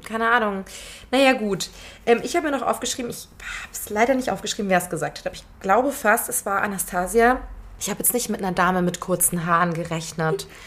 keine 0.04 0.30
Ahnung. 0.30 0.66
Naja, 1.12 1.34
gut. 1.34 1.70
Ähm, 2.06 2.22
ich 2.24 2.36
habe 2.36 2.50
mir 2.50 2.58
noch 2.58 2.66
aufgeschrieben, 2.66 3.12
ich 3.12 3.28
habe 3.40 3.72
es 3.72 3.90
leider 3.90 4.14
nicht 4.14 4.30
aufgeschrieben, 4.30 4.70
wer 4.70 4.78
es 4.78 4.90
gesagt 4.90 5.20
hat, 5.20 5.28
aber 5.28 5.36
ich 5.36 5.44
glaube 5.60 5.92
fast, 5.92 6.30
es 6.30 6.46
war 6.46 6.62
Anastasia. 6.62 7.42
Ich 7.80 7.90
habe 7.90 8.00
jetzt 8.00 8.14
nicht 8.14 8.30
mit 8.30 8.42
einer 8.42 8.52
Dame 8.52 8.82
mit 8.82 9.00
kurzen 9.00 9.46
Haaren 9.46 9.74
gerechnet. 9.74 10.48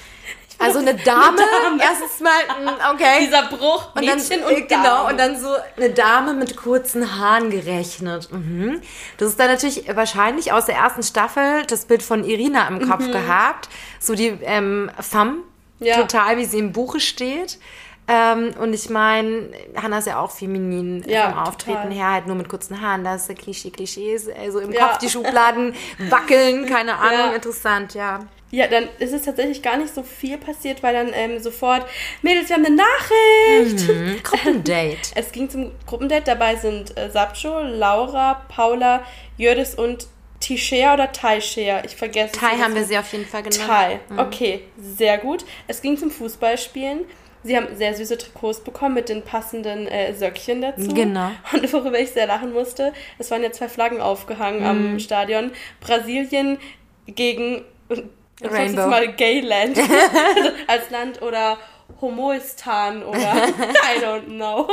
Also 0.59 0.79
eine 0.79 0.95
Dame, 0.95 1.37
eine 1.39 1.79
Dame. 1.79 1.83
erstens 1.83 2.21
mal, 2.21 2.31
mm, 2.31 2.95
okay. 2.95 3.27
Dieser 3.27 3.49
Bruch, 3.49 3.95
und 3.95 4.07
dann, 4.07 4.19
und 4.19 4.53
äh, 4.53 4.61
Genau, 4.63 5.09
und 5.09 5.19
dann 5.19 5.39
so 5.39 5.49
eine 5.77 5.91
Dame 5.91 6.33
mit 6.33 6.57
kurzen 6.57 7.19
Haaren 7.19 7.51
gerechnet. 7.51 8.31
Mhm. 8.31 8.81
Das 9.19 9.31
ist 9.31 9.41
dann 9.41 9.49
natürlich 9.49 9.85
wahrscheinlich 9.95 10.53
aus 10.53 10.67
der 10.67 10.77
ersten 10.77 11.03
Staffel 11.03 11.65
das 11.67 11.87
Bild 11.87 12.03
von 12.03 12.25
Irina 12.25 12.69
im 12.69 12.89
Kopf 12.89 13.07
mhm. 13.07 13.13
gehabt. 13.13 13.69
So 13.99 14.15
die 14.15 14.29
ähm, 14.43 14.91
Femme, 15.01 15.39
ja. 15.81 15.97
total 15.97 16.37
wie 16.37 16.45
sie 16.45 16.59
im 16.59 16.73
Buche 16.73 17.01
steht. 17.01 17.59
Ähm, 18.07 18.51
und 18.61 18.75
ich 18.75 18.91
meine, 18.91 19.51
Hannah 19.75 19.99
ist 19.99 20.07
ja 20.07 20.21
auch 20.21 20.31
feminin 20.31 21.03
ja, 21.07 21.31
vom 21.31 21.39
Auftreten 21.39 21.83
total. 21.83 21.93
her, 21.93 22.11
halt 22.13 22.27
nur 22.27 22.37
mit 22.37 22.49
kurzen 22.49 22.81
Haaren. 22.81 23.03
Da 23.03 23.15
ist 23.15 23.29
der 23.29 23.35
Klischee, 23.35 23.71
Klischees, 23.71 24.29
also 24.29 24.61
im 24.61 24.73
ja. 24.73 24.89
Kopf 24.89 24.99
die 24.99 25.09
Schubladen 25.09 25.75
wackeln, 26.11 26.67
keine 26.67 26.97
Ahnung, 26.97 27.31
ja. 27.31 27.33
interessant, 27.33 27.95
ja. 27.95 28.21
Ja, 28.51 28.69
dann 28.69 28.89
ist 29.01 29.13
es 29.13 29.23
tatsächlich 29.23 29.63
gar 29.63 29.79
nicht 29.79 29.93
so 29.93 30.05
viel 30.05 30.39
passiert, 30.39 30.83
weil 30.83 30.95
dann 30.95 31.11
ähm, 31.13 31.41
sofort, 31.41 31.85
Mädels, 32.23 32.51
wir 32.51 32.57
haben 32.57 32.65
eine 32.65 32.77
Nachricht. 32.77 33.89
Mhm. 33.89 34.23
Gruppendate. 34.23 34.99
es 35.17 35.33
ging 35.33 35.51
zum 35.51 35.73
Gruppendate. 35.87 36.23
Dabei 36.25 36.55
sind 36.55 36.97
äh, 36.97 37.11
Sabcho, 37.11 37.63
Laura, 37.63 38.45
Paula, 38.49 39.03
Jördis 39.39 39.75
und 39.75 40.07
Tishea 40.39 40.95
oder 40.95 41.11
Taishea? 41.11 41.83
Ich 41.85 41.97
vergesse. 41.97 42.33
Tai 42.33 42.59
haben 42.59 42.77
wir 42.77 42.85
sie 42.85 42.97
auf 42.97 43.11
jeden 43.13 43.27
Fall 43.27 43.43
genannt. 43.43 43.65
Tai, 43.67 44.01
mhm. 44.09 44.19
okay, 44.21 44.63
sehr 44.79 45.19
gut. 45.19 45.45
Es 45.67 45.83
ging 45.83 45.97
zum 45.97 46.13
Fußballspielen. 46.13 47.07
Sie 47.45 47.57
haben 47.57 47.77
sehr 47.77 47.95
süße 47.95 48.17
Trikots 48.17 48.61
bekommen 48.61 48.95
mit 48.95 49.11
den 49.11 49.23
passenden 49.23 49.87
äh, 49.87 50.15
Söckchen 50.15 50.63
dazu. 50.63 50.95
Genau. 50.95 51.31
Und 51.53 51.73
worüber 51.75 51.99
ich 52.01 52.11
sehr 52.11 52.27
lachen 52.27 52.53
musste, 52.55 52.93
es 53.19 53.31
waren 53.31 53.43
ja 53.43 53.53
zwei 53.53 53.69
Flaggen 53.69 54.01
aufgehangen 54.01 54.61
mhm. 54.61 54.67
am 54.67 54.99
Stadion. 54.99 55.53
Brasilien 55.81 56.59
gegen 57.07 57.63
ich 57.91 58.51
Rainbow. 58.51 58.87
mal 58.87 59.13
Gayland 59.13 59.79
als 60.67 60.89
Land 60.91 61.21
oder 61.21 61.59
Homoistan 62.01 63.03
oder 63.03 63.19
I 63.19 64.03
don't 64.03 64.27
know. 64.27 64.67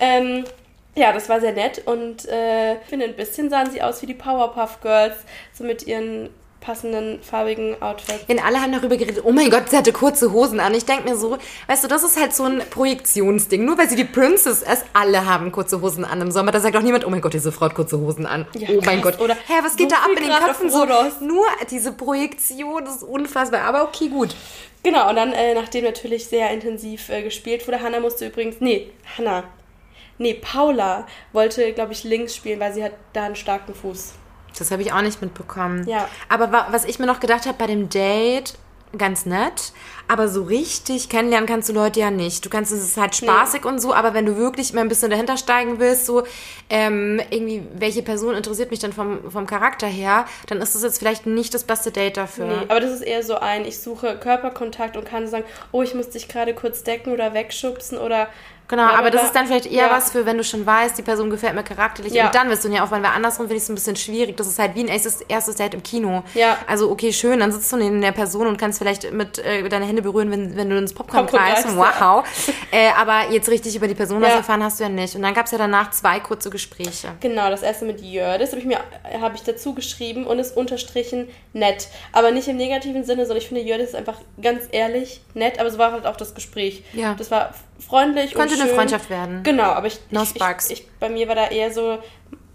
ähm, 0.00 0.44
ja, 0.96 1.12
das 1.12 1.28
war 1.28 1.40
sehr 1.40 1.52
nett 1.52 1.86
und 1.86 2.28
äh, 2.28 2.74
ich 2.74 2.88
finde, 2.88 3.06
ein 3.06 3.16
bisschen 3.16 3.48
sahen 3.48 3.70
sie 3.70 3.80
aus 3.80 4.02
wie 4.02 4.06
die 4.06 4.14
Powerpuff 4.14 4.80
Girls, 4.80 5.16
so 5.52 5.64
mit 5.64 5.86
ihren 5.86 6.28
passenden 6.62 7.20
farbigen 7.22 7.80
Outfits. 7.82 8.24
Wenn 8.28 8.38
alle 8.38 8.60
haben 8.60 8.72
darüber 8.72 8.96
geredet, 8.96 9.22
oh 9.24 9.32
mein 9.32 9.50
Gott, 9.50 9.68
sie 9.68 9.76
hatte 9.76 9.92
kurze 9.92 10.32
Hosen 10.32 10.60
an. 10.60 10.72
Ich 10.74 10.86
denke 10.86 11.08
mir 11.08 11.16
so, 11.16 11.36
weißt 11.66 11.84
du, 11.84 11.88
das 11.88 12.02
ist 12.02 12.18
halt 12.18 12.34
so 12.34 12.44
ein 12.44 12.62
Projektionsding. 12.70 13.64
Nur 13.64 13.76
weil 13.76 13.90
sie 13.90 13.96
die 13.96 14.04
Princess 14.04 14.62
ist, 14.62 14.84
alle 14.94 15.26
haben 15.26 15.52
kurze 15.52 15.82
Hosen 15.82 16.04
an 16.04 16.20
im 16.20 16.30
Sommer. 16.30 16.52
Da 16.52 16.60
sagt 16.60 16.76
auch 16.76 16.82
niemand, 16.82 17.04
oh 17.04 17.10
mein 17.10 17.20
Gott, 17.20 17.34
diese 17.34 17.52
Frau 17.52 17.66
hat 17.66 17.74
kurze 17.74 17.98
Hosen 17.98 18.24
an. 18.24 18.46
Ja, 18.54 18.68
oh 18.70 18.80
mein 18.84 19.02
Gott. 19.02 19.20
Oder 19.20 19.34
hä, 19.34 19.54
was 19.62 19.76
geht 19.76 19.90
so 19.90 19.96
da 19.96 20.02
ab 20.02 20.10
in 20.16 20.24
den 20.24 20.32
Köpfen? 20.32 20.70
So, 20.70 20.86
nur 21.20 21.46
diese 21.70 21.92
Projektion, 21.92 22.84
das 22.84 22.96
ist 22.96 23.02
unfassbar. 23.02 23.62
Aber 23.62 23.82
okay, 23.82 24.08
gut. 24.08 24.34
Genau, 24.84 25.10
und 25.10 25.16
dann, 25.16 25.32
äh, 25.32 25.54
nachdem 25.54 25.84
natürlich 25.84 26.26
sehr 26.26 26.50
intensiv 26.50 27.08
äh, 27.08 27.22
gespielt 27.22 27.66
wurde, 27.66 27.82
Hannah 27.82 28.00
musste 28.00 28.26
übrigens, 28.26 28.56
nee, 28.60 28.90
Hannah, 29.16 29.44
nee, 30.18 30.34
Paula 30.34 31.06
wollte, 31.32 31.72
glaube 31.72 31.92
ich, 31.92 32.02
links 32.02 32.34
spielen, 32.34 32.58
weil 32.58 32.72
sie 32.72 32.82
hat 32.82 32.92
da 33.12 33.24
einen 33.24 33.36
starken 33.36 33.74
Fuß. 33.74 34.14
Das 34.58 34.70
habe 34.70 34.82
ich 34.82 34.92
auch 34.92 35.02
nicht 35.02 35.20
mitbekommen. 35.22 35.86
Ja. 35.88 36.08
Aber 36.28 36.66
was 36.70 36.84
ich 36.84 36.98
mir 36.98 37.06
noch 37.06 37.20
gedacht 37.20 37.46
habe 37.46 37.58
bei 37.58 37.66
dem 37.66 37.88
Date, 37.88 38.54
ganz 38.98 39.26
nett, 39.26 39.72
aber 40.08 40.28
so 40.28 40.42
richtig 40.42 41.08
kennenlernen 41.08 41.48
kannst 41.48 41.68
du 41.68 41.72
Leute 41.72 42.00
ja 42.00 42.10
nicht. 42.10 42.44
Du 42.44 42.50
kannst, 42.50 42.72
es 42.72 42.82
ist 42.82 42.96
halt 42.96 43.14
spaßig 43.14 43.62
nee. 43.62 43.68
und 43.70 43.80
so, 43.80 43.94
aber 43.94 44.12
wenn 44.14 44.26
du 44.26 44.36
wirklich 44.36 44.72
mal 44.74 44.82
ein 44.82 44.88
bisschen 44.88 45.10
dahinter 45.10 45.36
steigen 45.36 45.78
willst, 45.78 46.06
so 46.06 46.24
ähm, 46.68 47.20
irgendwie, 47.30 47.62
welche 47.74 48.02
Person 48.02 48.34
interessiert 48.34 48.70
mich 48.70 48.80
denn 48.80 48.92
vom, 48.92 49.30
vom 49.30 49.46
Charakter 49.46 49.86
her, 49.86 50.26
dann 50.46 50.60
ist 50.60 50.74
das 50.74 50.82
jetzt 50.82 50.98
vielleicht 50.98 51.26
nicht 51.26 51.54
das 51.54 51.64
beste 51.64 51.90
Date 51.90 52.16
dafür. 52.16 52.46
Nee, 52.46 52.66
aber 52.68 52.80
das 52.80 52.92
ist 52.92 53.02
eher 53.02 53.22
so 53.22 53.36
ein, 53.36 53.64
ich 53.64 53.78
suche 53.80 54.18
Körperkontakt 54.18 54.96
und 54.96 55.06
kann 55.06 55.26
sagen, 55.26 55.44
oh, 55.70 55.82
ich 55.82 55.94
muss 55.94 56.10
dich 56.10 56.28
gerade 56.28 56.54
kurz 56.54 56.82
decken 56.82 57.12
oder 57.12 57.32
wegschubsen 57.32 57.98
oder 57.98 58.28
Genau, 58.72 58.84
aber, 58.84 59.00
aber 59.00 59.10
das 59.10 59.24
ist 59.24 59.36
dann 59.36 59.46
vielleicht 59.46 59.66
eher 59.66 59.88
ja. 59.88 59.90
was 59.90 60.12
für, 60.12 60.24
wenn 60.24 60.38
du 60.38 60.44
schon 60.44 60.64
weißt, 60.64 60.96
die 60.96 61.02
Person 61.02 61.28
gefällt 61.28 61.54
mir 61.54 61.62
charakterlich 61.62 62.14
ja. 62.14 62.24
und 62.24 62.34
dann 62.34 62.48
wirst 62.48 62.64
du 62.64 62.68
ihn 62.68 62.74
ja 62.74 62.82
aufbauen, 62.82 63.02
weil 63.02 63.10
andersrum 63.10 63.44
finde 63.44 63.56
ich 63.56 63.64
es 63.64 63.68
ein 63.68 63.74
bisschen 63.74 63.96
schwierig. 63.96 64.34
Das 64.38 64.46
ist 64.46 64.58
halt 64.58 64.74
wie 64.74 64.80
ein 64.80 64.88
erstes, 64.88 65.20
erstes 65.20 65.56
Date 65.56 65.74
im 65.74 65.82
Kino. 65.82 66.22
Ja. 66.32 66.56
Also 66.66 66.90
okay, 66.90 67.12
schön, 67.12 67.40
dann 67.40 67.52
sitzt 67.52 67.70
du 67.70 67.76
neben 67.76 68.00
der 68.00 68.12
Person 68.12 68.46
und 68.46 68.56
kannst 68.56 68.78
vielleicht 68.78 69.12
mit 69.12 69.38
äh, 69.40 69.68
deine 69.68 69.84
Hände 69.84 70.00
berühren, 70.00 70.30
wenn, 70.30 70.56
wenn 70.56 70.70
du 70.70 70.78
ins 70.78 70.94
Popcorn, 70.94 71.26
Popcorn 71.26 71.52
greifst. 71.52 71.76
Wow. 71.76 72.24
äh, 72.70 72.88
aber 72.98 73.30
jetzt 73.30 73.50
richtig 73.50 73.76
über 73.76 73.88
die 73.88 73.94
Person 73.94 74.22
was 74.22 74.32
erfahren 74.32 74.64
hast 74.64 74.80
du 74.80 74.84
ja 74.84 74.88
nicht. 74.88 75.14
Und 75.16 75.20
dann 75.20 75.34
gab 75.34 75.44
es 75.44 75.52
ja 75.52 75.58
danach 75.58 75.90
zwei 75.90 76.20
kurze 76.20 76.48
Gespräche. 76.48 77.08
Genau, 77.20 77.50
das 77.50 77.60
erste 77.60 77.84
mit 77.84 78.00
Jördis 78.00 78.52
habe 78.52 78.60
ich 78.60 78.66
mir 78.66 78.78
habe 79.20 79.34
ich 79.34 79.42
dazu 79.42 79.74
geschrieben 79.74 80.26
und 80.26 80.38
ist 80.38 80.56
unterstrichen 80.56 81.28
nett. 81.52 81.88
Aber 82.12 82.30
nicht 82.30 82.48
im 82.48 82.56
negativen 82.56 83.04
Sinne, 83.04 83.26
sondern 83.26 83.42
ich 83.42 83.48
finde 83.48 83.60
Jördis 83.64 83.88
ist 83.88 83.96
einfach 83.96 84.16
ganz 84.40 84.62
ehrlich 84.72 85.20
nett, 85.34 85.58
aber 85.58 85.68
es 85.68 85.76
war 85.76 85.92
halt 85.92 86.06
auch 86.06 86.16
das 86.16 86.34
Gespräch. 86.34 86.84
Ja. 86.94 87.14
Das 87.18 87.30
war 87.30 87.52
freundlich 87.86 88.34
Könnte 88.34 88.54
und 88.54 88.60
schön. 88.60 88.68
eine 88.68 88.76
Freundschaft 88.76 89.10
werden. 89.10 89.42
Genau, 89.42 89.64
aber 89.64 89.86
ich, 89.86 89.98
no 90.10 90.22
ich. 90.22 90.34
Ich, 90.34 90.70
ich, 90.70 90.88
bei 90.98 91.08
mir 91.08 91.28
war 91.28 91.34
da 91.34 91.48
eher 91.48 91.72
so, 91.72 91.98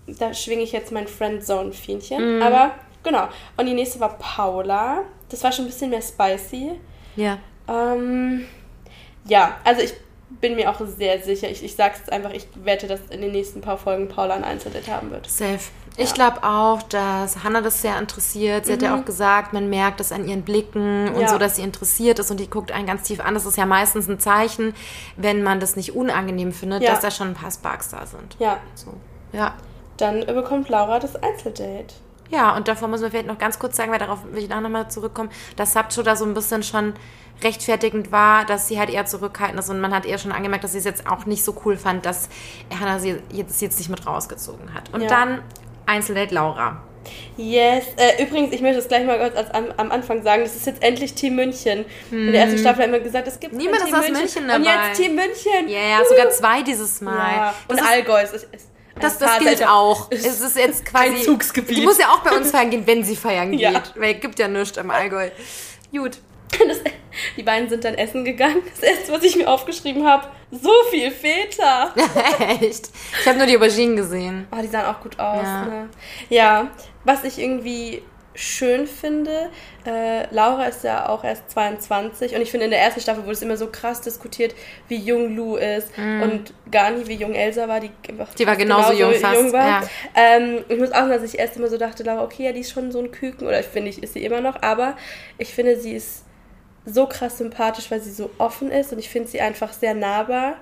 da 0.07 0.33
schwinge 0.33 0.63
ich 0.63 0.71
jetzt 0.71 0.91
mein 0.91 1.07
Friendzone-Fienchen. 1.07 2.39
Mm. 2.39 2.41
Aber 2.41 2.71
genau. 3.03 3.27
Und 3.57 3.65
die 3.65 3.73
nächste 3.73 3.99
war 3.99 4.17
Paula. 4.17 5.03
Das 5.29 5.43
war 5.43 5.51
schon 5.51 5.65
ein 5.65 5.67
bisschen 5.69 5.89
mehr 5.89 6.01
spicy. 6.01 6.71
Ja. 7.15 7.37
Ähm, 7.67 8.45
ja, 9.25 9.57
also 9.63 9.81
ich 9.81 9.93
bin 10.29 10.55
mir 10.55 10.69
auch 10.69 10.79
sehr 10.85 11.21
sicher. 11.21 11.49
Ich, 11.49 11.63
ich 11.63 11.75
sag's 11.75 11.99
jetzt 11.99 12.11
einfach, 12.11 12.31
ich 12.31 12.47
wette, 12.63 12.87
dass 12.87 12.99
in 13.09 13.21
den 13.21 13.31
nächsten 13.31 13.61
paar 13.61 13.77
Folgen 13.77 14.07
Paula 14.07 14.35
ein 14.35 14.43
Einzeldate 14.43 14.91
haben 14.91 15.11
wird. 15.11 15.29
Safe. 15.29 15.59
Ich 15.99 16.13
glaube 16.13 16.43
auch, 16.43 16.83
dass 16.83 17.43
Hannah 17.43 17.61
das 17.61 17.81
sehr 17.81 17.97
interessiert. 17.97 18.65
Sie 18.65 18.71
mhm. 18.71 18.75
hat 18.75 18.81
ja 18.83 18.95
mhm. 18.95 19.01
auch 19.01 19.05
gesagt, 19.05 19.53
man 19.53 19.69
merkt 19.69 19.99
es 19.99 20.11
an 20.11 20.27
ihren 20.27 20.43
Blicken 20.43 21.09
und 21.09 21.21
ja. 21.21 21.27
so, 21.27 21.39
dass 21.39 21.55
sie 21.55 21.63
interessiert 21.63 22.19
ist 22.19 22.29
und 22.29 22.39
die 22.39 22.49
guckt 22.49 22.71
einen 22.71 22.85
ganz 22.85 23.03
tief 23.03 23.19
an. 23.19 23.33
Das 23.33 23.45
ist 23.45 23.57
ja 23.57 23.65
meistens 23.65 24.07
ein 24.07 24.19
Zeichen, 24.19 24.75
wenn 25.15 25.41
man 25.41 25.59
das 25.59 25.75
nicht 25.75 25.95
unangenehm 25.95 26.51
findet, 26.51 26.83
ja. 26.83 26.91
dass 26.91 27.01
da 27.01 27.09
schon 27.09 27.29
ein 27.29 27.33
paar 27.33 27.51
Sparks 27.51 27.89
da 27.89 28.05
sind. 28.05 28.37
Ja. 28.39 28.59
So. 28.75 28.93
Ja. 29.33 29.55
Dann 29.97 30.23
bekommt 30.27 30.69
Laura 30.69 30.99
das 30.99 31.15
Einzeldate. 31.15 31.95
Ja, 32.29 32.55
und 32.55 32.67
davor 32.67 32.87
muss 32.87 33.01
man 33.01 33.09
vielleicht 33.09 33.27
noch 33.27 33.37
ganz 33.37 33.57
kurz 33.57 33.77
sagen, 33.77 33.91
weil 33.91 33.99
darauf 33.99 34.19
will 34.31 34.43
ich 34.43 34.53
auch 34.53 34.61
nochmal 34.61 34.89
zurückkommen, 34.89 35.29
dass 35.55 35.73
Sabcho 35.73 36.03
da 36.03 36.15
so 36.15 36.25
ein 36.25 36.33
bisschen 36.33 36.61
schon 36.61 36.93
rechtfertigend 37.43 38.11
war, 38.11 38.45
dass 38.45 38.67
sie 38.67 38.79
halt 38.79 38.89
eher 38.89 39.05
zurückhaltend 39.05 39.59
ist 39.59 39.69
und 39.69 39.79
man 39.79 39.93
hat 39.93 40.05
eher 40.05 40.17
schon 40.17 40.31
angemerkt, 40.31 40.63
dass 40.63 40.73
sie 40.73 40.79
es 40.79 40.83
jetzt 40.83 41.07
auch 41.07 41.25
nicht 41.25 41.43
so 41.43 41.55
cool 41.65 41.77
fand, 41.77 42.05
dass 42.05 42.29
Hannah 42.77 42.99
sie 42.99 43.17
jetzt, 43.31 43.61
jetzt 43.61 43.77
nicht 43.77 43.89
mit 43.89 44.05
rausgezogen 44.05 44.73
hat. 44.73 44.93
Und 44.93 45.01
ja. 45.01 45.07
dann 45.07 45.41
Einzeldate 45.87 46.35
Laura. 46.35 46.83
Yes. 47.37 47.85
Äh, 47.95 48.23
übrigens, 48.23 48.53
ich 48.53 48.61
möchte 48.61 48.79
es 48.79 48.87
gleich 48.87 49.05
mal 49.05 49.17
kurz 49.17 49.49
am, 49.53 49.67
am, 49.77 49.91
Anfang 49.91 50.21
sagen, 50.23 50.43
das 50.43 50.55
ist 50.55 50.65
jetzt 50.65 50.83
endlich 50.83 51.13
Team 51.13 51.35
München. 51.35 51.85
Hm. 52.09 52.27
In 52.27 52.31
der 52.33 52.41
ersten 52.43 52.59
Staffel 52.59 52.83
haben 52.83 52.91
wir 52.91 52.99
gesagt, 52.99 53.27
es 53.27 53.39
gibt 53.39 53.53
Niemand 53.53 53.85
Team 53.85 53.87
ist 53.87 53.93
aus 53.93 54.09
München, 54.09 54.21
München 54.21 54.47
dabei. 54.47 54.57
Und 54.57 54.65
jetzt 54.65 55.01
Team 55.01 55.15
München. 55.15 55.69
Ja, 55.69 55.79
yeah, 55.79 56.05
sogar 56.07 56.29
zwei 56.31 56.61
dieses 56.63 57.01
Mal. 57.01 57.15
Ja. 57.15 57.55
Und 57.67 57.81
Allgäu 57.81 58.21
ist, 58.21 58.33
ist 58.33 58.67
Das, 58.99 59.17
das 59.17 59.39
gilt 59.39 59.65
auch. 59.65 60.07
Es 60.11 60.25
ist 60.25 60.57
jetzt 60.57 60.85
quasi. 60.85 61.15
Einzugsgebiet. 61.15 61.77
Die 61.77 61.83
muss 61.83 61.97
ja 61.97 62.09
auch 62.09 62.19
bei 62.19 62.35
uns 62.35 62.51
feiern 62.51 62.69
gehen, 62.69 62.83
wenn 62.85 63.03
sie 63.03 63.15
feiern 63.15 63.51
geht. 63.51 63.61
Ja. 63.61 63.83
Weil 63.95 64.15
es 64.15 64.21
gibt 64.21 64.39
ja 64.39 64.47
nichts 64.47 64.77
im 64.77 64.91
Allgäu. 64.91 65.29
Gut. 65.91 66.19
Das, 66.67 66.79
die 67.35 67.43
beiden 67.43 67.69
sind 67.69 67.83
dann 67.83 67.95
essen 67.95 68.25
gegangen. 68.25 68.61
Das 68.69 68.89
erste, 68.89 69.11
was 69.11 69.23
ich 69.23 69.35
mir 69.35 69.47
aufgeschrieben 69.47 70.05
habe, 70.05 70.27
so 70.51 70.71
viel 70.89 71.11
Feta. 71.11 71.93
Echt. 72.61 72.89
Ich 73.19 73.27
habe 73.27 73.37
nur 73.37 73.47
die 73.47 73.57
Auberginen 73.57 73.95
gesehen. 73.95 74.47
Oh, 74.51 74.61
die 74.61 74.67
sahen 74.67 74.85
auch 74.85 75.01
gut 75.01 75.19
aus. 75.19 75.43
Ja. 75.43 75.65
Ne? 75.65 75.89
ja, 76.29 76.71
was 77.03 77.23
ich 77.23 77.39
irgendwie 77.39 78.01
schön 78.37 78.85
finde, 78.85 79.49
äh, 79.85 80.31
Laura 80.33 80.65
ist 80.65 80.83
ja 80.83 81.09
auch 81.09 81.23
erst 81.23 81.49
22 81.49 82.35
und 82.35 82.41
ich 82.41 82.51
finde 82.51 82.65
in 82.65 82.71
der 82.71 82.79
ersten 82.79 83.01
Staffel 83.01 83.23
wurde 83.23 83.33
es 83.33 83.41
immer 83.41 83.57
so 83.57 83.67
krass 83.67 84.01
diskutiert, 84.01 84.53
wie 84.87 84.97
jung 84.97 85.35
Lou 85.35 85.55
ist 85.55 85.89
und 85.97 86.53
Gani, 86.69 87.07
wie 87.07 87.15
jung 87.15 87.33
Elsa 87.33 87.67
war, 87.67 87.79
die 87.79 87.89
einfach. 88.07 88.33
Die 88.35 88.45
war 88.45 88.55
genauso 88.55 88.93
jung 88.93 89.13
fast, 89.15 89.51
war. 89.51 89.67
ja. 89.67 89.81
Ähm, 90.13 90.63
ich 90.69 90.77
muss 90.77 90.91
auch 90.91 91.07
sagen, 91.07 91.11
dass 91.11 91.33
ich 91.33 91.39
erst 91.39 91.57
immer 91.57 91.67
so 91.67 91.77
dachte, 91.77 92.03
Laura, 92.03 92.23
okay, 92.23 92.45
ja, 92.45 92.51
die 92.51 92.59
ist 92.59 92.71
schon 92.71 92.91
so 92.91 92.99
ein 92.99 93.11
Küken 93.11 93.47
oder 93.47 93.59
ich 93.59 93.65
finde, 93.65 93.89
ich 93.89 94.03
ist 94.03 94.13
sie 94.13 94.23
immer 94.23 94.41
noch, 94.41 94.61
aber 94.61 94.95
ich 95.39 95.53
finde, 95.53 95.79
sie 95.79 95.93
ist 95.93 96.23
so 96.87 97.05
krass 97.05 97.37
sympathisch, 97.37 97.91
weil 97.91 98.01
sie 98.01 98.11
so 98.11 98.29
offen 98.37 98.71
ist 98.71 98.91
und 98.93 98.99
ich 98.99 99.09
finde 99.09 99.27
sie 99.27 99.41
einfach 99.41 99.73
sehr 99.73 99.93
nahbar. 99.93 100.55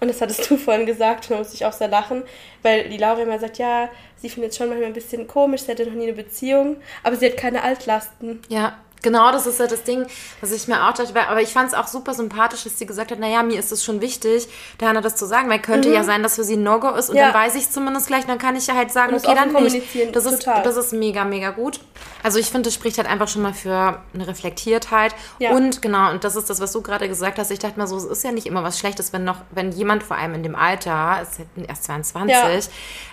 Und 0.00 0.08
das 0.08 0.20
hattest 0.20 0.48
du 0.50 0.56
vorhin 0.58 0.86
gesagt, 0.86 1.24
und 1.24 1.30
da 1.30 1.38
musste 1.38 1.54
ich 1.54 1.64
auch 1.64 1.72
sehr 1.72 1.88
lachen, 1.88 2.22
weil 2.62 2.88
die 2.88 2.96
Laura 2.96 3.22
immer 3.22 3.38
sagt, 3.38 3.58
ja, 3.58 3.88
sie 4.16 4.28
findet 4.28 4.52
es 4.52 4.58
schon 4.58 4.68
manchmal 4.68 4.88
ein 4.88 4.94
bisschen 4.94 5.26
komisch, 5.26 5.62
sie 5.62 5.72
hatte 5.72 5.86
noch 5.86 5.94
nie 5.94 6.04
eine 6.04 6.12
Beziehung, 6.12 6.76
aber 7.02 7.16
sie 7.16 7.26
hat 7.26 7.36
keine 7.36 7.62
Altlasten. 7.62 8.40
Ja, 8.48 8.78
genau, 9.02 9.32
das 9.32 9.46
ist 9.46 9.58
ja 9.60 9.66
das 9.66 9.82
Ding, 9.84 10.06
was 10.40 10.52
ich 10.52 10.68
mir 10.68 10.86
auch 10.88 10.92
dachte. 10.92 11.12
Aber 11.28 11.40
ich 11.42 11.52
fand 11.52 11.68
es 11.68 11.74
auch 11.74 11.86
super 11.86 12.14
sympathisch, 12.14 12.64
dass 12.64 12.78
sie 12.78 12.86
gesagt 12.86 13.10
hat, 13.10 13.18
naja, 13.18 13.42
mir 13.42 13.58
ist 13.58 13.72
es 13.72 13.84
schon 13.84 14.00
wichtig, 14.00 14.48
Hannah 14.82 15.00
das 15.00 15.16
zu 15.16 15.26
sagen, 15.26 15.48
weil 15.50 15.58
könnte 15.60 15.88
ja 15.90 16.02
sein, 16.04 16.22
dass 16.22 16.36
für 16.36 16.44
sie 16.44 16.54
ein 16.56 16.62
No-Go 16.62 16.90
ist 16.90 17.08
und 17.10 17.14
Mhm. 17.14 17.20
Ja. 17.20 17.32
dann 17.32 17.42
weiß 17.42 17.54
ich 17.56 17.70
zumindest 17.70 18.06
gleich, 18.06 18.26
dann 18.26 18.38
kann 18.38 18.56
ich 18.56 18.66
ja 18.66 18.74
halt 18.74 18.90
sagen, 18.92 19.14
okay, 19.14 19.34
dann 19.34 19.52
nicht. 19.62 20.14
Das 20.16 20.24
ist, 20.26 20.46
das 20.46 20.76
ist 20.76 20.92
mega, 20.92 21.24
mega 21.24 21.50
gut. 21.50 21.80
Also 22.22 22.38
ich 22.38 22.46
finde, 22.46 22.64
das 22.68 22.74
spricht 22.74 22.98
halt 22.98 23.08
einfach 23.08 23.28
schon 23.28 23.42
mal 23.42 23.54
für 23.54 24.00
eine 24.14 24.26
Reflektiertheit. 24.26 25.14
Ja. 25.38 25.50
Und 25.52 25.80
genau, 25.82 26.10
und 26.10 26.24
das 26.24 26.36
ist 26.36 26.50
das, 26.50 26.60
was 26.60 26.72
du 26.72 26.82
gerade 26.82 27.08
gesagt 27.08 27.38
hast. 27.38 27.50
Ich 27.50 27.58
dachte 27.58 27.78
mal 27.78 27.86
so, 27.86 27.96
es 27.96 28.04
ist 28.04 28.24
ja 28.24 28.32
nicht 28.32 28.46
immer 28.46 28.62
was 28.62 28.78
Schlechtes, 28.78 29.12
wenn 29.12 29.24
noch, 29.24 29.36
wenn 29.50 29.72
jemand 29.72 30.02
vor 30.02 30.16
allem 30.16 30.34
in 30.34 30.42
dem 30.42 30.54
Alter, 30.54 31.18
ist 31.22 31.38
ja 31.38 31.64
erst 31.66 31.84
22, 31.84 32.34
Ja. 32.34 32.48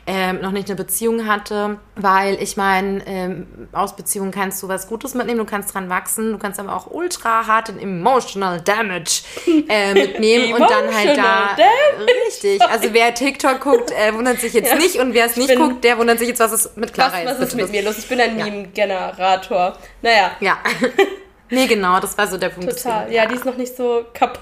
ähm, 0.07 0.41
noch 0.41 0.51
nicht 0.51 0.67
eine 0.69 0.75
Beziehung 0.75 1.27
hatte, 1.27 1.77
weil 1.95 2.41
ich 2.41 2.57
meine, 2.57 3.05
ähm, 3.07 3.47
aus 3.71 3.95
Beziehungen 3.95 4.31
kannst 4.31 4.61
du 4.63 4.67
was 4.67 4.87
Gutes 4.87 5.13
mitnehmen, 5.13 5.39
du 5.39 5.45
kannst 5.45 5.71
dran 5.77 5.89
wachsen, 5.89 6.31
du 6.31 6.37
kannst 6.37 6.59
aber 6.59 6.75
auch 6.75 6.87
ultra 6.89 7.45
harten 7.47 7.79
Emotional 7.79 8.59
Damage 8.61 9.21
äh, 9.69 9.93
mitnehmen 9.93 10.53
und 10.53 10.61
dann 10.61 10.93
halt 10.93 11.17
da. 11.17 11.49
Emotional 11.55 12.05
Richtig. 12.25 12.61
Also 12.61 12.93
wer 12.93 13.13
TikTok 13.13 13.59
guckt, 13.61 13.91
äh, 13.91 14.13
wundert 14.13 14.39
sich 14.39 14.53
jetzt 14.53 14.69
Ja. 14.71 14.75
nicht 14.77 14.95
und 14.97 15.13
wer 15.13 15.25
es 15.25 15.35
nicht 15.35 15.47
bin- 15.49 15.59
guckt, 15.59 15.83
der 15.83 15.97
wundert 15.97 16.19
sich 16.19 16.27
jetzt, 16.29 16.39
was 16.39 16.51
ist 16.51 16.77
mit 16.77 16.93
Clara 16.93 17.13
Was, 17.13 17.25
was 17.25 17.31
ist 17.33 17.39
bitte 17.39 17.55
mit 17.57 17.71
mir 17.71 17.83
los? 17.83 17.97
Ich 17.97 18.07
bin 18.07 18.19
ein 18.19 18.37
Ja. 18.37 18.45
Meme-Generator. 18.45 19.77
Naja, 20.01 20.31
Ja. 20.39 20.57
nee, 21.49 21.67
genau, 21.67 21.99
das 21.99 22.17
war 22.17 22.27
so 22.27 22.37
der 22.37 22.49
Punkt. 22.49 22.69
total. 22.75 23.11
Ja, 23.11 23.25
die 23.25 23.35
ist 23.35 23.45
noch 23.45 23.57
nicht 23.57 23.75
so 23.75 24.05
kaputt 24.13 24.41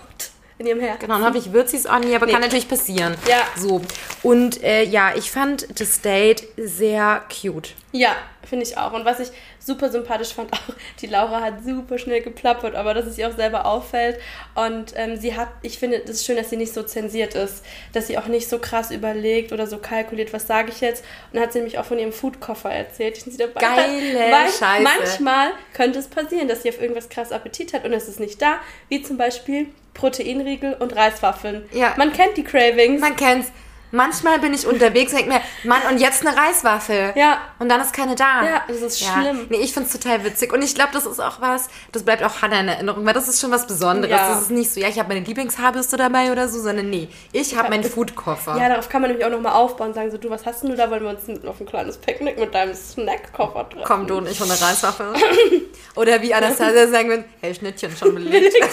in 0.58 0.68
ihrem 0.68 0.80
Herzen. 0.80 1.02
Genau, 1.02 1.16
dann 1.16 1.26
hoffe 1.26 1.38
ich, 1.38 1.74
es 1.74 1.86
auch 1.86 2.00
nie, 2.00 2.16
aber 2.16 2.26
Nee. 2.26 2.32
kann 2.32 2.42
natürlich 2.42 2.70
passieren. 2.70 3.16
Ja. 3.28 3.44
So. 3.58 3.82
Und 4.24 4.64
äh, 4.64 4.84
ja, 4.84 5.14
ich 5.16 5.30
fand 5.30 5.80
das 5.80 6.00
Date 6.02 6.44
sehr 6.56 7.24
cute. 7.42 7.74
Ja, 7.92 8.16
finde 8.48 8.64
ich 8.66 8.78
auch. 8.78 8.94
Und 8.94 9.04
was 9.04 9.20
ich 9.20 9.30
super 9.60 9.90
sympathisch 9.90 10.34
fand, 10.34 10.54
auch 10.54 10.60
die 11.02 11.08
Laura 11.08 11.42
hat 11.42 11.66
super 11.66 11.98
schnell 11.98 12.22
geplappert, 12.22 12.74
aber 12.74 12.94
dass 12.94 13.06
es 13.06 13.18
ihr 13.18 13.28
auch 13.28 13.36
selber 13.36 13.66
auffällt. 13.66 14.18
Und 14.54 14.94
ähm, 14.96 15.18
sie 15.18 15.36
hat, 15.36 15.50
ich 15.62 15.78
finde 15.78 15.98
es 16.06 16.26
schön, 16.26 16.38
dass 16.38 16.50
sie 16.50 16.58
nicht 16.58 16.74
so 16.74 16.84
zensiert 16.84 17.36
ist, 17.36 17.64
dass 17.92 18.08
sie 18.08 18.18
auch 18.18 18.28
nicht 18.28 18.48
so 18.48 18.58
krass 18.60 18.92
überlegt 18.92 19.52
oder 19.52 19.68
so 19.68 19.78
kalkuliert, 19.78 20.32
was 20.32 20.48
sage 20.48 20.70
ich 20.72 20.80
jetzt. 20.80 21.04
Und 21.32 21.36
dann 21.36 21.44
hat 21.44 21.52
sie 21.52 21.60
nämlich 21.60 21.80
auch 21.80 21.86
von 21.86 22.00
ihrem 22.00 22.14
Foodkoffer 22.14 22.72
erzählt, 22.72 23.26
den 23.26 23.32
sie 23.32 23.38
dabei 23.38 23.60
Geile 23.60 24.20
hat. 24.20 24.32
Weil 24.32 24.52
Scheiße. 24.52 24.84
manchmal 24.84 25.48
könnte 25.74 26.00
es 26.00 26.08
passieren, 26.08 26.48
dass 26.48 26.64
sie 26.64 26.70
auf 26.70 26.80
irgendwas 26.80 27.10
krass 27.10 27.34
Appetit 27.34 27.74
hat 27.74 27.84
und 27.84 27.92
es 27.92 28.08
ist 28.08 28.22
nicht 28.22 28.42
da, 28.42 28.60
wie 28.88 29.02
zum 29.02 29.18
Beispiel 29.18 29.68
Proteinriegel 29.96 30.76
und 30.76 30.96
Reiswaffeln. 30.96 31.68
Ja. 31.72 31.96
Man 31.98 32.14
kennt 32.14 32.38
die 32.38 32.44
Cravings. 32.44 33.02
Man 33.02 33.16
kennt's. 33.16 33.52
Manchmal 33.96 34.40
bin 34.40 34.54
ich 34.54 34.68
unterwegs 34.68 35.12
und 35.14 35.20
denke 35.20 35.34
mir, 35.34 35.42
Mann, 35.64 35.82
und 35.90 36.00
jetzt 36.00 36.26
eine 36.26 36.36
Reiswaffel. 36.38 37.14
Ja. 37.16 37.38
Und 37.60 37.70
dann 37.70 37.80
ist 37.82 37.94
keine 37.94 38.16
da. 38.16 38.44
Ja, 38.44 38.64
das 38.68 38.78
ist 38.82 39.00
schlimm. 39.00 39.48
Nee, 39.50 39.58
ich 39.58 39.74
find's 39.74 39.92
total 39.92 40.24
witzig. 40.24 40.52
Und 40.54 40.62
ich 40.62 40.76
glaube, 40.76 40.92
das 40.94 41.06
ist 41.06 41.20
auch 41.20 41.40
was, 41.42 41.68
das 41.92 42.04
bleibt 42.04 42.22
auch 42.24 42.42
Hannah 42.42 42.60
in 42.60 42.68
Erinnerung, 42.68 43.06
weil 43.06 43.14
das 43.14 43.28
ist 43.28 43.40
schon 43.40 43.52
was 43.52 43.66
Besonderes. 43.66 44.12
Ja. 44.12 44.30
Das 44.30 44.42
ist 44.44 44.52
nicht 44.52 44.72
so, 44.72 44.80
ja, 44.80 44.90
ich 44.90 45.00
habe 45.00 45.14
meine 45.14 45.26
Lieblingshaarbürste 45.26 45.98
dabei 45.98 46.32
oder 46.32 46.48
so, 46.50 46.60
sondern 46.62 46.90
nee, 46.90 47.08
ich 47.32 47.56
habe 47.56 47.70
meinen 47.70 47.84
Foodkoffer. 47.84 48.58
Ja, 48.58 48.70
darauf 48.70 48.90
kann 48.90 49.02
man 49.02 49.12
nämlich 49.12 49.26
auch 49.26 49.32
nochmal 49.32 49.54
aufbauen 49.54 49.90
und 49.90 49.94
sagen 49.94 50.12
so, 50.12 50.18
du, 50.18 50.30
was 50.30 50.46
hast 50.46 50.64
denn 50.64 50.72
du 50.72 50.76
da? 50.76 50.90
Wollen 50.92 51.04
wir 51.04 51.10
uns 51.10 51.46
auf 51.46 51.60
ein 51.60 51.66
kleines 51.66 51.98
Picknick 51.98 52.38
mit 52.38 52.54
deinem 52.54 52.74
Snackkoffer 52.74 53.70
treffen? 53.70 53.86
Komm, 53.86 54.08
du 54.08 54.18
und 54.18 54.28
ich 54.30 54.38
von 54.38 54.48
der 54.48 54.62
Reiswaffel. 54.62 55.14
oder 55.96 56.22
wie 56.22 56.34
Anastasia 56.34 56.88
sagen 56.90 57.10
würde, 57.10 57.26
hey, 57.42 57.56
Schnittchen 57.56 57.96
schon 57.96 58.14
belegt. 58.16 58.56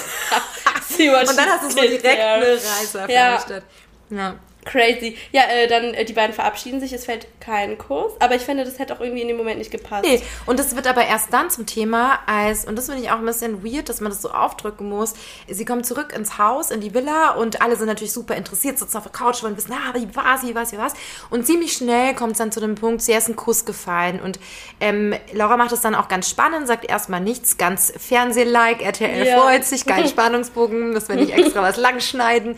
Und 0.99 1.37
dann 1.37 1.49
hast 1.49 1.65
du 1.65 1.71
so 1.71 1.81
direkt 1.81 2.05
eine 2.21 2.45
Reiswaffel 2.53 3.11
Ja. 3.15 3.35
anstatt. 3.35 3.63
Ja. 4.11 4.35
Crazy. 4.65 5.17
Ja, 5.33 5.43
äh, 5.51 5.67
dann 5.67 5.93
äh, 5.95 6.05
die 6.05 6.13
beiden 6.13 6.33
verabschieden 6.35 6.81
sich, 6.81 6.93
es 6.93 7.05
fällt 7.05 7.27
kein 7.41 7.79
Kuss, 7.79 8.13
aber 8.21 8.37
ich 8.37 8.43
finde, 8.43 8.65
das 8.65 8.79
hätte 8.79 8.95
auch 8.95 9.01
irgendwie 9.01 9.23
in 9.23 9.29
dem 9.29 9.37
Moment 9.37 9.59
nicht 9.59 9.71
gepasst. 9.71 10.05
Nee, 10.05 10.23
und 10.47 10.59
das 10.59 10.77
wird 10.77 10.87
aber 10.87 11.05
erst 11.05 11.33
dann 11.33 11.51
zum 11.51 11.67
Thema, 11.67 12.21
als, 12.27 12.65
und 12.65 12.77
das 12.77 12.87
finde 12.87 13.03
ich 13.03 13.11
auch 13.11 13.19
ein 13.19 13.25
bisschen 13.27 13.65
weird, 13.65 13.89
dass 13.89 14.01
man 14.01 14.13
das 14.13 14.23
so 14.23 14.31
aufdrücken 14.31 14.89
muss. 14.89 15.15
Sie 15.49 15.65
kommen 15.65 15.83
zurück 15.83 16.13
ins 16.17 16.39
Haus, 16.39 16.71
in 16.71 16.81
die 16.81 16.95
Villa 16.95 17.33
und 17.33 17.61
alle 17.61 17.75
sind 17.77 17.87
natürlich 17.87 18.13
super 18.13 18.37
interessiert, 18.37 18.79
sitzen 18.79 18.97
auf 18.97 19.03
der 19.03 19.13
Couch, 19.13 19.43
wollen 19.43 19.57
wissen, 19.57 19.73
ah, 19.73 19.95
wie 19.95 20.15
war's, 20.15 20.45
wie 20.45 20.55
war's, 20.55 20.73
wie 20.73 20.79
war's. 20.79 20.95
Und 21.31 21.45
ziemlich 21.47 21.73
schnell 21.73 22.15
kommt 22.15 22.33
es 22.33 22.39
dann 22.39 22.53
zu 22.53 22.61
dem 22.61 22.77
Punkt, 22.77 23.03
zuerst 23.03 23.29
ein 23.29 23.37
Kuss 23.37 23.65
gefallen. 23.65 24.21
Und 24.21 24.39
ähm, 24.81 25.15
Laura 25.33 25.57
macht 25.57 25.73
es 25.73 25.81
dann 25.81 25.95
auch 25.97 26.07
ganz 26.09 26.29
spannend, 26.31 26.67
sagt 26.69 26.85
erstmal 26.85 27.21
nichts, 27.21 27.59
ganz 27.59 27.93
Fernseh-like, 27.97 28.83
RTL 28.83 29.27
Ja. 29.27 29.41
freut 29.41 29.65
sich, 29.65 29.87
kein 29.87 30.07
Spannungsbogen, 30.13 30.91
müssen 30.91 31.09
wir 31.09 31.17
nicht 31.17 31.33
extra 31.33 31.63
was 31.63 31.77
lang 31.77 31.99
schneiden. 32.01 32.57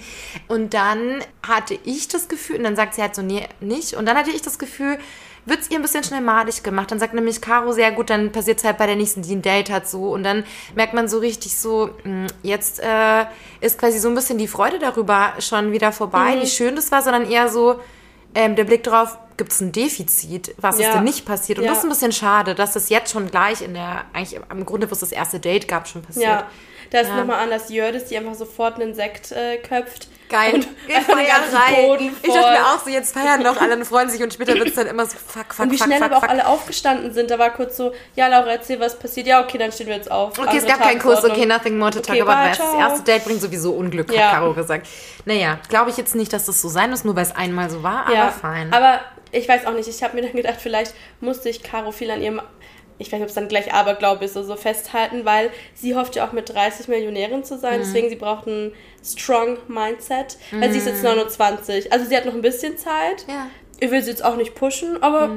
Und 0.48 0.74
dann 0.74 1.20
hatte 1.46 1.78
ich 1.84 1.93
das 2.08 2.28
Gefühl, 2.28 2.56
und 2.56 2.64
dann 2.64 2.76
sagt 2.76 2.94
sie 2.94 3.02
halt 3.02 3.14
so, 3.14 3.22
nee, 3.22 3.46
nicht. 3.60 3.94
Und 3.94 4.06
dann 4.06 4.16
hatte 4.16 4.30
ich 4.30 4.42
das 4.42 4.58
Gefühl, 4.58 4.98
wird 5.46 5.60
es 5.60 5.70
ihr 5.70 5.78
ein 5.78 5.82
bisschen 5.82 6.02
schnell 6.04 6.20
madig 6.22 6.62
gemacht. 6.62 6.90
Dann 6.90 6.98
sagt 6.98 7.12
nämlich 7.14 7.40
Caro, 7.40 7.72
sehr 7.72 7.92
gut, 7.92 8.08
dann 8.10 8.32
passiert 8.32 8.58
es 8.58 8.64
halt 8.64 8.78
bei 8.78 8.86
der 8.86 8.96
nächsten, 8.96 9.20
die 9.22 9.34
ein 9.34 9.42
Date 9.42 9.70
hat, 9.70 9.86
so. 9.88 10.10
Und 10.12 10.22
dann 10.24 10.44
merkt 10.74 10.94
man 10.94 11.06
so 11.08 11.18
richtig 11.18 11.56
so, 11.58 11.90
mh, 12.04 12.28
jetzt 12.42 12.80
äh, 12.80 13.26
ist 13.60 13.78
quasi 13.78 13.98
so 13.98 14.08
ein 14.08 14.14
bisschen 14.14 14.38
die 14.38 14.48
Freude 14.48 14.78
darüber 14.78 15.34
schon 15.40 15.72
wieder 15.72 15.92
vorbei, 15.92 16.38
wie 16.40 16.46
schön 16.46 16.76
das 16.76 16.90
war, 16.92 17.02
sondern 17.02 17.30
eher 17.30 17.48
so 17.50 17.78
ähm, 18.34 18.56
der 18.56 18.64
Blick 18.64 18.82
drauf, 18.84 19.18
gibt 19.36 19.52
es 19.52 19.60
ein 19.60 19.70
Defizit, 19.72 20.54
was 20.58 20.78
Ja. 20.78 20.86
ist 20.88 20.94
denn 20.94 21.04
nicht 21.04 21.24
passiert? 21.26 21.58
Und 21.58 21.64
Ja. 21.64 21.70
das 21.70 21.78
ist 21.78 21.84
ein 21.84 21.90
bisschen 21.90 22.12
schade, 22.12 22.54
dass 22.54 22.72
das 22.72 22.88
jetzt 22.88 23.12
schon 23.12 23.30
gleich 23.30 23.60
in 23.62 23.74
der, 23.74 24.04
eigentlich 24.12 24.40
im 24.50 24.64
Grunde, 24.64 24.88
wo 24.90 24.92
es 24.94 25.00
das 25.00 25.12
erste 25.12 25.40
Date 25.40 25.68
gab, 25.68 25.86
schon 25.88 26.02
passiert. 26.02 26.24
Ja, 26.26 26.46
da 26.94 27.00
ist 27.00 27.08
Ja. 27.08 27.16
nochmal 27.16 27.40
anders 27.40 27.68
Jördis, 27.70 28.04
die 28.04 28.16
einfach 28.16 28.34
sofort 28.34 28.80
einen 28.80 28.94
Sekt 28.94 29.32
äh, 29.32 29.58
köpft. 29.58 30.06
Geil. 30.30 30.54
Und 30.54 30.66
ganzen 30.86 31.56
Feierei. 31.56 32.10
Ich 32.22 32.32
dachte 32.32 32.50
mir 32.50 32.66
auch 32.66 32.82
so, 32.82 32.88
jetzt 32.90 33.12
feiern 33.14 33.42
noch 33.42 33.60
alle 33.60 33.76
und 33.76 33.84
freuen 33.84 34.08
sich 34.08 34.22
und 34.22 34.32
später 34.32 34.54
wird 34.54 34.68
es 34.68 34.74
dann 34.74 34.86
immer 34.86 35.04
so 35.04 35.16
fuck, 35.16 35.52
fuck, 35.52 35.66
Und 35.66 35.72
wie 35.72 35.76
fuck, 35.76 35.86
schnell 35.86 35.98
fuck, 35.98 36.06
aber 36.06 36.16
auch 36.16 36.20
fuck. 36.22 36.30
alle 36.30 36.46
aufgestanden 36.46 37.12
sind. 37.12 37.30
Da 37.30 37.38
war 37.38 37.50
kurz 37.50 37.76
so, 37.76 37.92
ja, 38.16 38.26
Laura, 38.28 38.46
erzähl, 38.52 38.80
was 38.80 38.98
passiert. 38.98 39.26
Ja, 39.26 39.42
okay, 39.42 39.58
dann 39.58 39.70
stehen 39.70 39.86
wir 39.88 39.96
jetzt 39.96 40.10
auf. 40.10 40.38
Okay, 40.38 40.56
es 40.56 40.62
Andere 40.64 40.78
gab 40.78 40.82
keinen 40.88 40.98
Kurs, 41.00 41.24
okay, 41.24 41.44
nothing 41.46 41.76
more 41.78 41.90
to 41.90 42.00
talk 42.00 42.10
Okay, 42.16 42.22
about. 42.22 42.32
bye, 42.32 42.50
Das 42.56 42.74
erste 42.74 43.04
Date 43.04 43.24
bringt 43.24 43.42
sowieso 43.42 43.72
Unglück, 43.72 44.10
Ja. 44.12 44.28
hat 44.28 44.32
Caro 44.36 44.54
gesagt. 44.54 44.86
Naja, 45.26 45.58
glaube 45.68 45.90
ich 45.90 45.96
jetzt 45.96 46.14
nicht, 46.14 46.32
dass 46.32 46.46
das 46.46 46.60
so 46.60 46.68
sein 46.68 46.90
muss, 46.90 47.04
nur 47.04 47.14
weil 47.16 47.24
es 47.24 47.34
einmal 47.36 47.68
so 47.70 47.82
war, 47.82 48.06
aber 48.06 48.14
ja, 48.14 48.30
fein. 48.30 48.72
Aber 48.72 49.00
ich 49.30 49.48
weiß 49.48 49.66
auch 49.66 49.72
nicht, 49.74 49.88
ich 49.88 50.02
habe 50.02 50.14
mir 50.16 50.22
dann 50.22 50.32
gedacht, 50.32 50.56
vielleicht 50.60 50.94
musste 51.20 51.48
ich 51.50 51.62
Caro 51.62 51.92
viel 51.92 52.10
an 52.10 52.22
ihrem, 52.22 52.40
ich 52.98 53.08
weiß 53.08 53.14
nicht, 53.14 53.22
ob 53.22 53.28
es 53.28 53.34
dann 53.34 53.48
gleich 53.48 53.72
Aberglaube 53.72 54.24
ist, 54.24 54.34
so, 54.34 54.42
so 54.42 54.56
festhalten, 54.56 55.24
weil 55.24 55.50
sie 55.74 55.94
hofft 55.96 56.16
ja 56.16 56.26
auch 56.26 56.32
mit 56.32 56.48
30 56.48 56.88
Millionärin 56.88 57.42
zu 57.44 57.54
Mhm. 57.54 57.58
sein, 57.60 57.80
deswegen 57.80 58.08
sie 58.08 58.16
braucht 58.16 58.46
ein 58.46 58.72
strong 59.04 59.58
Mindset, 59.68 60.36
weil 60.52 60.70
sie 60.72 60.78
ist 60.78 60.86
jetzt 60.86 61.02
29, 61.02 61.92
also 61.92 62.04
sie 62.06 62.16
hat 62.16 62.24
noch 62.26 62.34
ein 62.34 62.42
bisschen 62.42 62.78
Zeit. 62.78 63.24
Ja. 63.28 63.48
Ich 63.80 63.90
will 63.90 64.02
sie 64.02 64.10
jetzt 64.10 64.24
auch 64.24 64.36
nicht 64.36 64.54
pushen, 64.54 65.02
aber 65.02 65.30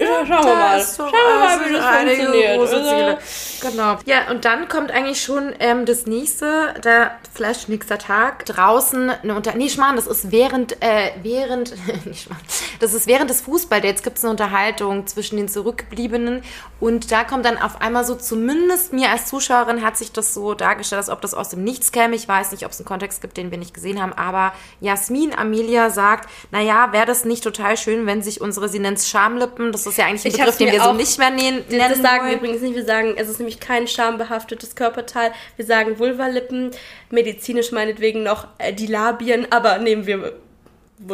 ja, 0.00 0.26
schauen 0.26 0.46
wir 0.46 0.54
mal. 0.54 0.78
doch 0.78 0.96
Schauen 0.96 1.12
wir 1.12 1.38
mal, 1.38 1.68
wie 1.68 1.72
das 1.72 1.86
funktioniert. 1.86 3.18
Also. 3.18 3.48
Genau. 3.60 3.98
Ja, 4.04 4.30
und 4.30 4.44
dann 4.44 4.68
kommt 4.68 4.90
eigentlich 4.92 5.20
schon 5.20 5.52
ähm, 5.58 5.84
das 5.84 6.06
nächste, 6.06 6.74
der 6.84 7.18
Flash, 7.34 7.68
nächster 7.68 7.98
Tag. 7.98 8.46
Draußen 8.46 9.10
eine 9.10 9.34
Unter... 9.34 9.54
Nee, 9.54 9.68
Schmarrn, 9.68 9.96
das 9.96 10.06
ist 10.06 10.30
während, 10.30 10.80
äh, 10.82 11.10
während, 11.22 11.74
nicht 12.06 12.24
Schmarrn, 12.24 12.40
das 12.80 12.94
ist 12.94 13.06
während 13.06 13.30
des 13.30 13.40
Fußballdates 13.40 14.02
gibt 14.02 14.18
es 14.18 14.24
eine 14.24 14.30
Unterhaltung 14.30 15.06
zwischen 15.06 15.36
den 15.36 15.48
Zurückgebliebenen 15.48 16.42
und 16.80 17.10
da 17.10 17.24
kommt 17.24 17.44
dann 17.44 17.58
auf 17.58 17.80
einmal 17.80 18.04
so, 18.04 18.14
zumindest 18.14 18.92
mir 18.92 19.10
als 19.10 19.26
Zuschauerin 19.26 19.84
hat 19.84 19.96
sich 19.96 20.12
das 20.12 20.34
so 20.34 20.54
dargestellt, 20.54 20.98
als 20.98 21.10
ob 21.10 21.20
das 21.20 21.34
aus 21.34 21.48
dem 21.48 21.64
Nichts 21.64 21.90
käme. 21.90 22.14
Ich 22.14 22.28
weiß 22.28 22.52
nicht, 22.52 22.64
ob 22.64 22.70
es 22.70 22.78
einen 22.78 22.86
Kontext 22.86 23.20
gibt, 23.20 23.36
den 23.36 23.50
wir 23.50 23.58
nicht 23.58 23.74
gesehen 23.74 24.00
haben, 24.00 24.12
aber 24.12 24.52
Jasmin 24.80 25.34
Amelia 25.36 25.90
sagt, 25.90 26.28
naja, 26.52 26.92
wäre 26.92 27.06
das 27.06 27.24
nicht 27.24 27.42
total 27.42 27.76
schön, 27.76 28.06
wenn 28.06 28.22
sich 28.22 28.40
unsere, 28.40 28.68
sie 28.68 28.78
nennt 28.78 29.00
Schamlippen, 29.00 29.72
das 29.72 29.86
ist 29.88 29.98
ja 29.98 30.06
eigentlich 30.06 30.24
ein 30.24 30.30
Ich 30.32 30.36
Begriff, 30.36 30.56
den 30.56 30.72
wir 30.72 30.82
so 30.82 30.92
nicht 30.92 31.18
mehr 31.18 31.30
nennen, 31.30 31.64
Das 31.68 31.98
sagen 31.98 32.24
wir 32.26 32.32
wollen. 32.32 32.38
übrigens 32.38 32.62
nicht. 32.62 32.74
Wir 32.74 32.84
sagen, 32.84 33.14
es 33.16 33.28
ist 33.28 33.38
nämlich 33.38 33.60
kein 33.60 33.86
schambehaftetes 33.86 34.74
Körperteil. 34.74 35.32
Wir 35.56 35.64
sagen 35.66 35.98
Vulvalippen, 35.98 36.70
medizinisch 37.10 37.72
meinetwegen 37.72 38.22
noch 38.22 38.46
äh, 38.58 38.72
die 38.72 38.86
Labien, 38.86 39.46
aber 39.50 39.78
nehmen 39.78 40.06
wir 40.06 40.32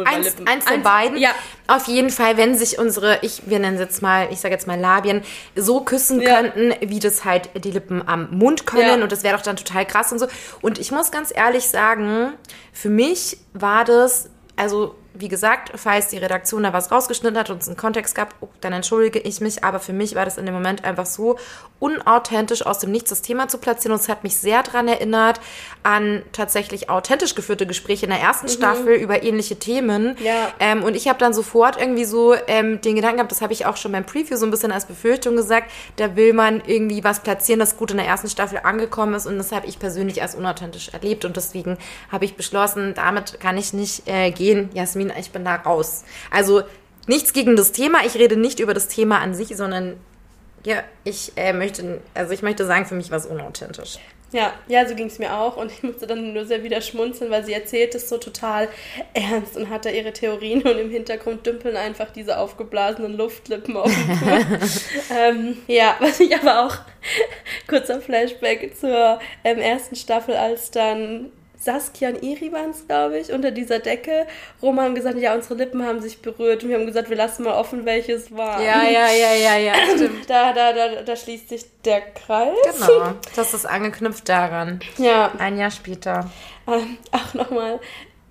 Eins, 0.03 0.35
eins 0.45 0.65
der 0.65 0.77
beiden. 0.77 1.17
Ja. 1.17 1.29
Auf 1.67 1.87
jeden 1.87 2.09
Fall, 2.09 2.37
wenn 2.37 2.57
sich 2.57 2.79
unsere, 2.79 3.19
ich, 3.21 3.43
wir 3.45 3.59
nennen 3.59 3.75
es 3.75 3.81
jetzt 3.81 4.01
mal, 4.01 4.27
ich 4.31 4.39
sage 4.39 4.53
jetzt 4.53 4.65
mal 4.65 4.79
Labien, 4.79 5.21
so 5.55 5.81
küssen 5.81 6.21
ja. 6.21 6.41
könnten, 6.41 6.73
wie 6.89 6.99
das 6.99 7.23
halt 7.23 7.49
die 7.63 7.71
Lippen 7.71 8.07
am 8.07 8.29
Mund 8.31 8.65
können. 8.65 8.97
Ja. 8.97 9.03
Und 9.03 9.11
das 9.11 9.23
wäre 9.23 9.37
doch 9.37 9.43
dann 9.43 9.57
total 9.57 9.85
krass 9.85 10.11
und 10.11 10.19
so. 10.19 10.27
Und 10.61 10.79
ich 10.79 10.91
muss 10.91 11.11
ganz 11.11 11.31
ehrlich 11.35 11.67
sagen, 11.67 12.33
für 12.73 12.89
mich 12.89 13.37
war 13.53 13.85
das, 13.85 14.29
also 14.55 14.95
wie 15.17 15.27
gesagt, 15.27 15.71
falls 15.79 16.07
die 16.07 16.17
Redaktion 16.17 16.63
da 16.63 16.73
was 16.73 16.91
rausgeschnitten 16.91 17.37
hat 17.37 17.49
und 17.49 17.61
es 17.61 17.67
einen 17.67 17.77
Kontext 17.77 18.15
gab, 18.15 18.35
oh, 18.41 18.47
dann 18.61 18.73
entschuldige 18.73 19.19
ich 19.19 19.41
mich. 19.41 19.63
Aber 19.63 19.79
für 19.79 19.93
mich 19.93 20.15
war 20.15 20.25
das 20.25 20.37
in 20.37 20.45
dem 20.45 20.53
Moment 20.53 20.83
einfach 20.83 21.05
so 21.05 21.37
unauthentisch 21.79 22.65
aus 22.65 22.79
dem 22.79 22.91
Nichts 22.91 23.09
das 23.09 23.21
Thema 23.21 23.47
zu 23.47 23.57
platzieren. 23.57 23.93
Und 23.93 24.01
es 24.01 24.09
hat 24.09 24.23
mich 24.23 24.37
sehr 24.37 24.63
daran 24.63 24.87
erinnert 24.87 25.39
an 25.83 26.23
tatsächlich 26.31 26.89
authentisch 26.89 27.35
geführte 27.35 27.67
Gespräche 27.67 28.05
in 28.05 28.11
der 28.11 28.21
ersten 28.21 28.47
mhm. 28.47 28.51
Staffel 28.51 28.95
über 28.95 29.23
ähnliche 29.23 29.57
Themen. 29.57 30.17
Ja. 30.19 30.51
Ähm, 30.59 30.83
und 30.83 30.95
ich 30.95 31.07
habe 31.07 31.19
dann 31.19 31.33
sofort 31.33 31.79
irgendwie 31.79 32.05
so 32.05 32.35
ähm, 32.47 32.81
den 32.81 32.95
Gedanken 32.95 33.17
gehabt, 33.17 33.31
das 33.31 33.41
habe 33.41 33.53
ich 33.53 33.65
auch 33.65 33.77
schon 33.77 33.91
beim 33.91 34.05
Preview 34.05 34.37
so 34.37 34.45
ein 34.45 34.51
bisschen 34.51 34.71
als 34.71 34.85
Befürchtung 34.85 35.35
gesagt, 35.35 35.71
da 35.97 36.15
will 36.15 36.33
man 36.33 36.61
irgendwie 36.65 37.03
was 37.03 37.19
platzieren, 37.21 37.59
das 37.59 37.77
gut 37.77 37.91
in 37.91 37.97
der 37.97 38.07
ersten 38.07 38.29
Staffel 38.29 38.59
angekommen 38.63 39.13
ist. 39.13 39.25
Und 39.25 39.37
das 39.37 39.51
habe 39.51 39.67
ich 39.67 39.79
persönlich 39.79 40.21
als 40.21 40.35
unauthentisch 40.35 40.89
erlebt. 40.89 41.25
Und 41.25 41.35
deswegen 41.35 41.77
habe 42.11 42.25
ich 42.25 42.35
beschlossen, 42.35 42.93
damit 42.95 43.39
kann 43.39 43.57
ich 43.57 43.73
nicht 43.73 44.07
äh, 44.07 44.31
gehen. 44.31 44.69
Jasmin 44.73 45.04
Jasmin, 45.05 45.19
ich 45.19 45.31
bin 45.31 45.45
da 45.45 45.55
raus. 45.55 46.03
Also 46.31 46.63
nichts 47.07 47.33
gegen 47.33 47.55
das 47.55 47.71
Thema. 47.71 47.99
Ich 48.05 48.15
rede 48.15 48.37
nicht 48.37 48.59
über 48.59 48.73
das 48.73 48.87
Thema 48.87 49.19
an 49.19 49.33
sich, 49.33 49.55
sondern 49.55 49.97
ja, 50.65 50.83
ich 51.03 51.33
äh, 51.35 51.53
möchte, 51.53 52.01
also 52.13 52.33
ich 52.33 52.41
möchte 52.41 52.65
sagen, 52.65 52.85
für 52.85 52.95
mich 52.95 53.11
war 53.11 53.17
es 53.17 53.25
unauthentisch. 53.25 53.97
Ja, 54.31 54.51
ja, 54.67 54.87
so 54.87 54.95
ging 54.95 55.05
es 55.05 55.19
mir 55.19 55.37
auch 55.37 55.55
und 55.55 55.71
ich 55.71 55.83
musste 55.83 56.07
dann 56.07 56.33
nur 56.33 56.45
sehr 56.45 56.63
wieder 56.63 56.81
schmunzeln, 56.81 57.29
weil 57.29 57.45
sie 57.45 57.53
erzählt 57.53 57.93
es 57.93 58.09
so 58.09 58.17
total 58.17 58.67
ernst 59.13 59.55
und 59.55 59.69
hat 59.69 59.85
da 59.85 59.91
ihre 59.91 60.11
Theorien 60.11 60.63
und 60.63 60.77
im 60.77 60.89
Hintergrund 60.89 61.45
dümpeln 61.45 61.77
einfach 61.77 62.09
diese 62.11 62.39
aufgeblasenen 62.39 63.15
Luftlippen 63.15 63.77
auf 63.77 63.91
ähm, 65.15 65.57
Ja, 65.67 65.95
was 65.99 66.19
ich 66.19 66.35
aber 66.35 66.65
auch, 66.65 66.75
kurzer 67.67 68.01
Flashback 68.01 68.75
zur 68.75 69.19
ähm, 69.43 69.59
ersten 69.59 69.95
Staffel, 69.95 70.35
als 70.35 70.71
dann 70.71 71.31
Saskia 71.65 72.09
und 72.09 72.21
Iri 72.21 72.51
waren 72.51 72.69
es, 72.69 72.87
glaube 72.87 73.17
ich, 73.17 73.31
unter 73.33 73.51
dieser 73.51 73.79
Decke. 73.79 74.27
Roma 74.61 74.83
haben 74.83 74.95
gesagt, 74.95 75.17
ja, 75.17 75.33
unsere 75.33 75.55
Lippen 75.55 75.83
haben 75.83 75.99
sich 75.99 76.21
berührt 76.21 76.63
und 76.63 76.69
wir 76.69 76.77
haben 76.77 76.85
gesagt, 76.85 77.09
wir 77.09 77.17
lassen 77.17 77.43
mal 77.43 77.55
offen, 77.55 77.85
welches 77.85 78.31
war. 78.31 78.61
Ja, 78.61 78.83
ja, 78.83 79.07
ja, 79.09 79.33
ja, 79.33 79.57
ja, 79.57 79.73
stimmt. 79.95 80.29
Da, 80.29 80.53
da, 80.53 80.71
da, 80.73 81.01
da 81.01 81.15
schließt 81.15 81.49
sich 81.49 81.65
der 81.83 82.01
Kreis. 82.01 82.55
Genau, 82.77 83.13
das 83.35 83.53
ist 83.53 83.65
angeknüpft 83.65 84.29
daran. 84.29 84.79
Ja. 84.97 85.31
Ein 85.39 85.57
Jahr 85.57 85.71
später. 85.71 86.29
Ähm, 86.67 86.97
auch 87.11 87.33
nochmal 87.33 87.79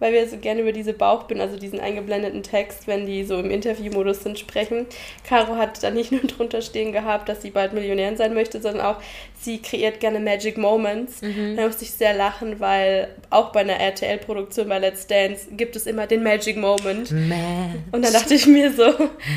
weil 0.05 0.13
wir 0.13 0.29
so 0.29 0.37
gerne 0.37 0.61
über 0.61 0.73
diese 0.73 0.93
Bauchbinden, 0.93 1.41
also 1.41 1.59
diesen 1.59 1.81
eingeblendeten 1.81 2.43
Text, 2.43 2.87
wenn 2.87 3.07
die 3.07 3.25
so 3.25 3.39
im 3.39 3.51
Interviewmodus 3.51 4.23
sind, 4.23 4.39
sprechen. 4.39 4.85
Caro 5.27 5.57
hat 5.57 5.83
da 5.83 5.89
nicht 5.89 6.13
nur 6.13 6.21
drunter 6.25 6.61
stehen 6.61 6.93
gehabt, 6.93 7.27
dass 7.27 7.41
sie 7.41 7.51
bald 7.51 7.73
Millionärin 7.73 8.19
sein 8.19 8.35
möchte, 8.35 8.61
sondern 8.61 8.85
auch, 8.85 8.97
sie 9.41 9.63
kreiert 9.63 10.01
gerne 10.01 10.21
Magic 10.21 10.59
Moments. 10.59 11.23
Mhm. 11.23 11.57
Da 11.57 11.67
musste 11.67 11.85
ich 11.85 11.93
sehr 11.93 12.13
lachen, 12.13 12.61
weil 12.61 13.15
auch 13.31 13.51
bei 13.53 13.61
einer 13.61 13.81
RTL-Produktion 13.81 14.69
bei 14.69 14.79
Let's 14.79 15.07
Dance 15.07 15.47
gibt 15.53 15.75
es 15.75 15.87
immer 15.87 16.07
den 16.07 16.23
Magic 16.23 16.59
Moment. 16.59 17.11
Magic 17.11 17.81
Und 17.93 18.05
dann 18.05 18.13
dachte 18.13 18.35
ich 18.35 18.47
mir 18.47 18.71
so, 18.75 18.85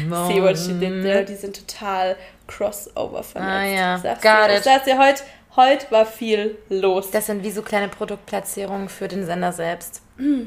Moment. 0.10 0.34
see 0.34 0.42
what 0.42 0.58
she 0.58 0.74
did 0.74 1.02
there. 1.02 1.24
Die 1.24 1.36
sind 1.36 1.66
total 1.66 2.18
crossover 2.46 3.24
vernetzt. 3.24 3.54
Ah 3.54 3.66
ja, 3.66 3.98
Sagst 4.00 4.22
got 4.22 4.50
du, 4.50 4.58
it. 4.58 4.66
Das 4.66 4.86
ja 4.86 4.98
heute, 4.98 5.24
heute 5.56 5.90
war 5.92 6.06
viel 6.06 6.58
los. 6.68 7.10
Das 7.12 7.28
sind 7.28 7.42
wie 7.46 7.52
so 7.52 7.62
kleine 7.62 7.88
Produktplatzierungen 7.88 8.90
für 8.90 9.08
den 9.08 9.26
Sender 9.26 9.54
selbst. 9.54 10.02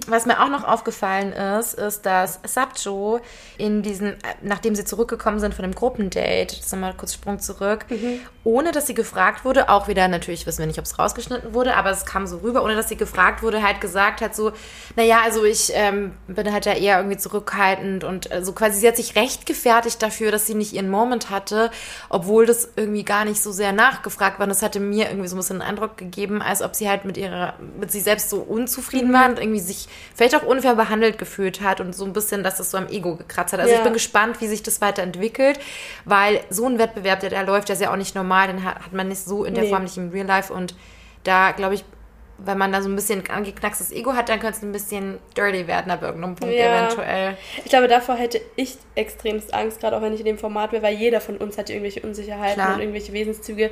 Was 0.06 0.26
mir 0.26 0.42
auch 0.42 0.48
noch 0.48 0.64
aufgefallen 0.64 1.32
ist, 1.32 1.74
ist, 1.74 2.04
dass 2.04 2.40
Sabjo 2.44 3.20
in 3.56 3.82
diesen, 3.82 4.16
nachdem 4.42 4.74
sie 4.74 4.84
zurückgekommen 4.84 5.40
sind 5.40 5.54
von 5.54 5.62
dem 5.62 5.74
Gruppendate, 5.74 6.56
das 6.56 6.72
nochmal 6.72 6.94
kurz 6.94 7.14
Sprung 7.14 7.38
zurück, 7.38 7.86
mhm. 7.88 8.20
ohne 8.44 8.72
dass 8.72 8.86
sie 8.86 8.94
gefragt 8.94 9.44
wurde, 9.44 9.68
auch 9.68 9.88
wieder, 9.88 10.08
natürlich 10.08 10.46
wissen 10.46 10.60
wir 10.60 10.66
nicht, 10.66 10.78
ob 10.78 10.84
es 10.84 10.98
rausgeschnitten 10.98 11.54
wurde, 11.54 11.76
aber 11.76 11.90
es 11.90 12.04
kam 12.04 12.26
so 12.26 12.38
rüber, 12.38 12.62
ohne 12.64 12.74
dass 12.74 12.88
sie 12.88 12.96
gefragt 12.96 13.42
wurde, 13.42 13.62
halt 13.62 13.80
gesagt 13.80 14.20
hat 14.20 14.34
so, 14.34 14.52
naja, 14.96 15.20
also 15.24 15.44
ich 15.44 15.70
ähm, 15.74 16.12
bin 16.26 16.52
halt 16.52 16.66
ja 16.66 16.74
eher 16.74 16.98
irgendwie 16.98 17.16
zurückhaltend 17.16 18.04
und 18.04 18.24
so 18.24 18.50
also 18.50 18.52
quasi, 18.52 18.80
sie 18.80 18.88
hat 18.88 18.96
sich 18.96 19.14
recht 19.16 19.46
gefertigt 19.46 20.02
dafür, 20.02 20.32
dass 20.32 20.46
sie 20.46 20.54
nicht 20.54 20.72
ihren 20.72 20.90
Moment 20.90 21.30
hatte, 21.30 21.70
obwohl 22.08 22.46
das 22.46 22.70
irgendwie 22.74 23.04
gar 23.04 23.24
nicht 23.24 23.40
so 23.40 23.52
sehr 23.52 23.72
nachgefragt 23.72 24.38
war. 24.38 24.44
Und 24.44 24.50
das 24.50 24.62
hatte 24.62 24.80
mir 24.80 25.08
irgendwie 25.08 25.28
so 25.28 25.36
ein 25.36 25.38
bisschen 25.38 25.58
den 25.58 25.68
Eindruck 25.68 25.96
gegeben, 25.96 26.42
als 26.42 26.62
ob 26.62 26.74
sie 26.74 26.88
halt 26.88 27.04
mit 27.04 27.16
ihrer, 27.16 27.54
mit 27.78 27.92
sich 27.92 28.02
selbst 28.02 28.30
so 28.30 28.38
unzufrieden 28.38 29.10
mhm. 29.10 29.12
war 29.12 29.28
und 29.28 29.38
irgendwie 29.38 29.59
sich 29.60 29.88
vielleicht 30.14 30.34
auch 30.34 30.42
unfair 30.42 30.74
behandelt 30.74 31.18
gefühlt 31.18 31.60
hat 31.60 31.80
und 31.80 31.94
so 31.94 32.04
ein 32.04 32.12
bisschen, 32.12 32.42
dass 32.42 32.56
das 32.56 32.70
so 32.70 32.78
am 32.78 32.88
Ego 32.88 33.16
gekratzt 33.16 33.52
hat. 33.52 33.60
Also 33.60 33.72
ja. 33.72 33.78
ich 33.78 33.84
bin 33.84 33.92
gespannt, 33.92 34.40
wie 34.40 34.48
sich 34.48 34.62
das 34.62 34.80
weiterentwickelt, 34.80 35.60
weil 36.04 36.40
so 36.50 36.66
ein 36.66 36.78
Wettbewerb, 36.78 37.20
der 37.20 37.30
da 37.30 37.42
läuft, 37.42 37.68
der 37.68 37.74
ist 37.74 37.82
ja 37.82 37.92
auch 37.92 37.96
nicht 37.96 38.14
normal, 38.14 38.48
den 38.48 38.64
hat, 38.64 38.76
hat 38.76 38.92
man 38.92 39.08
nicht 39.08 39.24
so 39.24 39.44
in 39.44 39.54
der 39.54 39.64
nee. 39.64 39.70
Form 39.70 39.84
nicht 39.84 39.96
im 39.96 40.10
Real 40.10 40.26
Life 40.26 40.52
und 40.52 40.74
da 41.24 41.52
glaube 41.52 41.74
ich, 41.74 41.84
wenn 42.44 42.58
man 42.58 42.72
da 42.72 42.82
so 42.82 42.88
ein 42.88 42.96
bisschen 42.96 43.28
angeknackstes 43.28 43.92
Ego 43.92 44.14
hat, 44.14 44.28
dann 44.28 44.40
könnte 44.40 44.58
es 44.58 44.62
ein 44.62 44.72
bisschen 44.72 45.18
dirty 45.36 45.66
werden 45.66 45.90
ab 45.90 46.02
irgendeinem 46.02 46.36
Punkt 46.36 46.54
ja. 46.54 46.86
eventuell. 46.86 47.36
Ich 47.64 47.70
glaube, 47.70 47.88
davor 47.88 48.16
hätte 48.16 48.40
ich 48.56 48.76
extremst 48.94 49.52
Angst, 49.52 49.80
gerade 49.80 49.96
auch 49.96 50.02
wenn 50.02 50.14
ich 50.14 50.20
in 50.20 50.26
dem 50.26 50.38
Format 50.38 50.72
wäre, 50.72 50.82
weil 50.82 50.94
jeder 50.94 51.20
von 51.20 51.36
uns 51.36 51.58
hat 51.58 51.70
irgendwelche 51.70 52.00
Unsicherheiten 52.00 52.54
Klar. 52.54 52.74
und 52.74 52.80
irgendwelche 52.80 53.12
Wesenszüge. 53.12 53.66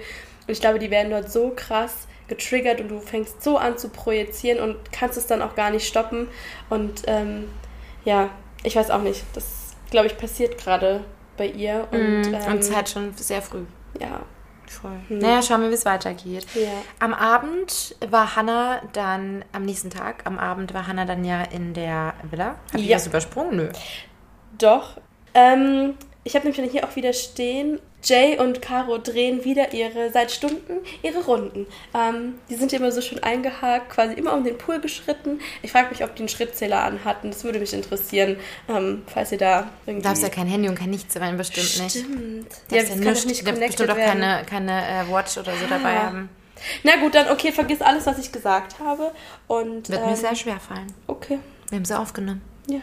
Und 0.46 0.52
ich 0.52 0.60
glaube, 0.60 0.78
die 0.78 0.90
werden 0.90 1.10
dort 1.10 1.30
so 1.30 1.52
krass 1.54 2.06
getriggert 2.28 2.80
und 2.80 2.88
du 2.88 3.00
fängst 3.00 3.42
so 3.42 3.56
an 3.56 3.78
zu 3.78 3.88
projizieren 3.88 4.60
und 4.60 4.76
kannst 4.92 5.16
es 5.16 5.26
dann 5.26 5.42
auch 5.42 5.54
gar 5.54 5.70
nicht 5.70 5.86
stoppen. 5.86 6.28
Und 6.68 7.02
ähm, 7.06 7.48
ja, 8.04 8.30
ich 8.62 8.76
weiß 8.76 8.90
auch 8.90 9.02
nicht. 9.02 9.24
Das, 9.34 9.74
glaube 9.90 10.06
ich, 10.06 10.16
passiert 10.16 10.58
gerade 10.58 11.04
bei 11.36 11.46
ihr. 11.46 11.88
Und, 11.90 12.22
mm, 12.22 12.34
ähm, 12.34 12.52
und 12.52 12.62
Zeit 12.62 12.90
schon 12.90 13.14
sehr 13.14 13.42
früh. 13.42 13.64
Ja. 13.98 14.22
Voll. 14.70 14.98
Hm. 15.08 15.18
Naja, 15.18 15.42
schauen 15.42 15.62
wir, 15.62 15.70
wie 15.70 15.74
es 15.74 15.84
weitergeht. 15.84 16.46
Ja. 16.54 16.68
Am 16.98 17.14
Abend 17.14 17.96
war 18.10 18.36
Hannah 18.36 18.82
dann, 18.92 19.44
am 19.52 19.64
nächsten 19.64 19.90
Tag, 19.90 20.26
am 20.26 20.38
Abend 20.38 20.74
war 20.74 20.86
Hannah 20.86 21.04
dann 21.04 21.24
ja 21.24 21.42
in 21.42 21.74
der 21.74 22.14
Villa. 22.30 22.56
Ich 22.74 22.86
ja. 22.86 22.96
was 22.96 23.06
übersprungen? 23.06 23.56
Nö. 23.56 23.68
Doch. 24.58 25.00
Ähm, 25.34 25.94
ich 26.24 26.34
habe 26.34 26.48
nämlich 26.48 26.70
hier 26.70 26.84
auch 26.84 26.96
wieder 26.96 27.12
stehen, 27.12 27.80
Jay 28.02 28.38
und 28.38 28.62
Caro 28.62 28.98
drehen 28.98 29.44
wieder 29.44 29.72
ihre, 29.72 30.10
seit 30.12 30.30
Stunden, 30.30 30.78
ihre 31.02 31.24
Runden. 31.24 31.66
Ähm, 31.94 32.34
die 32.48 32.54
sind 32.54 32.72
immer 32.72 32.92
so 32.92 33.00
schön 33.00 33.22
eingehakt, 33.22 33.90
quasi 33.90 34.14
immer 34.14 34.34
um 34.34 34.44
den 34.44 34.56
Pool 34.56 34.80
geschritten. 34.80 35.40
Ich 35.62 35.72
frage 35.72 35.90
mich, 35.90 36.04
ob 36.04 36.14
die 36.14 36.20
einen 36.20 36.28
Schrittzähler 36.28 36.82
anhatten. 36.82 37.30
Das 37.30 37.44
würde 37.44 37.58
mich 37.58 37.72
interessieren, 37.72 38.36
ähm, 38.68 39.02
falls 39.06 39.32
ihr 39.32 39.38
da 39.38 39.70
irgendwie... 39.84 40.02
Du 40.02 40.08
darfst 40.08 40.22
ja 40.22 40.28
kein 40.28 40.46
Handy 40.46 40.68
und 40.68 40.76
kein 40.76 40.90
Nichts 40.90 41.14
sein, 41.14 41.36
bestimmt 41.36 41.66
Stimmt. 41.66 41.94
nicht. 41.94 42.04
Stimmt. 42.04 42.46
Ja, 42.70 42.80
das 42.80 42.88
ja 42.88 42.94
kann 42.94 43.28
nicht 43.28 43.44
bestimmt 43.44 43.90
auch 43.90 43.96
keine, 43.96 44.42
keine 44.48 44.72
äh, 44.72 45.12
Watch 45.12 45.36
oder 45.36 45.52
so 45.54 45.64
ja. 45.64 45.68
dabei 45.68 45.98
haben. 45.98 46.28
Na 46.82 46.96
gut, 46.96 47.14
dann 47.14 47.30
okay, 47.30 47.52
vergiss 47.52 47.80
alles, 47.80 48.06
was 48.06 48.18
ich 48.18 48.32
gesagt 48.32 48.78
habe. 48.80 49.12
Und, 49.46 49.88
Wird 49.88 50.00
ähm, 50.00 50.10
mir 50.10 50.16
sehr 50.16 50.34
schwer 50.34 50.58
fallen. 50.60 50.92
Okay. 51.06 51.38
Wir 51.68 51.76
haben 51.76 51.84
sie 51.84 51.98
aufgenommen. 51.98 52.42
Ja. 52.68 52.80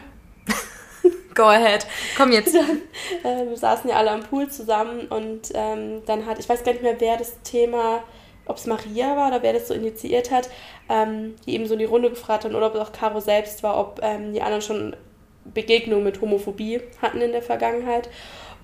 Go 1.36 1.44
ahead. 1.44 1.86
Komm 2.16 2.32
jetzt. 2.32 2.54
Dann, 3.22 3.44
äh, 3.46 3.48
wir 3.48 3.56
saßen 3.56 3.88
ja 3.88 3.96
alle 3.96 4.10
am 4.10 4.22
Pool 4.22 4.48
zusammen 4.48 5.06
und 5.08 5.52
ähm, 5.54 6.02
dann 6.06 6.24
hat, 6.26 6.38
ich 6.38 6.48
weiß 6.48 6.64
gar 6.64 6.72
nicht 6.72 6.82
mehr, 6.82 6.98
wer 6.98 7.18
das 7.18 7.42
Thema, 7.42 8.02
ob 8.46 8.56
es 8.56 8.66
Maria 8.66 9.16
war 9.16 9.28
oder 9.28 9.42
wer 9.42 9.52
das 9.52 9.68
so 9.68 9.74
initiiert 9.74 10.30
hat, 10.30 10.48
ähm, 10.88 11.36
die 11.44 11.54
eben 11.54 11.66
so 11.66 11.74
in 11.74 11.80
die 11.80 11.84
Runde 11.84 12.08
gefragt 12.10 12.44
hat 12.44 12.54
oder 12.54 12.66
ob 12.66 12.74
es 12.74 12.80
auch 12.80 12.92
Caro 12.92 13.20
selbst 13.20 13.62
war, 13.62 13.78
ob 13.78 14.00
ähm, 14.02 14.32
die 14.32 14.40
anderen 14.40 14.62
schon 14.62 14.96
Begegnungen 15.44 16.04
mit 16.04 16.20
Homophobie 16.20 16.80
hatten 17.02 17.20
in 17.20 17.32
der 17.32 17.42
Vergangenheit. 17.42 18.08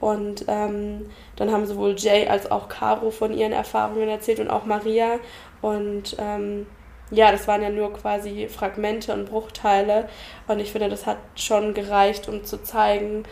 Und 0.00 0.46
ähm, 0.48 1.10
dann 1.36 1.52
haben 1.52 1.66
sowohl 1.66 1.94
Jay 1.96 2.26
als 2.26 2.50
auch 2.50 2.68
Caro 2.68 3.10
von 3.10 3.36
ihren 3.36 3.52
Erfahrungen 3.52 4.08
erzählt 4.08 4.40
und 4.40 4.48
auch 4.48 4.64
Maria. 4.64 5.20
Und 5.60 6.16
ähm, 6.18 6.66
ja, 7.12 7.30
das 7.30 7.46
waren 7.46 7.62
ja 7.62 7.70
nur 7.70 7.92
quasi 7.92 8.48
Fragmente 8.48 9.12
und 9.12 9.26
Bruchteile. 9.26 10.08
Und 10.48 10.58
ich 10.60 10.72
finde, 10.72 10.88
das 10.88 11.06
hat 11.06 11.18
schon 11.36 11.74
gereicht, 11.74 12.26
um 12.28 12.44
zu 12.44 12.62
zeigen, 12.62 13.24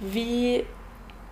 wie 0.00 0.64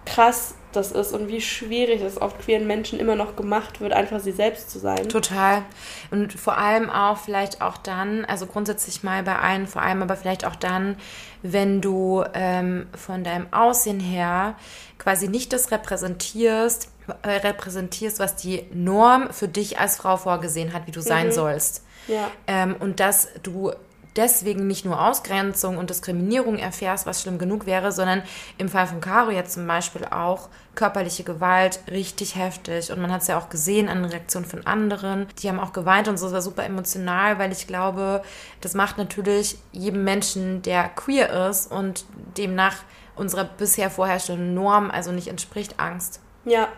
krass 0.05 0.55
das 0.73 0.93
ist 0.93 1.13
und 1.13 1.29
wie 1.29 1.41
schwierig 1.41 2.03
es 2.03 2.21
oft 2.21 2.39
queeren 2.41 2.67
Menschen 2.67 2.99
immer 2.99 3.15
noch 3.15 3.37
gemacht 3.37 3.81
wird, 3.81 3.93
einfach 3.93 4.21
sie 4.21 4.33
selbst 4.33 4.71
zu 4.71 4.79
sein. 4.79 5.09
Total. 5.09 5.63
Und 6.11 6.33
vor 6.33 6.59
allem 6.59 6.91
auch 6.91 7.17
vielleicht 7.17 7.63
auch 7.63 7.79
dann, 7.79 8.25
also 8.25 8.47
grundsätzlich 8.47 9.03
mal 9.03 9.23
bei 9.23 9.39
allen, 9.39 9.67
vor 9.67 9.83
allem 9.83 10.03
aber 10.03 10.17
vielleicht 10.17 10.45
auch 10.45 10.57
dann, 10.57 10.97
wenn 11.43 11.81
du 11.81 12.25
ähm, 12.35 12.87
von 12.95 13.25
deinem 13.25 13.47
Aussehen 13.53 14.01
her 14.01 14.57
quasi 14.99 15.29
nicht 15.29 15.53
das 15.53 15.71
repräsentierst, 15.71 16.91
repräsentierst, 17.25 18.19
was 18.19 18.37
die 18.37 18.65
Norm 18.73 19.33
für 19.33 19.49
dich 19.49 19.79
als 19.79 19.97
Frau 19.97 20.17
vorgesehen 20.17 20.73
hat, 20.73 20.87
wie 20.87 20.93
du 20.93 21.01
sein 21.01 21.29
mhm. 21.29 21.33
sollst. 21.33 21.85
Ja. 22.09 22.31
Ähm, 22.47 22.77
und 22.79 23.01
dass 23.01 23.29
du 23.43 23.73
deswegen 24.17 24.67
nicht 24.67 24.85
nur 24.85 25.01
Ausgrenzung 25.01 25.77
und 25.77 25.91
Diskriminierung 25.91 26.59
erfährst, 26.59 27.07
was 27.07 27.23
schlimm 27.23 27.39
genug 27.39 27.67
wäre, 27.67 27.93
sondern 27.93 28.23
im 28.59 28.69
Fall 28.69 28.87
von 28.87 29.01
Caro 29.01 29.31
jetzt 29.31 29.55
zum 29.55 29.67
Beispiel 29.67 30.05
auch 30.05 30.49
körperliche 30.75 31.25
Gewalt 31.25 31.81
richtig 31.91 32.37
heftig. 32.37 32.93
Und 32.93 33.01
man 33.01 33.13
hat 33.13 33.23
es 33.23 33.29
ja 33.29 33.39
auch 33.39 33.49
gesehen 33.49 33.89
an 33.89 34.05
Reaktionen 34.05 34.47
von 34.47 34.67
anderen. 34.67 35.27
Die 35.39 35.49
haben 35.49 35.61
auch 35.61 35.73
geweint 35.73 36.09
und 36.09 36.19
so, 36.19 36.27
es 36.27 36.33
war 36.33 36.43
super 36.43 36.65
emotional, 36.65 37.39
weil 37.39 37.53
ich 37.53 37.67
glaube, 37.67 38.23
das 38.61 38.75
macht 38.75 38.99
natürlich 38.99 39.59
jedem 39.73 40.05
Menschen, 40.05 40.63
der 40.63 40.89
queer 40.89 41.49
ist 41.49 41.71
und 41.71 42.05
demnach 42.37 42.77
unserer 43.17 43.45
bisher 43.45 43.91
vorherrschenden 43.91 44.55
Norm 44.55 44.91
also 44.91 45.13
nicht 45.13 45.29
entspricht, 45.29 45.79
Angst. 45.79 46.21
Ja, 46.45 46.69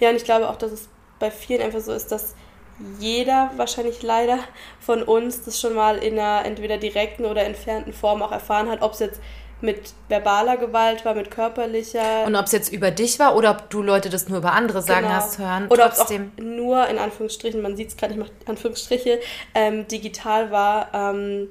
ja, 0.00 0.10
und 0.10 0.16
ich 0.16 0.24
glaube 0.24 0.48
auch, 0.48 0.56
dass 0.56 0.72
es 0.72 0.88
bei 1.18 1.30
vielen 1.30 1.62
einfach 1.62 1.80
so 1.80 1.92
ist, 1.92 2.12
dass 2.12 2.34
jeder 2.98 3.50
wahrscheinlich 3.56 4.02
leider 4.02 4.38
von 4.80 5.02
uns 5.02 5.44
das 5.44 5.60
schon 5.60 5.74
mal 5.74 5.98
in 5.98 6.18
einer 6.18 6.44
entweder 6.44 6.76
direkten 6.76 7.24
oder 7.24 7.44
entfernten 7.44 7.92
Form 7.92 8.22
auch 8.22 8.32
erfahren 8.32 8.68
hat, 8.68 8.82
ob 8.82 8.92
es 8.92 8.98
jetzt 8.98 9.20
mit 9.60 9.94
verbaler 10.08 10.56
Gewalt 10.56 11.04
war, 11.04 11.14
mit 11.14 11.30
körperlicher. 11.30 12.24
Und 12.26 12.36
ob 12.36 12.46
es 12.46 12.52
jetzt 12.52 12.72
über 12.72 12.90
dich 12.90 13.18
war 13.18 13.36
oder 13.36 13.52
ob 13.52 13.70
du 13.70 13.82
Leute 13.82 14.10
das 14.10 14.28
nur 14.28 14.38
über 14.38 14.52
andere 14.52 14.82
sagen 14.82 15.06
genau. 15.06 15.14
hast 15.14 15.38
hören. 15.38 15.68
Oder 15.68 15.86
ob 15.86 15.92
es 15.92 16.12
nur 16.38 16.86
in 16.88 16.98
Anführungsstrichen, 16.98 17.62
man 17.62 17.76
sieht 17.76 17.88
es 17.88 17.96
gerade, 17.96 18.12
ich 18.12 18.18
mache 18.18 18.32
Anführungsstriche, 18.46 19.20
ähm, 19.54 19.88
digital 19.88 20.50
war. 20.50 20.88
Ähm, 20.92 21.48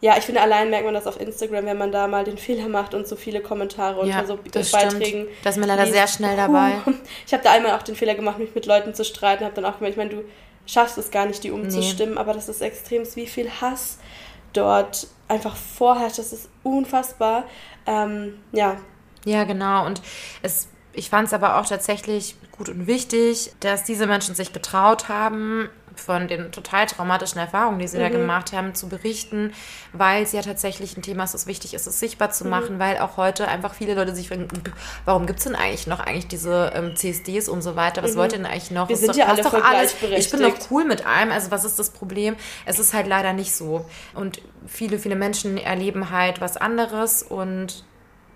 ja, 0.00 0.16
ich 0.16 0.24
finde, 0.24 0.40
allein 0.40 0.70
merkt 0.70 0.84
man 0.84 0.94
das 0.94 1.06
auf 1.08 1.20
Instagram, 1.20 1.66
wenn 1.66 1.78
man 1.78 1.90
da 1.90 2.06
mal 2.06 2.22
den 2.22 2.38
Fehler 2.38 2.68
macht 2.68 2.94
und 2.94 3.08
so 3.08 3.16
viele 3.16 3.40
Kommentare 3.40 4.06
ja, 4.06 4.20
unter 4.20 4.26
so 4.26 4.36
Beiträgen. 4.72 5.26
Da 5.42 5.50
ist 5.50 5.58
man 5.58 5.68
leider 5.68 5.86
sehr 5.86 6.06
schnell 6.06 6.36
dabei. 6.36 6.74
Ich 7.26 7.32
habe 7.32 7.42
da 7.42 7.52
einmal 7.52 7.72
auch 7.72 7.82
den 7.82 7.96
Fehler 7.96 8.14
gemacht, 8.14 8.38
mich 8.38 8.54
mit 8.54 8.66
Leuten 8.66 8.94
zu 8.94 9.04
streiten, 9.04 9.44
habe 9.44 9.54
dann 9.54 9.64
auch 9.64 9.78
gemerkt, 9.78 9.92
ich 9.92 9.96
meine, 9.96 10.10
du 10.10 10.24
schaffst 10.66 10.98
es 10.98 11.10
gar 11.10 11.26
nicht, 11.26 11.42
die 11.42 11.50
umzustimmen, 11.50 12.14
nee. 12.14 12.20
aber 12.20 12.32
das 12.32 12.48
ist 12.48 12.60
extrem, 12.60 13.04
wie 13.16 13.26
viel 13.26 13.50
Hass 13.60 13.98
dort 14.52 15.08
einfach 15.26 15.56
vorherrscht. 15.56 16.18
Das 16.18 16.32
ist 16.32 16.48
unfassbar. 16.62 17.44
Ähm, 17.86 18.38
ja. 18.52 18.76
Ja, 19.24 19.44
genau. 19.44 19.84
Und 19.86 20.00
es, 20.42 20.68
ich 20.92 21.10
fand 21.10 21.28
es 21.28 21.34
aber 21.34 21.58
auch 21.58 21.66
tatsächlich 21.66 22.36
gut 22.52 22.68
und 22.68 22.86
wichtig, 22.86 23.52
dass 23.60 23.84
diese 23.84 24.06
Menschen 24.06 24.34
sich 24.34 24.52
getraut 24.52 25.08
haben, 25.08 25.68
von 25.98 26.28
den 26.28 26.52
total 26.52 26.86
traumatischen 26.86 27.38
Erfahrungen, 27.38 27.78
die 27.78 27.88
sie 27.88 27.98
mhm. 27.98 28.02
da 28.02 28.08
gemacht 28.08 28.52
haben, 28.52 28.74
zu 28.74 28.88
berichten, 28.88 29.52
weil 29.92 30.22
es 30.22 30.32
ja 30.32 30.42
tatsächlich 30.42 30.96
ein 30.96 31.02
Thema 31.02 31.24
ist, 31.24 31.34
das 31.34 31.46
wichtig 31.46 31.74
ist, 31.74 31.86
es 31.86 32.00
sichtbar 32.00 32.30
zu 32.30 32.44
mhm. 32.44 32.50
machen, 32.50 32.78
weil 32.78 32.98
auch 32.98 33.16
heute 33.16 33.48
einfach 33.48 33.74
viele 33.74 33.94
Leute 33.94 34.14
sich 34.14 34.28
fragen, 34.28 34.48
warum 35.04 35.26
gibt 35.26 35.38
es 35.40 35.44
denn 35.44 35.54
eigentlich 35.54 35.86
noch 35.86 36.00
eigentlich 36.00 36.28
diese 36.28 36.72
ähm, 36.74 36.96
CSDs 36.96 37.48
und 37.48 37.62
so 37.62 37.76
weiter? 37.76 38.02
Was 38.02 38.14
mhm. 38.14 38.18
wollt 38.18 38.32
ihr 38.32 38.38
denn 38.38 38.46
eigentlich 38.46 38.70
noch? 38.70 38.88
Wir 38.88 38.96
sind 38.96 39.10
doch, 39.10 39.16
ja 39.16 39.26
alle 39.26 39.64
alles. 39.64 39.94
Ich 40.16 40.30
bin 40.30 40.42
doch 40.42 40.54
cool 40.70 40.84
mit 40.84 41.06
allem. 41.06 41.30
Also 41.30 41.50
was 41.50 41.64
ist 41.64 41.78
das 41.78 41.90
Problem? 41.90 42.36
Es 42.66 42.78
ist 42.78 42.94
halt 42.94 43.06
leider 43.06 43.32
nicht 43.32 43.52
so. 43.52 43.86
Und 44.14 44.40
viele, 44.66 44.98
viele 44.98 45.16
Menschen 45.16 45.58
erleben 45.58 46.10
halt 46.10 46.40
was 46.40 46.56
anderes 46.56 47.22
und 47.22 47.84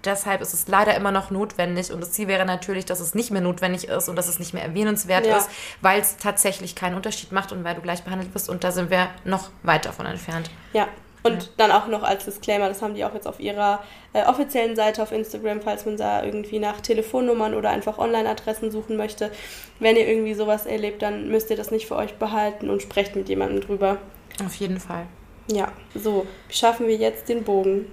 deshalb 0.04 0.40
ist 0.40 0.54
es 0.54 0.68
leider 0.68 0.94
immer 0.96 1.12
noch 1.12 1.30
notwendig 1.30 1.92
und 1.92 2.00
das 2.00 2.12
Ziel 2.12 2.28
wäre 2.28 2.44
natürlich, 2.44 2.84
dass 2.84 3.00
es 3.00 3.14
nicht 3.14 3.30
mehr 3.30 3.40
notwendig 3.40 3.88
ist 3.88 4.08
und 4.08 4.16
dass 4.16 4.28
es 4.28 4.38
nicht 4.38 4.54
mehr 4.54 4.62
erwähnenswert 4.62 5.26
ja. 5.26 5.38
ist, 5.38 5.48
weil 5.80 6.00
es 6.00 6.16
tatsächlich 6.16 6.74
keinen 6.74 6.94
Unterschied 6.96 7.32
macht 7.32 7.52
und 7.52 7.64
weil 7.64 7.74
du 7.74 7.80
gleich 7.80 8.02
behandelt 8.02 8.32
bist 8.32 8.48
und 8.48 8.64
da 8.64 8.72
sind 8.72 8.90
wir 8.90 9.08
noch 9.24 9.50
weit 9.62 9.84
davon 9.84 10.06
entfernt. 10.06 10.50
Ja. 10.72 10.88
Und 11.24 11.44
ja. 11.44 11.48
dann 11.56 11.70
auch 11.70 11.86
noch 11.86 12.02
als 12.02 12.24
Disclaimer, 12.24 12.68
das 12.68 12.82
haben 12.82 12.94
die 12.94 13.04
auch 13.04 13.14
jetzt 13.14 13.28
auf 13.28 13.38
ihrer 13.38 13.84
äh, 14.12 14.24
offiziellen 14.24 14.74
Seite 14.74 15.02
auf 15.02 15.12
Instagram, 15.12 15.60
falls 15.60 15.86
man 15.86 15.96
da 15.96 16.24
irgendwie 16.24 16.58
nach 16.58 16.80
Telefonnummern 16.80 17.54
oder 17.54 17.70
einfach 17.70 17.98
Online-Adressen 17.98 18.72
suchen 18.72 18.96
möchte. 18.96 19.30
Wenn 19.78 19.94
ihr 19.94 20.08
irgendwie 20.08 20.34
sowas 20.34 20.66
erlebt, 20.66 21.00
dann 21.00 21.28
müsst 21.28 21.48
ihr 21.50 21.56
das 21.56 21.70
nicht 21.70 21.86
für 21.86 21.94
euch 21.94 22.14
behalten 22.14 22.70
und 22.70 22.82
sprecht 22.82 23.14
mit 23.14 23.28
jemandem 23.28 23.60
drüber. 23.60 23.98
Auf 24.44 24.56
jeden 24.56 24.80
Fall. 24.80 25.06
Ja, 25.50 25.70
so, 25.94 26.26
schaffen 26.48 26.88
wir 26.88 26.96
jetzt 26.96 27.28
den 27.28 27.44
Bogen? 27.44 27.86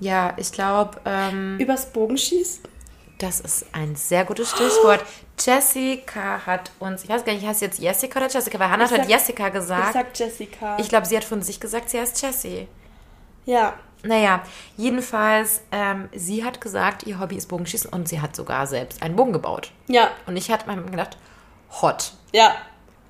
Ja, 0.00 0.32
ich 0.36 0.50
glaube. 0.50 1.00
Ähm, 1.04 1.58
Übers 1.58 1.92
Bogenschießen? 1.92 2.64
Das 3.18 3.40
ist 3.40 3.66
ein 3.72 3.96
sehr 3.96 4.24
gutes 4.24 4.50
Stichwort. 4.50 5.04
Jessica 5.38 6.40
hat 6.46 6.70
uns, 6.78 7.04
ich 7.04 7.10
weiß 7.10 7.24
gar 7.24 7.34
nicht, 7.34 7.46
heißt 7.46 7.60
jetzt 7.60 7.78
Jessica 7.78 8.18
oder 8.18 8.30
Jessica? 8.30 8.58
Weil 8.58 8.70
Hannah 8.70 8.90
hat 8.90 9.08
Jessica 9.08 9.50
gesagt. 9.50 9.88
Ich 9.88 9.92
sag 9.92 10.18
Jessica. 10.18 10.78
Ich 10.78 10.88
glaube, 10.88 11.06
sie 11.06 11.16
hat 11.16 11.24
von 11.24 11.42
sich 11.42 11.60
gesagt, 11.60 11.90
sie 11.90 12.00
heißt 12.00 12.20
Jessie. 12.22 12.66
Ja. 13.44 13.74
Naja, 14.02 14.42
jedenfalls, 14.78 15.60
ähm, 15.70 16.08
sie 16.14 16.42
hat 16.42 16.62
gesagt, 16.62 17.02
ihr 17.02 17.20
Hobby 17.20 17.36
ist 17.36 17.48
Bogenschießen 17.48 17.90
und 17.92 18.08
sie 18.08 18.22
hat 18.22 18.34
sogar 18.34 18.66
selbst 18.66 19.02
einen 19.02 19.16
Bogen 19.16 19.34
gebaut. 19.34 19.70
Ja. 19.88 20.10
Und 20.26 20.38
ich 20.38 20.50
hatte 20.50 20.66
mir 20.66 20.82
gedacht, 20.82 21.18
hot. 21.82 22.12
Ja, 22.32 22.54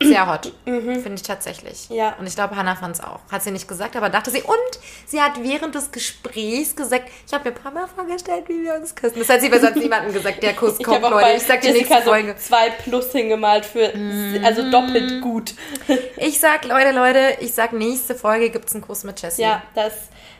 sehr 0.03 0.27
hot, 0.27 0.53
mhm. 0.65 1.03
finde 1.03 1.15
ich 1.15 1.23
tatsächlich. 1.23 1.89
Ja. 1.91 2.15
Und 2.19 2.27
ich 2.27 2.35
glaube, 2.35 2.57
Hannah 2.57 2.75
fand 2.75 2.97
es 2.97 3.03
auch. 3.03 3.21
Hat 3.31 3.43
sie 3.43 3.51
nicht 3.51 3.69
gesagt, 3.69 3.97
aber 3.97 4.09
dachte 4.09 4.31
sie. 4.31 4.43
Und 4.43 4.81
sie 5.07 5.21
hat 5.21 5.43
während 5.43 5.75
des 5.75 5.93
Gesprächs 5.93 6.75
gesagt, 6.75 7.11
ich 7.27 7.33
habe 7.33 7.51
mir 7.51 7.57
ein 7.57 7.63
paar 7.63 7.73
Mal 7.73 7.87
vorgestellt, 7.87 8.45
wie 8.49 8.65
wir 8.65 8.75
uns 8.75 8.95
küssen. 8.95 9.19
Das 9.19 9.29
hat 9.29 9.41
sie 9.43 9.51
bei 9.51 9.59
sonst 9.59 9.77
niemandem 9.77 10.13
gesagt, 10.13 10.43
der 10.43 10.55
Kuss 10.57 10.79
kommt, 10.79 11.03
Leute. 11.03 11.37
Ich 11.37 11.43
sag 11.43 11.61
die 11.61 11.73
nächste 11.73 12.01
Folge. 12.03 12.35
So 12.39 12.49
zwei 12.49 12.71
plus 12.71 13.13
hingemalt 13.13 13.67
für, 13.67 13.95
mhm. 13.95 14.43
also 14.45 14.71
doppelt 14.71 15.21
gut. 15.21 15.55
ich 16.17 16.41
sag, 16.41 16.65
Leute, 16.65 16.93
Leute, 16.93 17.37
ich 17.41 17.53
sag, 17.53 17.73
nächste 17.73 18.15
Folge 18.15 18.51
gibt 18.51 18.69
es 18.69 18.75
einen 18.75 18.83
Kuss 18.83 19.05
mit 19.05 19.21
Jessie. 19.21 19.43
Ja, 19.43 19.63
das, 19.75 19.93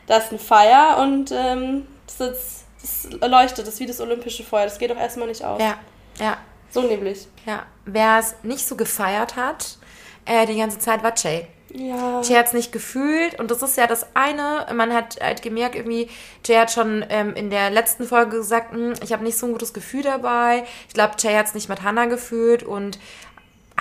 das 0.07 0.25
ist 0.25 0.31
ein 0.33 0.39
Feier 0.39 0.97
und 0.99 1.31
ähm, 1.31 1.87
das, 2.07 2.29
ist, 2.29 2.65
das 2.81 3.29
leuchtet, 3.29 3.67
das 3.67 3.75
ist 3.75 3.79
wie 3.79 3.85
das 3.85 4.01
olympische 4.01 4.43
Feuer. 4.43 4.63
Das 4.65 4.79
geht 4.79 4.89
doch 4.89 4.97
erstmal 4.97 5.27
nicht 5.27 5.43
aus. 5.43 5.61
Ja, 5.61 5.77
ja. 6.19 6.37
So 6.71 6.81
nämlich. 6.81 7.27
Ja. 7.45 7.65
Wer 7.85 8.19
es 8.19 8.35
nicht 8.43 8.65
so 8.65 8.75
gefeiert 8.75 9.35
hat, 9.35 9.77
äh, 10.25 10.45
die 10.45 10.57
ganze 10.57 10.79
Zeit 10.79 11.03
war 11.03 11.13
Jay. 11.15 11.47
Ja. 11.73 12.21
Jay 12.21 12.35
hat 12.35 12.47
es 12.47 12.53
nicht 12.53 12.71
gefühlt 12.71 13.39
und 13.39 13.49
das 13.49 13.61
ist 13.61 13.77
ja 13.77 13.87
das 13.87 14.07
eine. 14.13 14.67
Man 14.73 14.93
hat 14.93 15.19
halt 15.21 15.41
gemerkt, 15.41 15.75
irgendwie, 15.75 16.09
Jay 16.45 16.55
hat 16.55 16.71
schon 16.71 17.05
ähm, 17.09 17.33
in 17.35 17.49
der 17.49 17.69
letzten 17.69 18.05
Folge 18.05 18.37
gesagt, 18.37 18.73
hm, 18.73 18.93
ich 19.03 19.13
habe 19.13 19.23
nicht 19.23 19.37
so 19.37 19.45
ein 19.45 19.53
gutes 19.53 19.73
Gefühl 19.73 20.03
dabei. 20.03 20.65
Ich 20.87 20.93
glaube, 20.93 21.15
Jay 21.19 21.35
hat 21.35 21.47
es 21.47 21.53
nicht 21.53 21.69
mit 21.69 21.81
Hannah 21.81 22.05
gefühlt 22.05 22.63
und 22.63 22.99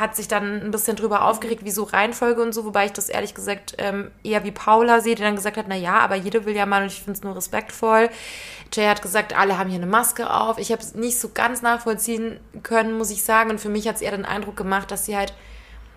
hat 0.00 0.16
sich 0.16 0.26
dann 0.26 0.62
ein 0.62 0.70
bisschen 0.70 0.96
drüber 0.96 1.24
aufgeregt, 1.24 1.60
wieso 1.64 1.84
Reihenfolge 1.84 2.42
und 2.42 2.52
so, 2.52 2.64
wobei 2.64 2.86
ich 2.86 2.92
das 2.92 3.08
ehrlich 3.08 3.34
gesagt 3.34 3.74
ähm, 3.78 4.10
eher 4.24 4.42
wie 4.44 4.50
Paula 4.50 5.00
sehe, 5.00 5.14
die 5.14 5.22
dann 5.22 5.36
gesagt 5.36 5.56
hat, 5.56 5.66
na 5.68 5.76
ja, 5.76 5.98
aber 5.98 6.16
jede 6.16 6.46
will 6.46 6.56
ja 6.56 6.66
mal 6.66 6.82
und 6.82 6.88
ich 6.88 7.02
finde 7.02 7.12
es 7.12 7.22
nur 7.22 7.36
respektvoll. 7.36 8.08
Jay 8.72 8.86
hat 8.86 9.02
gesagt, 9.02 9.36
alle 9.36 9.58
haben 9.58 9.68
hier 9.68 9.78
eine 9.78 9.86
Maske 9.86 10.32
auf. 10.32 10.58
Ich 10.58 10.72
habe 10.72 10.82
es 10.82 10.94
nicht 10.94 11.20
so 11.20 11.30
ganz 11.32 11.62
nachvollziehen 11.62 12.40
können, 12.62 12.96
muss 12.96 13.10
ich 13.10 13.22
sagen. 13.22 13.50
Und 13.50 13.60
für 13.60 13.68
mich 13.68 13.86
hat 13.86 13.96
es 13.96 14.02
eher 14.02 14.12
den 14.12 14.24
Eindruck 14.24 14.56
gemacht, 14.56 14.90
dass 14.90 15.06
sie 15.06 15.16
halt 15.16 15.34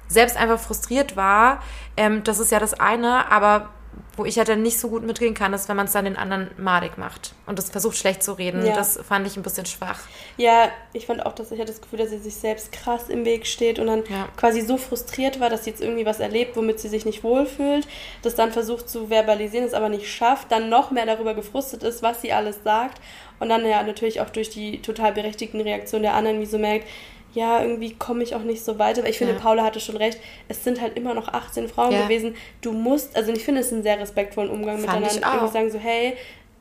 selbst 0.08 0.38
einfach 0.38 0.60
frustriert 0.60 1.16
war. 1.16 1.64
Ähm, 1.98 2.24
das 2.24 2.40
ist 2.40 2.52
ja 2.52 2.60
das 2.60 2.74
eine, 2.74 3.32
aber 3.32 3.70
wo 4.16 4.26
ich 4.26 4.38
halt 4.38 4.48
dann 4.48 4.62
nicht 4.62 4.80
so 4.80 4.90
gut 4.90 5.04
mitgehen 5.04 5.34
kann, 5.34 5.54
ist, 5.54 5.70
wenn 5.70 5.76
man 5.76 5.88
es 5.88 5.94
dann 5.94 6.06
den 6.06 6.18
anderen 6.18 6.52
madig 6.58 6.98
macht 6.98 7.34
und 7.48 7.58
das 7.58 7.70
versucht 7.70 7.98
schlecht 7.98 8.22
zu 8.22 8.34
reden. 8.34 8.66
Ja. 8.66 8.76
Das 8.76 9.00
fand 9.08 9.26
ich 9.26 9.36
ein 9.38 9.44
bisschen 9.44 9.66
schwach. 9.66 10.02
Ja, 10.38 10.70
ich 10.94 11.08
fand 11.08 11.26
auch, 11.26 11.34
dass 11.34 11.52
ich 11.52 11.60
hatte 11.60 11.72
das 11.72 11.82
Gefühl, 11.82 12.00
dass 12.00 12.10
sie 12.10 12.20
sich 12.20 12.36
selbst 12.36 12.72
krass 12.72 13.10
im 13.10 13.26
Weg 13.26 13.48
steht 13.48 13.80
und 13.80 13.88
dann 13.88 14.04
ja. 14.10 14.28
quasi 14.38 14.62
so 14.62 14.78
frustriert 14.78 15.40
war, 15.40 15.50
dass 15.50 15.64
sie 15.64 15.72
jetzt 15.72 15.82
irgendwie 15.82 16.06
was 16.06 16.20
erlebt, 16.20 16.56
womit 16.56 16.80
sie 16.80 16.90
sich 16.90 17.06
nicht 17.06 17.24
wohlfühlt, 17.24 17.88
das 18.22 18.36
dann 18.36 18.52
versucht 18.52 18.88
zu 18.88 19.08
verbalisieren, 19.08 19.66
es 19.66 19.74
aber 19.74 19.90
nicht 19.90 20.08
schafft, 20.08 20.52
dann 20.52 20.70
noch 20.70 20.92
mehr 20.92 21.06
darüber 21.06 21.34
gefrustet 21.34 21.84
ist, 21.84 22.04
was 22.04 22.22
sie 22.22 22.34
alles 22.34 22.64
sagt 22.64 23.02
und 23.40 23.50
dann 23.50 23.66
ja 23.66 23.84
natürlich 23.84 24.22
auch 24.22 24.30
durch 24.30 24.50
die 24.50 24.82
total 24.82 25.12
berechtigten 25.12 25.62
Reaktionen 25.62 26.04
der 26.04 26.14
anderen 26.14 26.40
wie 26.40 26.46
so 26.46 26.58
merkt, 26.58 26.88
ja, 27.34 27.62
irgendwie 27.62 27.96
komme 27.96 28.24
ich 28.24 28.36
auch 28.36 28.44
nicht 28.44 28.64
so 28.64 28.80
weiter. 28.80 29.02
Aber 29.02 29.10
ich 29.10 29.18
finde, 29.18 29.34
ja. 29.34 29.40
Paula 29.40 29.64
hatte 29.64 29.80
schon 29.80 29.98
recht, 29.98 30.20
es 30.48 30.64
sind 30.64 30.82
halt 30.82 30.96
immer 30.96 31.14
noch 31.14 31.28
18 31.28 31.68
Frauen 31.68 31.92
ja. 31.92 32.04
gewesen. 32.04 32.36
Du 32.62 32.72
musst, 32.72 33.16
also 33.16 33.32
ich 33.32 33.44
finde 33.44 33.62
es 33.62 33.72
einen 33.72 33.84
sehr 33.84 34.00
respektvollen 34.00 34.52
Umgang 34.52 34.80
Fand 34.80 35.02
miteinander. 35.02 35.36
Ich 35.38 35.44
auch. 35.44 35.52
sagen 35.52 35.72
so, 35.72 35.80
hey, 35.80 36.16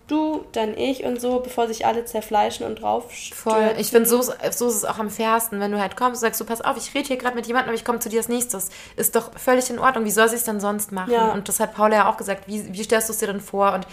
du, 0.08 0.44
dann 0.52 0.76
ich 0.76 1.04
und 1.04 1.20
so, 1.20 1.40
bevor 1.40 1.66
sich 1.68 1.86
alle 1.86 2.04
zerfleischen 2.04 2.66
und 2.66 2.80
drauf 2.80 3.10
Voll. 3.34 3.74
Ich 3.78 3.90
finde, 3.90 4.08
so, 4.08 4.22
so 4.22 4.32
ist 4.68 4.74
es 4.74 4.84
auch 4.84 4.98
am 4.98 5.10
fairsten, 5.10 5.60
wenn 5.60 5.72
du 5.72 5.80
halt 5.80 5.96
kommst 5.96 6.22
und 6.22 6.26
sagst, 6.26 6.40
du 6.40 6.44
pass 6.44 6.60
auf, 6.60 6.76
ich 6.76 6.94
rede 6.94 7.08
hier 7.08 7.16
gerade 7.16 7.36
mit 7.36 7.46
jemandem, 7.46 7.68
aber 7.68 7.76
ich 7.76 7.84
komme 7.84 7.98
zu 7.98 8.08
dir 8.08 8.18
als 8.18 8.28
nächstes. 8.28 8.70
Ist 8.96 9.14
doch 9.14 9.38
völlig 9.38 9.70
in 9.70 9.78
Ordnung. 9.78 10.04
Wie 10.04 10.10
soll 10.10 10.28
sie 10.28 10.36
es 10.36 10.44
denn 10.44 10.60
sonst 10.60 10.92
machen? 10.92 11.12
Ja. 11.12 11.32
Und 11.32 11.48
das 11.48 11.60
hat 11.60 11.74
Paula 11.74 11.96
ja 11.96 12.10
auch 12.10 12.16
gesagt. 12.16 12.46
Wie, 12.46 12.72
wie 12.72 12.82
stellst 12.82 13.08
du 13.08 13.12
es 13.12 13.18
dir 13.18 13.26
denn 13.26 13.40
vor? 13.40 13.72
Und 13.72 13.86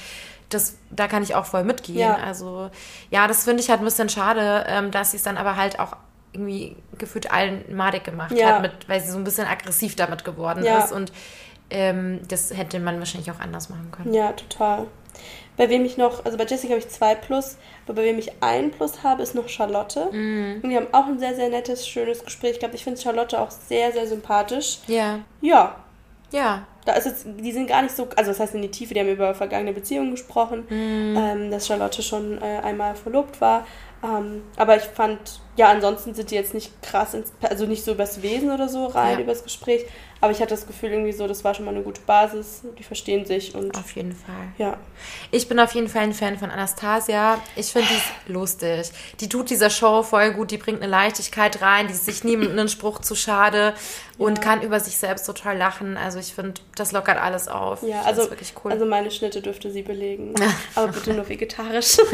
das, 0.49 0.75
da 0.89 1.07
kann 1.07 1.23
ich 1.23 1.35
auch 1.35 1.45
voll 1.45 1.63
mitgehen. 1.63 1.99
Ja. 1.99 2.15
Also, 2.15 2.69
ja, 3.11 3.27
das 3.27 3.43
finde 3.43 3.61
ich 3.61 3.69
halt 3.69 3.81
ein 3.81 3.85
bisschen 3.85 4.09
schade, 4.09 4.65
ähm, 4.67 4.91
dass 4.91 5.11
sie 5.11 5.17
es 5.17 5.23
dann 5.23 5.37
aber 5.37 5.55
halt 5.55 5.79
auch 5.79 5.95
irgendwie 6.33 6.75
gefühlt 6.97 7.31
allen 7.31 7.63
madig 7.75 8.03
gemacht 8.03 8.31
ja. 8.31 8.55
hat, 8.55 8.61
mit, 8.61 8.87
weil 8.87 9.01
sie 9.01 9.11
so 9.11 9.17
ein 9.17 9.23
bisschen 9.23 9.47
aggressiv 9.47 9.95
damit 9.95 10.23
geworden 10.23 10.63
ja. 10.63 10.79
ist. 10.79 10.91
Und 10.91 11.11
ähm, 11.69 12.21
das 12.27 12.55
hätte 12.55 12.79
man 12.79 12.99
wahrscheinlich 12.99 13.31
auch 13.31 13.39
anders 13.39 13.69
machen 13.69 13.91
können. 13.91 14.13
Ja, 14.13 14.31
total. 14.33 14.87
Bei 15.57 15.69
wem 15.69 15.83
ich 15.83 15.97
noch, 15.97 16.23
also 16.23 16.37
bei 16.37 16.45
Jessica 16.45 16.71
habe 16.71 16.79
ich 16.79 16.87
zwei 16.87 17.15
Plus, 17.15 17.57
aber 17.85 17.95
bei 17.95 18.03
wem 18.03 18.17
ich 18.17 18.31
ein 18.41 18.71
Plus 18.71 19.03
habe, 19.03 19.21
ist 19.21 19.35
noch 19.35 19.49
Charlotte. 19.49 20.05
Mm. 20.05 20.61
Und 20.63 20.69
die 20.69 20.75
haben 20.77 20.87
auch 20.93 21.05
ein 21.07 21.19
sehr, 21.19 21.35
sehr 21.35 21.49
nettes, 21.49 21.85
schönes 21.85 22.23
Gespräch 22.23 22.59
gehabt. 22.59 22.75
Ich 22.75 22.83
finde 22.83 23.01
Charlotte 23.01 23.37
auch 23.37 23.51
sehr, 23.51 23.91
sehr 23.91 24.07
sympathisch. 24.07 24.79
Ja. 24.87 25.19
Ja. 25.41 25.75
Ja. 26.31 26.65
Da 26.85 26.93
ist 26.93 27.05
jetzt, 27.05 27.25
die 27.25 27.51
sind 27.51 27.67
gar 27.67 27.81
nicht 27.81 27.93
so, 27.95 28.07
also 28.15 28.31
das 28.31 28.39
heißt 28.39 28.55
in 28.55 28.61
die 28.61 28.71
Tiefe, 28.71 28.93
die 28.93 29.01
haben 29.01 29.09
über 29.09 29.35
vergangene 29.35 29.73
Beziehungen 29.73 30.11
gesprochen, 30.11 30.65
mm. 30.69 31.17
ähm, 31.17 31.51
dass 31.51 31.67
Charlotte 31.67 32.01
schon 32.01 32.41
äh, 32.41 32.59
einmal 32.63 32.95
verlobt 32.95 33.41
war 33.41 33.65
Ähm, 34.01 34.43
aber 34.55 34.77
ich 34.77 34.83
fand, 34.83 35.19
ja, 35.57 35.69
ansonsten 35.69 36.13
sind 36.13 36.31
die 36.31 36.35
jetzt 36.35 36.53
nicht 36.53 36.71
krass, 36.81 37.13
ins, 37.13 37.33
also 37.41 37.65
nicht 37.65 37.83
so 37.83 37.91
übers 37.91 38.21
Wesen 38.21 38.49
oder 38.51 38.69
so 38.69 38.85
rein, 38.85 39.17
Ja. 39.17 39.23
übers 39.23 39.43
Gespräch. 39.43 39.85
Aber 40.21 40.33
ich 40.33 40.41
hatte 40.41 40.53
das 40.53 40.67
Gefühl 40.67 40.91
irgendwie 40.91 41.13
so, 41.13 41.27
das 41.29 41.45
war 41.45 41.53
schon 41.53 41.63
mal 41.63 41.73
eine 41.73 41.81
gute 41.83 42.01
Basis. 42.01 42.61
Die 42.77 42.83
verstehen 42.83 43.25
sich 43.25 43.55
und 43.55 43.77
Auf 43.77 43.91
jeden 43.91 44.11
Fall. 44.11 44.49
ja. 44.57 44.75
Ich 45.31 45.47
bin 45.47 45.59
auf 45.61 45.73
jeden 45.73 45.87
Fall 45.87 46.01
ein 46.03 46.13
Fan 46.13 46.37
von 46.37 46.51
Anastasia. 46.51 47.39
Ich 47.55 47.67
finde 47.67 47.87
die 48.27 48.31
lustig. 48.33 48.91
Die 49.21 49.29
tut 49.29 49.49
dieser 49.49 49.69
Show 49.69 50.03
voll 50.03 50.33
gut. 50.33 50.51
Die 50.51 50.57
bringt 50.57 50.81
eine 50.81 50.91
Leichtigkeit 50.91 51.61
rein. 51.61 51.87
Die 51.87 51.93
ist 51.93 52.05
sich 52.05 52.25
nie 52.25 52.35
mit 52.35 52.51
einem 52.51 52.67
Spruch 52.67 52.99
zu 52.99 53.15
schade 53.15 53.73
und 54.17 54.41
kann 54.41 54.61
über 54.61 54.81
sich 54.81 54.97
selbst 54.97 55.25
total 55.25 55.57
lachen. 55.57 55.95
Also 55.95 56.19
ich 56.19 56.33
finde, 56.33 56.59
das 56.75 56.91
lockert 56.91 57.17
alles 57.17 57.47
auf. 57.47 57.81
Ja, 57.83 58.01
also, 58.01 58.29
wirklich 58.29 58.53
cool. 58.63 58.73
also 58.73 58.85
meine 58.85 59.11
Schnitte 59.11 59.41
dürfte 59.41 59.71
sie 59.71 59.83
belegen. 59.83 60.35
Aber 60.75 60.89
bitte 60.89 61.13
nur 61.13 61.27
vegetarisch. 61.29 61.97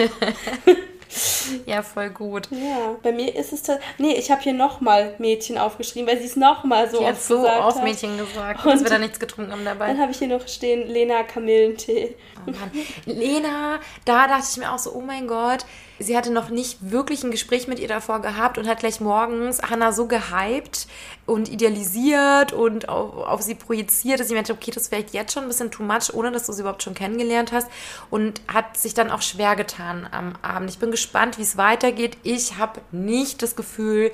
ja, 1.65 1.81
voll 1.83 2.09
gut. 2.09 2.47
ja, 2.51 2.95
bei 3.03 3.11
mir 3.11 3.35
ist 3.35 3.53
es. 3.53 3.63
Nee, 3.97 4.13
ich 4.13 4.31
habe 4.31 4.41
hier 4.41 4.53
nochmal 4.53 5.15
Mädchen 5.19 5.57
aufgeschrieben, 5.57 6.07
weil 6.09 6.17
sie 6.19 6.25
es 6.25 6.35
nochmal 6.35 6.89
so 6.89 7.01
oft 7.01 7.21
so 7.23 7.37
gesagt 7.37 7.63
oft 7.63 7.77
hat. 7.77 7.83
Mädchen 7.83 8.17
gesagt, 8.17 8.65
dass 8.65 8.73
Und- 8.73 8.83
wir 8.83 8.89
da 8.89 8.97
nichts 8.97 9.19
getrunken 9.19 9.51
haben 9.51 9.65
dabei. 9.65 9.87
Dann 9.87 9.99
habe 10.01 10.11
ich 10.11 10.19
hier 10.19 10.27
noch 10.27 10.47
stehen 10.47 10.87
Lena 10.87 11.23
Kamillentee. 11.23 12.15
Oh 12.47 12.51
Mann. 12.51 12.71
Lena, 13.05 13.79
da 14.05 14.27
dachte 14.27 14.45
ich 14.51 14.57
mir 14.57 14.71
auch 14.71 14.79
so, 14.79 14.93
oh 14.93 15.01
mein 15.01 15.27
Gott, 15.27 15.65
sie 15.99 16.17
hatte 16.17 16.31
noch 16.31 16.49
nicht 16.49 16.91
wirklich 16.91 17.23
ein 17.23 17.31
Gespräch 17.31 17.67
mit 17.67 17.79
ihr 17.79 17.87
davor 17.87 18.21
gehabt 18.21 18.57
und 18.57 18.67
hat 18.67 18.79
gleich 18.79 18.99
morgens 18.99 19.61
Hannah 19.61 19.91
so 19.91 20.07
gehypt 20.07 20.87
und 21.25 21.49
idealisiert 21.49 22.53
und 22.53 22.89
auf, 22.89 23.15
auf 23.27 23.41
sie 23.41 23.55
projiziert, 23.55 24.19
dass 24.19 24.27
ich 24.27 24.35
meinte, 24.35 24.53
okay, 24.53 24.71
das 24.71 24.83
ist 24.83 24.89
vielleicht 24.89 25.13
jetzt 25.13 25.33
schon 25.33 25.43
ein 25.43 25.47
bisschen 25.47 25.71
too 25.71 25.83
much, 25.83 26.13
ohne 26.13 26.31
dass 26.31 26.45
du 26.45 26.53
sie 26.53 26.61
überhaupt 26.61 26.83
schon 26.83 26.93
kennengelernt 26.93 27.51
hast 27.51 27.69
und 28.09 28.41
hat 28.47 28.77
sich 28.77 28.93
dann 28.93 29.11
auch 29.11 29.21
schwer 29.21 29.55
getan 29.55 30.07
am 30.11 30.33
Abend. 30.41 30.69
Ich 30.69 30.79
bin 30.79 30.91
gespannt, 30.91 31.37
wie 31.37 31.43
es 31.43 31.57
weitergeht. 31.57 32.17
Ich 32.23 32.57
habe 32.57 32.81
nicht 32.91 33.41
das 33.41 33.55
Gefühl, 33.55 34.11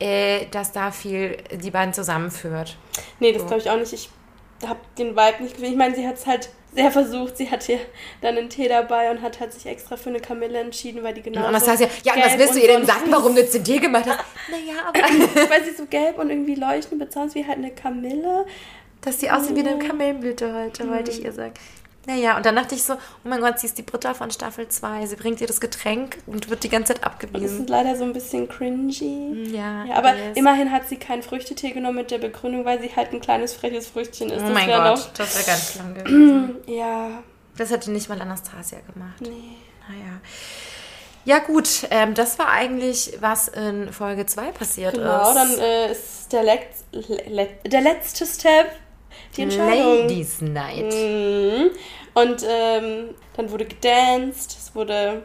äh, 0.00 0.46
dass 0.46 0.72
da 0.72 0.90
viel 0.90 1.36
die 1.52 1.70
beiden 1.70 1.94
zusammenführt. 1.94 2.76
Nee, 3.20 3.32
das 3.32 3.46
glaube 3.46 3.62
ich 3.62 3.70
auch 3.70 3.76
nicht. 3.76 3.92
Ich 3.92 4.10
habe 4.66 4.80
den 4.98 5.16
Vibe 5.16 5.42
nicht 5.42 5.54
gefühlt. 5.54 5.72
Ich 5.72 5.78
meine, 5.78 5.94
sie 5.94 6.06
hat 6.06 6.16
es 6.16 6.26
halt 6.26 6.50
sehr 6.72 6.90
versucht. 6.90 7.36
Sie 7.36 7.50
hat 7.50 7.62
hier 7.64 7.80
dann 8.20 8.36
einen 8.36 8.48
Tee 8.48 8.68
dabei 8.68 9.10
und 9.10 9.22
hat 9.22 9.40
halt 9.40 9.52
sich 9.52 9.66
extra 9.66 9.96
für 9.96 10.10
eine 10.10 10.20
Kamille 10.20 10.58
entschieden, 10.58 11.02
weil 11.02 11.14
die 11.14 11.22
genau. 11.22 11.40
Und 11.40 11.46
Anastasia, 11.46 11.88
ja, 12.04 12.14
und 12.14 12.24
was 12.24 12.38
willst 12.38 12.54
du 12.54 12.60
ihr 12.60 12.68
denn 12.68 12.86
sagen, 12.86 13.06
warum 13.10 13.34
du 13.34 13.40
jetzt 13.40 13.54
den 13.54 13.64
Tee 13.64 13.78
gemacht 13.78 14.06
hast? 14.06 14.24
Naja, 14.50 14.82
aber 14.86 14.98
Weil 15.50 15.64
sie 15.64 15.72
so 15.72 15.86
gelb 15.86 16.18
und 16.18 16.30
irgendwie 16.30 16.54
leuchten 16.54 16.98
bezahlt 16.98 17.34
wie 17.34 17.46
halt 17.46 17.58
eine 17.58 17.70
Kamille. 17.70 18.46
Dass 19.00 19.16
die 19.18 19.30
aussehen 19.30 19.56
wie 19.56 19.66
eine 19.66 19.78
Kamillenblüte 19.78 20.54
heute, 20.54 20.88
wollte 20.90 21.10
ich 21.10 21.24
ihr 21.24 21.32
sagen. 21.32 21.54
Naja, 22.10 22.36
und 22.36 22.44
dann 22.44 22.56
dachte 22.56 22.74
ich 22.74 22.82
so, 22.82 22.94
oh 22.94 22.96
mein 23.28 23.40
Gott, 23.40 23.58
sie 23.60 23.66
ist 23.66 23.78
die 23.78 23.82
Britta 23.82 24.14
von 24.14 24.30
Staffel 24.30 24.66
2. 24.68 25.06
Sie 25.06 25.16
bringt 25.16 25.40
ihr 25.40 25.46
das 25.46 25.60
Getränk 25.60 26.18
und 26.26 26.50
wird 26.50 26.64
die 26.64 26.68
ganze 26.68 26.94
Zeit 26.94 27.04
Das 27.04 27.12
abgewiesen. 27.12 27.60
ist 27.62 27.68
leider 27.70 27.94
so 27.96 28.04
ein 28.04 28.12
bisschen 28.12 28.48
cringy. 28.48 29.50
Ja, 29.54 29.84
Ja, 29.84 29.94
aber 29.94 30.14
yes. 30.16 30.36
immerhin 30.36 30.72
hat 30.72 30.88
sie 30.88 30.96
keinen 30.96 31.22
Früchtetee 31.22 31.70
genommen 31.70 31.96
mit 31.98 32.10
der 32.10 32.18
Begründung, 32.18 32.64
weil 32.64 32.80
sie 32.80 32.90
halt 32.96 33.12
ein 33.12 33.20
kleines 33.20 33.54
freches 33.54 33.86
Früchtchen 33.88 34.28
ist. 34.30 34.42
Oh 34.42 34.46
Das 34.46 34.54
mein 34.54 34.66
Gott, 34.68 34.84
Noch, 34.84 35.12
das 35.14 35.34
wäre 35.36 35.46
ganz 35.46 35.72
schlimm 35.72 35.94
gewesen. 35.94 36.56
ja, 36.66 37.22
Das 37.56 37.70
hätte 37.70 37.90
nicht 37.92 38.08
mal 38.08 38.20
Anastasia 38.20 38.78
gemacht. 38.92 39.20
nee. 39.20 39.56
Naja. 39.88 40.20
Ja 41.26 41.38
gut, 41.40 41.68
ähm, 41.90 42.14
das 42.14 42.38
war 42.38 42.48
eigentlich, 42.48 43.18
was 43.20 43.48
in 43.48 43.92
Folge 43.92 44.24
2 44.26 44.52
passiert 44.52 44.94
Genau, 44.94 45.28
ist. 45.28 45.34
dann 45.34 45.58
äh, 45.58 45.92
ist 45.92 46.32
der, 46.32 46.42
Letz 46.44 46.84
le 46.92 47.22
le 47.28 47.48
der 47.66 47.82
letzte 47.82 48.24
Step 48.24 48.70
die 49.36 49.42
Entscheidung. 49.42 49.98
Ladies 50.08 50.40
Night. 50.40 50.92
Mhm. 50.94 51.70
Und 52.12 52.44
ähm, 52.48 53.10
dann 53.36 53.50
wurde 53.50 53.64
gedanced, 53.66 54.50
es 54.58 54.74
wurde. 54.74 55.22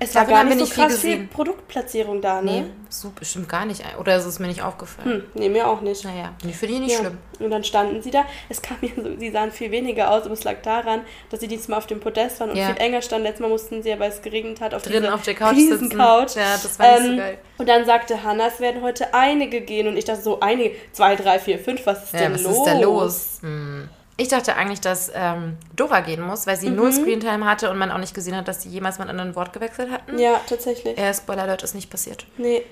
Es 0.00 0.14
war 0.14 0.22
Davon 0.22 0.34
gar 0.34 0.44
nicht 0.44 0.58
so 0.58 0.66
viel 0.66 0.74
krass 0.84 0.98
viel 0.98 1.10
gesehen. 1.12 1.28
Produktplatzierung 1.28 2.20
da, 2.20 2.42
Nee, 2.42 2.62
ne? 2.62 2.70
so 2.88 3.10
bestimmt 3.10 3.48
gar 3.48 3.64
nicht. 3.64 3.82
Oder 4.00 4.16
ist 4.16 4.24
es 4.24 4.38
mir 4.40 4.48
nicht 4.48 4.60
aufgefallen? 4.62 5.08
Hm, 5.08 5.24
nee, 5.34 5.48
mir 5.48 5.68
auch 5.68 5.80
nicht. 5.82 6.04
Naja, 6.04 6.34
nee, 6.42 6.52
für 6.52 6.66
die 6.66 6.80
nicht 6.80 6.92
Ja. 6.94 6.98
schlimm. 6.98 7.18
Und 7.38 7.50
dann 7.50 7.62
standen 7.62 8.02
sie 8.02 8.10
da. 8.10 8.24
Es 8.48 8.60
kam 8.60 8.76
mir 8.80 8.90
so, 8.96 9.16
sie 9.18 9.30
sahen 9.30 9.52
viel 9.52 9.70
weniger 9.70 10.10
aus, 10.10 10.24
aber 10.24 10.32
es 10.32 10.42
lag 10.42 10.56
daran, 10.62 11.02
dass 11.30 11.38
sie 11.40 11.48
diesmal 11.48 11.78
auf 11.78 11.86
dem 11.86 12.00
Podest 12.00 12.40
waren 12.40 12.50
und 12.50 12.56
Ja. 12.56 12.66
viel 12.66 12.76
enger 12.82 13.02
standen. 13.02 13.24
Letztes 13.26 13.40
Mal 13.42 13.48
mussten 13.48 13.82
sie, 13.84 13.96
weil 13.98 14.10
es 14.10 14.20
geregnet 14.20 14.60
hat, 14.60 14.74
auf 14.74 14.82
Drinnen 14.82 15.10
auf 15.12 15.22
der 15.22 15.34
Couch 15.34 15.54
sitzen. 15.56 15.72
Riesencouch. 15.74 16.34
Ja, 16.34 16.56
das 16.60 16.78
war 16.78 16.90
nicht 16.90 17.02
so 17.04 17.10
Ähm, 17.12 17.16
geil. 17.18 17.38
Und 17.58 17.68
dann 17.68 17.84
sagte 17.84 18.22
Hannah, 18.24 18.48
es 18.48 18.58
werden 18.60 18.82
heute 18.82 19.14
einige 19.14 19.60
gehen. 19.60 19.86
Und 19.86 19.96
ich 19.96 20.04
dachte 20.04 20.22
so, 20.22 20.40
einige, 20.40 20.74
zwei, 20.92 21.14
drei, 21.14 21.38
vier, 21.38 21.58
fünf, 21.60 21.86
was 21.86 22.04
ist 22.04 22.12
Ja, 22.14 22.20
denn 22.20 22.34
was 22.34 22.42
los? 22.42 22.56
ist 22.56 22.64
da 22.66 22.78
los? 22.80 23.38
Hm. 23.42 23.88
Ich 24.18 24.28
dachte 24.28 24.56
eigentlich, 24.56 24.80
dass 24.80 25.10
ähm, 25.14 25.58
Dora 25.74 26.00
gehen 26.00 26.22
muss, 26.22 26.46
weil 26.46 26.56
sie 26.56 26.70
null 26.70 26.90
Screentime 26.92 27.44
hatte 27.44 27.70
und 27.70 27.76
man 27.76 27.90
auch 27.92 27.98
nicht 27.98 28.14
gesehen 28.14 28.34
hat, 28.34 28.48
dass 28.48 28.62
sie 28.62 28.70
jemals 28.70 28.98
mal 28.98 29.08
ein 29.08 29.34
Wort 29.36 29.52
gewechselt 29.52 29.90
hatten. 29.90 30.18
Ja, 30.18 30.40
tatsächlich. 30.48 30.96
Äh, 30.98 31.12
Spoiler 31.12 31.42
Alert 31.42 31.62
ist 31.62 31.74
nicht 31.74 31.90
passiert. 31.90 32.26
Nee. 32.38 32.62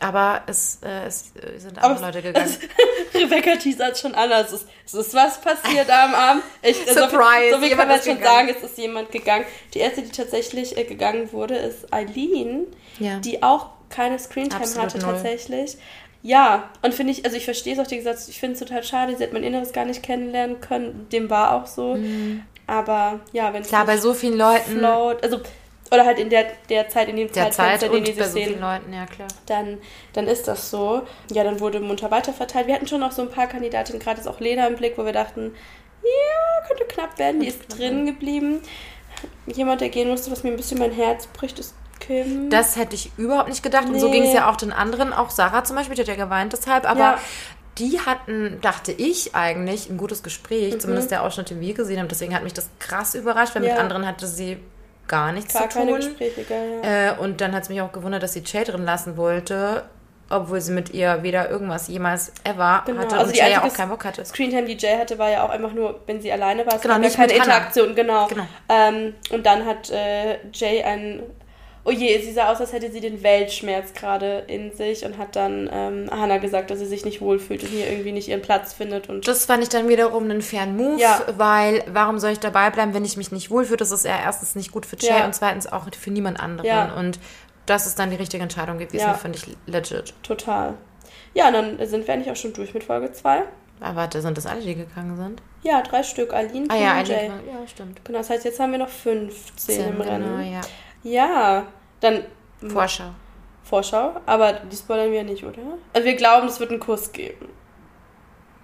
Aber 0.00 0.42
es, 0.46 0.80
äh, 0.82 1.06
es 1.06 1.32
äh, 1.36 1.58
sind 1.58 1.78
Aber 1.78 1.88
andere 1.94 2.06
Leute 2.06 2.22
gegangen. 2.22 2.50
Rebecca 3.14 3.56
teasert 3.56 3.96
schon 3.98 4.14
an. 4.14 4.30
Es 4.32 4.52
ist, 4.52 4.66
es 4.86 4.94
ist 4.94 5.14
was 5.14 5.40
passiert 5.40 5.88
am 5.90 6.14
Abend. 6.14 6.42
Ich, 6.62 6.76
Surprise, 6.78 7.50
So 7.50 7.56
so 7.56 7.62
viel 7.62 7.76
kann 7.76 7.88
man 7.88 8.02
schon 8.02 8.16
gegangen. 8.16 8.48
sagen, 8.48 8.56
es 8.58 8.70
ist 8.70 8.78
jemand 8.78 9.12
gegangen. 9.12 9.44
Die 9.72 9.78
erste, 9.78 10.02
die 10.02 10.10
tatsächlich 10.10 10.76
äh, 10.76 10.84
gegangen 10.84 11.30
wurde, 11.32 11.56
ist 11.56 11.92
Eileen, 11.92 12.66
Ja. 12.98 13.18
die 13.18 13.42
auch 13.42 13.68
keine 13.88 14.18
Screentime 14.18 14.62
Absolut 14.62 14.86
hatte 14.86 14.98
null. 14.98 15.12
tatsächlich. 15.14 15.76
Ja, 16.26 16.70
und 16.80 16.94
finde 16.94 17.12
ich, 17.12 17.26
also 17.26 17.36
ich 17.36 17.44
verstehe 17.44 17.74
es 17.74 17.78
auch, 17.78 17.86
die 17.86 17.98
gesagt, 17.98 18.18
ich 18.28 18.40
finde 18.40 18.54
es 18.54 18.58
total 18.58 18.82
schade, 18.82 19.14
sie 19.14 19.22
hat 19.22 19.34
mein 19.34 19.44
Inneres 19.44 19.74
gar 19.74 19.84
nicht 19.84 20.02
kennenlernen 20.02 20.58
können. 20.58 21.06
Dem 21.12 21.28
war 21.28 21.52
auch 21.52 21.66
so. 21.66 21.98
Aber 22.66 23.20
ja, 23.32 23.52
wenn 23.52 23.60
es 23.60 23.68
Mhm. 23.68 23.70
Klar, 23.70 23.84
bei 23.84 23.98
so 23.98 24.14
vielen 24.14 24.38
Leuten 24.38 24.78
float, 24.78 25.22
also 25.22 25.40
oder 25.90 26.06
halt 26.06 26.18
in 26.18 26.30
der, 26.30 26.46
der 26.70 26.88
Zeit, 26.88 27.10
in 27.10 27.16
dem 27.16 27.30
der 27.30 27.50
Zeit 27.50 27.82
in 27.82 27.90
und 27.90 27.96
dem 27.96 28.04
die 28.04 28.12
bei 28.12 28.26
so 28.26 28.38
vielen 28.38 28.54
sehen, 28.54 28.60
Leuten, 28.60 28.90
ja 28.94 29.04
klar. 29.04 29.28
dann, 29.44 29.76
dann 30.14 30.26
ist 30.26 30.48
das 30.48 30.70
so. 30.70 31.02
Ja, 31.30 31.44
dann 31.44 31.60
wurde 31.60 31.78
munter 31.78 32.10
weiterverteilt. 32.10 32.68
Wir 32.68 32.74
hatten 32.74 32.86
schon 32.86 33.00
noch 33.00 33.12
so 33.12 33.20
ein 33.20 33.30
paar 33.30 33.46
Kandidatinnen, 33.46 34.00
gerade 34.00 34.18
ist 34.18 34.26
auch 34.26 34.40
Lena 34.40 34.66
im 34.66 34.76
Blick, 34.76 34.96
wo 34.96 35.04
wir 35.04 35.12
dachten, 35.12 35.54
ja, 36.02 36.66
könnte 36.66 36.84
knapp 36.86 37.18
werden. 37.18 37.40
Die 37.40 37.48
ist 37.48 37.66
drin 37.68 38.06
geblieben. 38.06 38.62
Jemand, 39.46 39.82
der 39.82 39.90
gehen 39.90 40.08
musste, 40.08 40.30
was 40.30 40.42
mir 40.42 40.50
ein 40.50 40.56
bisschen 40.56 40.78
mein 40.78 40.90
Herz 40.90 41.26
bricht, 41.26 41.58
ist 41.58 41.74
Kim. 42.00 42.50
Das 42.50 42.76
hätte 42.76 42.94
ich 42.94 43.10
überhaupt 43.16 43.48
nicht 43.48 43.62
gedacht. 43.62 43.86
Und 43.86 43.98
so 43.98 44.08
Nee. 44.08 44.20
ging 44.20 44.22
es 44.28 44.34
ja 44.34 44.50
auch 44.50 44.56
den 44.56 44.72
anderen. 44.72 45.12
Auch 45.12 45.30
Sarah 45.30 45.64
zum 45.64 45.76
Beispiel, 45.76 45.94
die 45.96 46.02
hat 46.02 46.08
ja 46.08 46.16
geweint 46.16 46.52
deshalb. 46.52 46.88
Aber 46.88 46.98
Ja. 47.00 47.18
die 47.78 47.98
hatten, 48.00 48.58
dachte 48.60 48.92
ich 48.92 49.34
eigentlich, 49.34 49.88
ein 49.90 49.96
gutes 49.96 50.20
Mhm. 50.20 50.24
Gespräch. 50.24 50.80
Zumindest 50.80 51.10
der 51.10 51.22
Ausschnitt, 51.22 51.50
den 51.50 51.60
wir 51.60 51.74
gesehen 51.74 51.98
haben. 52.00 52.08
Deswegen 52.08 52.34
hat 52.34 52.42
mich 52.44 52.52
das 52.54 52.68
krass 52.78 53.14
überrascht, 53.14 53.54
weil 53.54 53.62
mit 53.62 53.70
Ja. 53.72 53.78
anderen 53.78 54.06
hatte 54.06 54.26
sie 54.26 54.58
gar 55.08 55.32
nichts 55.32 55.52
Gar 55.54 55.68
zu 55.70 55.78
keine 55.78 55.90
tun. 55.92 56.00
Gespräche, 56.00 56.44
gell, 56.44 56.80
ja. 56.82 57.12
Äh, 57.12 57.18
und 57.18 57.40
dann 57.40 57.52
hat 57.54 57.64
es 57.64 57.68
mich 57.68 57.80
auch 57.82 57.92
gewundert, 57.92 58.22
dass 58.22 58.32
sie 58.32 58.42
Jay 58.44 58.64
drin 58.64 58.84
lassen 58.84 59.16
wollte. 59.16 59.84
Obwohl 60.30 60.58
sie 60.62 60.72
mit 60.72 60.88
ihr 60.94 61.22
weder 61.22 61.50
irgendwas 61.50 61.86
jemals 61.88 62.32
ever 62.44 62.82
Genau, 62.86 63.02
hatte 63.02 63.14
also 63.16 63.26
und 63.26 63.34
die 63.36 63.40
Jay 63.40 63.52
ja 63.52 63.62
auch 63.62 63.72
keinen 63.74 63.90
Bock 63.90 64.06
hatte. 64.06 64.24
Screentime, 64.24 64.64
die 64.64 64.74
Jay 64.78 64.96
hatte, 64.96 65.18
war 65.18 65.28
ja 65.28 65.44
auch 65.44 65.50
einfach 65.50 65.72
nur, 65.74 66.00
wenn 66.06 66.18
sie 66.22 66.32
alleine 66.32 66.64
war. 66.64 66.76
Es 66.76 66.80
Genau, 66.80 66.96
nicht 66.98 67.14
keine 67.14 67.28
mit. 67.34 67.36
Interaktion, 67.36 67.94
genau. 67.94 68.26
Genau. 68.28 68.46
Ähm, 68.70 69.14
und 69.30 69.44
dann 69.44 69.66
hat 69.66 69.90
äh, 69.90 70.38
Jay 70.54 70.82
ein. 70.82 71.22
Oh 71.86 71.90
je, 71.90 72.18
sie 72.22 72.32
sah 72.32 72.50
aus, 72.50 72.60
als 72.60 72.72
hätte 72.72 72.90
sie 72.90 73.00
den 73.00 73.22
Weltschmerz 73.22 73.92
gerade 73.92 74.44
in 74.46 74.72
sich 74.74 75.04
und 75.04 75.18
hat 75.18 75.36
dann 75.36 75.68
ähm, 75.70 76.08
Hannah 76.10 76.38
gesagt, 76.38 76.70
dass 76.70 76.78
sie 76.78 76.86
sich 76.86 77.04
nicht 77.04 77.20
wohlfühlt 77.20 77.62
und 77.62 77.68
hier 77.68 77.90
irgendwie 77.90 78.12
nicht 78.12 78.26
ihren 78.28 78.40
Platz 78.40 78.72
findet. 78.72 79.10
Und 79.10 79.28
Das 79.28 79.44
fand 79.44 79.62
ich 79.62 79.68
dann 79.68 79.86
wiederum 79.88 80.24
einen 80.24 80.40
fairen 80.40 80.76
Move, 80.78 80.98
Ja. 80.98 81.20
weil 81.36 81.84
warum 81.92 82.18
soll 82.18 82.30
ich 82.32 82.40
dabei 82.40 82.70
bleiben, 82.70 82.94
wenn 82.94 83.04
ich 83.04 83.18
mich 83.18 83.32
nicht 83.32 83.50
wohlfühle? 83.50 83.76
Das 83.76 83.90
ist 83.90 84.06
ja 84.06 84.18
erstens 84.18 84.54
nicht 84.54 84.72
gut 84.72 84.86
für 84.86 84.96
Jay 84.96 85.10
Ja. 85.10 85.26
und 85.26 85.34
zweitens 85.34 85.66
auch 85.70 85.86
für 85.98 86.10
niemand 86.10 86.40
anderen. 86.40 86.66
Ja. 86.66 86.94
Und 86.94 87.18
das 87.66 87.86
ist 87.86 87.98
dann 87.98 88.08
die 88.10 88.16
richtige 88.16 88.42
Entscheidung 88.42 88.78
gewesen, 88.78 88.98
Ja. 89.06 89.12
finde 89.14 89.38
ich 89.38 89.56
legit. 89.66 90.14
total. 90.22 90.74
Ja, 91.34 91.48
und 91.48 91.52
dann 91.54 91.86
sind 91.86 92.06
wir 92.06 92.14
eigentlich 92.14 92.30
auch 92.30 92.36
schon 92.36 92.54
durch 92.54 92.72
mit 92.72 92.84
Folge 92.84 93.12
2. 93.12 93.42
Aber 93.80 94.06
da 94.06 94.20
sind 94.22 94.38
das 94.38 94.46
alle, 94.46 94.62
die 94.62 94.74
gegangen 94.76 95.16
sind. 95.16 95.42
Ja, 95.62 95.82
drei 95.82 96.02
Stück. 96.02 96.32
Aline, 96.32 96.66
Ah 96.70 96.74
Kim 96.74 96.82
ja, 96.82 96.98
und. 97.00 97.08
Jay. 97.08 97.26
Ja, 97.26 97.66
stimmt. 97.66 98.02
Genau, 98.04 98.18
das 98.18 98.30
heißt, 98.30 98.44
jetzt 98.46 98.58
haben 98.60 98.72
wir 98.72 98.78
noch 98.78 98.88
15 98.88 99.80
im 99.88 99.98
Genau, 99.98 100.04
Rennen. 100.10 100.52
ja. 100.52 100.60
Ja, 101.04 101.66
dann 102.00 102.24
Vorschau. 102.66 103.10
Vorschau, 103.62 104.16
aber 104.26 104.54
die 104.54 104.76
spoilern 104.76 105.12
wir 105.12 105.22
nicht, 105.22 105.44
oder? 105.44 105.58
Also 105.92 106.04
wir 106.04 106.16
glauben, 106.16 106.48
es 106.48 106.58
wird 106.60 106.70
einen 106.70 106.80
Kuss 106.80 107.12
geben. 107.12 107.48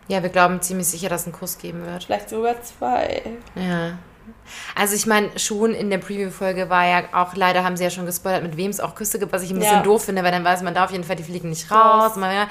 Ja, 0.09 0.23
wir 0.23 0.31
glauben 0.31 0.61
ziemlich 0.61 0.89
sicher, 0.89 1.09
dass 1.09 1.23
es 1.23 1.27
einen 1.29 1.37
Kuss 1.37 1.57
geben 1.59 1.87
wird. 1.87 2.05
Vielleicht 2.05 2.29
sogar 2.31 2.61
zwei. 2.63 3.23
Ja. 3.55 3.99
Also 4.75 4.95
ich 4.97 5.07
meine, 5.07 5.39
schon 5.39 5.73
in 5.75 5.89
der 5.91 5.99
Preview-Folge 5.99 6.69
war 6.69 6.87
ja 6.87 7.03
auch, 7.13 7.35
leider 7.37 7.63
haben 7.65 7.77
sie 7.77 7.85
ja 7.85 7.91
schon 7.91 8.07
gespoilert, 8.07 8.43
mit 8.43 8.57
wem 8.57 8.71
es 8.71 8.81
auch 8.81 8.95
Küsse 8.95 9.19
gibt, 9.19 9.33
was 9.33 9.43
ich 9.43 9.51
ein 9.51 9.59
bisschen 9.59 9.77
Ja. 9.77 9.83
doof 9.83 10.05
finde, 10.07 10.23
weil 10.25 10.33
dann 10.33 10.45
weiß 10.45 10.63
man 10.63 10.75
da 10.75 10.85
auf 10.85 10.91
jeden 10.91 11.05
Fall, 11.05 11.17
die 11.17 11.23
fliegen 11.23 11.49
nicht 11.51 11.71
raus. 11.71 12.17
Man, 12.17 12.35
ja. 12.35 12.49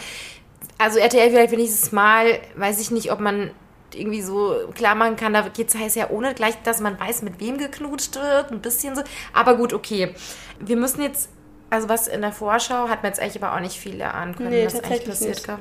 Also 0.77 0.99
RTL 0.99 1.29
vielleicht 1.29 1.51
wenigstens 1.51 1.91
mal, 1.91 2.39
weiß 2.55 2.79
ich 2.79 2.91
nicht, 2.91 3.11
ob 3.11 3.19
man 3.19 3.51
irgendwie 3.95 4.21
so 4.21 4.55
klar 4.75 4.95
machen 4.95 5.15
kann, 5.15 5.33
da 5.33 5.41
geht 5.41 5.73
es 5.73 5.95
ja 5.95 6.09
ohne 6.09 6.33
gleich, 6.33 6.55
dass 6.63 6.79
man 6.79 6.99
weiß, 6.99 7.21
mit 7.23 7.39
wem 7.39 7.57
geknutscht 7.57 8.15
wird, 8.15 8.51
ein 8.51 8.61
bisschen 8.61 8.95
so. 8.95 9.01
Aber 9.33 9.55
gut, 9.55 9.73
okay. 9.73 10.13
Wir 10.59 10.75
müssen 10.77 11.01
jetzt, 11.01 11.29
also 11.69 11.89
was 11.89 12.07
in 12.07 12.21
der 12.21 12.31
Vorschau 12.31 12.87
hat 12.89 13.03
man 13.03 13.11
jetzt 13.11 13.19
eigentlich 13.19 13.41
aber 13.43 13.55
auch 13.55 13.59
nicht 13.61 13.77
viel 13.77 13.99
erahnen 13.99 14.35
können, 14.35 14.49
Nee, 14.49 14.65
was 14.65 14.75
eigentlich 14.83 15.05
passiert 15.05 15.35
nicht. 15.35 15.47
gab. 15.47 15.59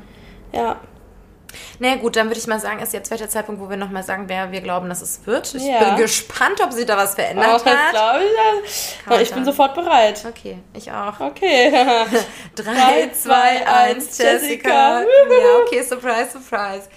Ja. 0.53 0.77
Na 1.79 1.95
gut, 1.97 2.17
dann 2.17 2.27
würde 2.29 2.39
ich 2.39 2.47
mal 2.47 2.61
sagen, 2.61 2.79
ist 2.81 2.93
jetzt 2.93 3.11
welcher 3.11 3.31
Zeitpunkt, 3.31 3.59
wo 3.63 3.71
wir 3.71 3.79
nochmal 3.79 4.03
sagen, 4.03 4.25
wer 4.27 4.53
wir 4.53 4.61
glauben, 4.61 4.91
dass 4.91 5.01
es 5.01 5.21
wird. 5.25 5.55
Ich 5.55 5.65
Ja. 5.65 5.83
bin 5.83 5.97
gespannt, 5.97 6.61
ob 6.63 6.75
sie 6.75 6.85
da 6.85 6.95
was 6.99 7.15
verändert 7.15 7.47
das 7.47 7.65
hat. 7.65 7.91
glaube 7.93 8.21
ich. 8.67 8.99
Ja. 9.09 9.21
Ich 9.21 9.33
bin 9.33 9.47
sofort 9.47 9.75
bereit. 9.75 10.23
Okay, 10.29 10.59
ich 10.75 10.93
auch. 10.93 11.19
Okay. 11.21 11.73
3, 12.55 13.11
2, 13.13 13.67
1, 13.67 14.19
Jessica. 14.19 14.31
Jessica. 14.33 15.01
Ja, 15.01 15.07
okay, 15.65 15.83
surprise, 15.83 16.31
surprise. 16.33 16.89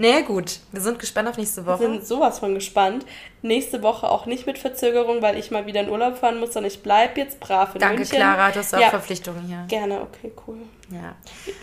Nee, 0.00 0.22
gut. 0.22 0.60
Wir 0.72 0.80
sind 0.80 0.98
gespannt 0.98 1.28
auf 1.28 1.36
nächste 1.36 1.66
Wir 1.66 1.74
Woche. 1.74 1.82
sind 1.82 2.06
sowas 2.06 2.38
von 2.38 2.54
gespannt. 2.54 3.04
Nächste 3.42 3.82
Woche 3.82 4.08
auch 4.10 4.24
nicht 4.24 4.46
mit 4.46 4.56
Verzögerung, 4.56 5.20
weil 5.20 5.36
ich 5.36 5.50
mal 5.50 5.66
wieder 5.66 5.82
in 5.82 5.90
Urlaub 5.90 6.16
fahren 6.16 6.40
muss, 6.40 6.54
sondern 6.54 6.70
ich 6.72 6.82
bleibe 6.82 7.20
jetzt 7.20 7.38
brav 7.38 7.74
in 7.74 7.80
Danke, 7.80 7.96
München. 7.98 8.16
Clara. 8.16 8.50
Du 8.50 8.60
hast 8.60 8.74
auch 8.74 8.80
ja, 8.80 8.88
Verpflichtungen 8.88 9.42
hier. 9.46 9.64
Gerne, 9.68 10.00
okay, 10.00 10.32
cool. 10.46 10.56
Ja. 10.90 11.16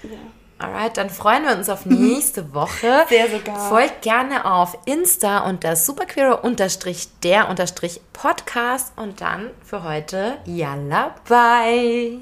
Ja. 0.03 0.19
Alright, 0.59 0.97
dann 0.97 1.09
freuen 1.09 1.45
wir 1.45 1.57
uns 1.57 1.67
auf 1.67 1.85
nächste 1.87 2.53
Woche. 2.53 3.05
Sehr 3.09 3.27
sogar. 3.27 3.69
Folgt 3.69 4.03
gerne 4.03 4.45
auf 4.45 4.77
Insta 4.85 5.39
unter 5.39 5.75
superqueer 5.75 6.43
unterstrich 6.43 7.07
der 7.23 7.49
unterstrich 7.49 8.01
Podcast 8.13 8.93
und 8.97 9.19
dann 9.19 9.49
für 9.63 9.83
heute 9.83 10.37
Yalla, 10.45 11.15
bye. 11.27 12.19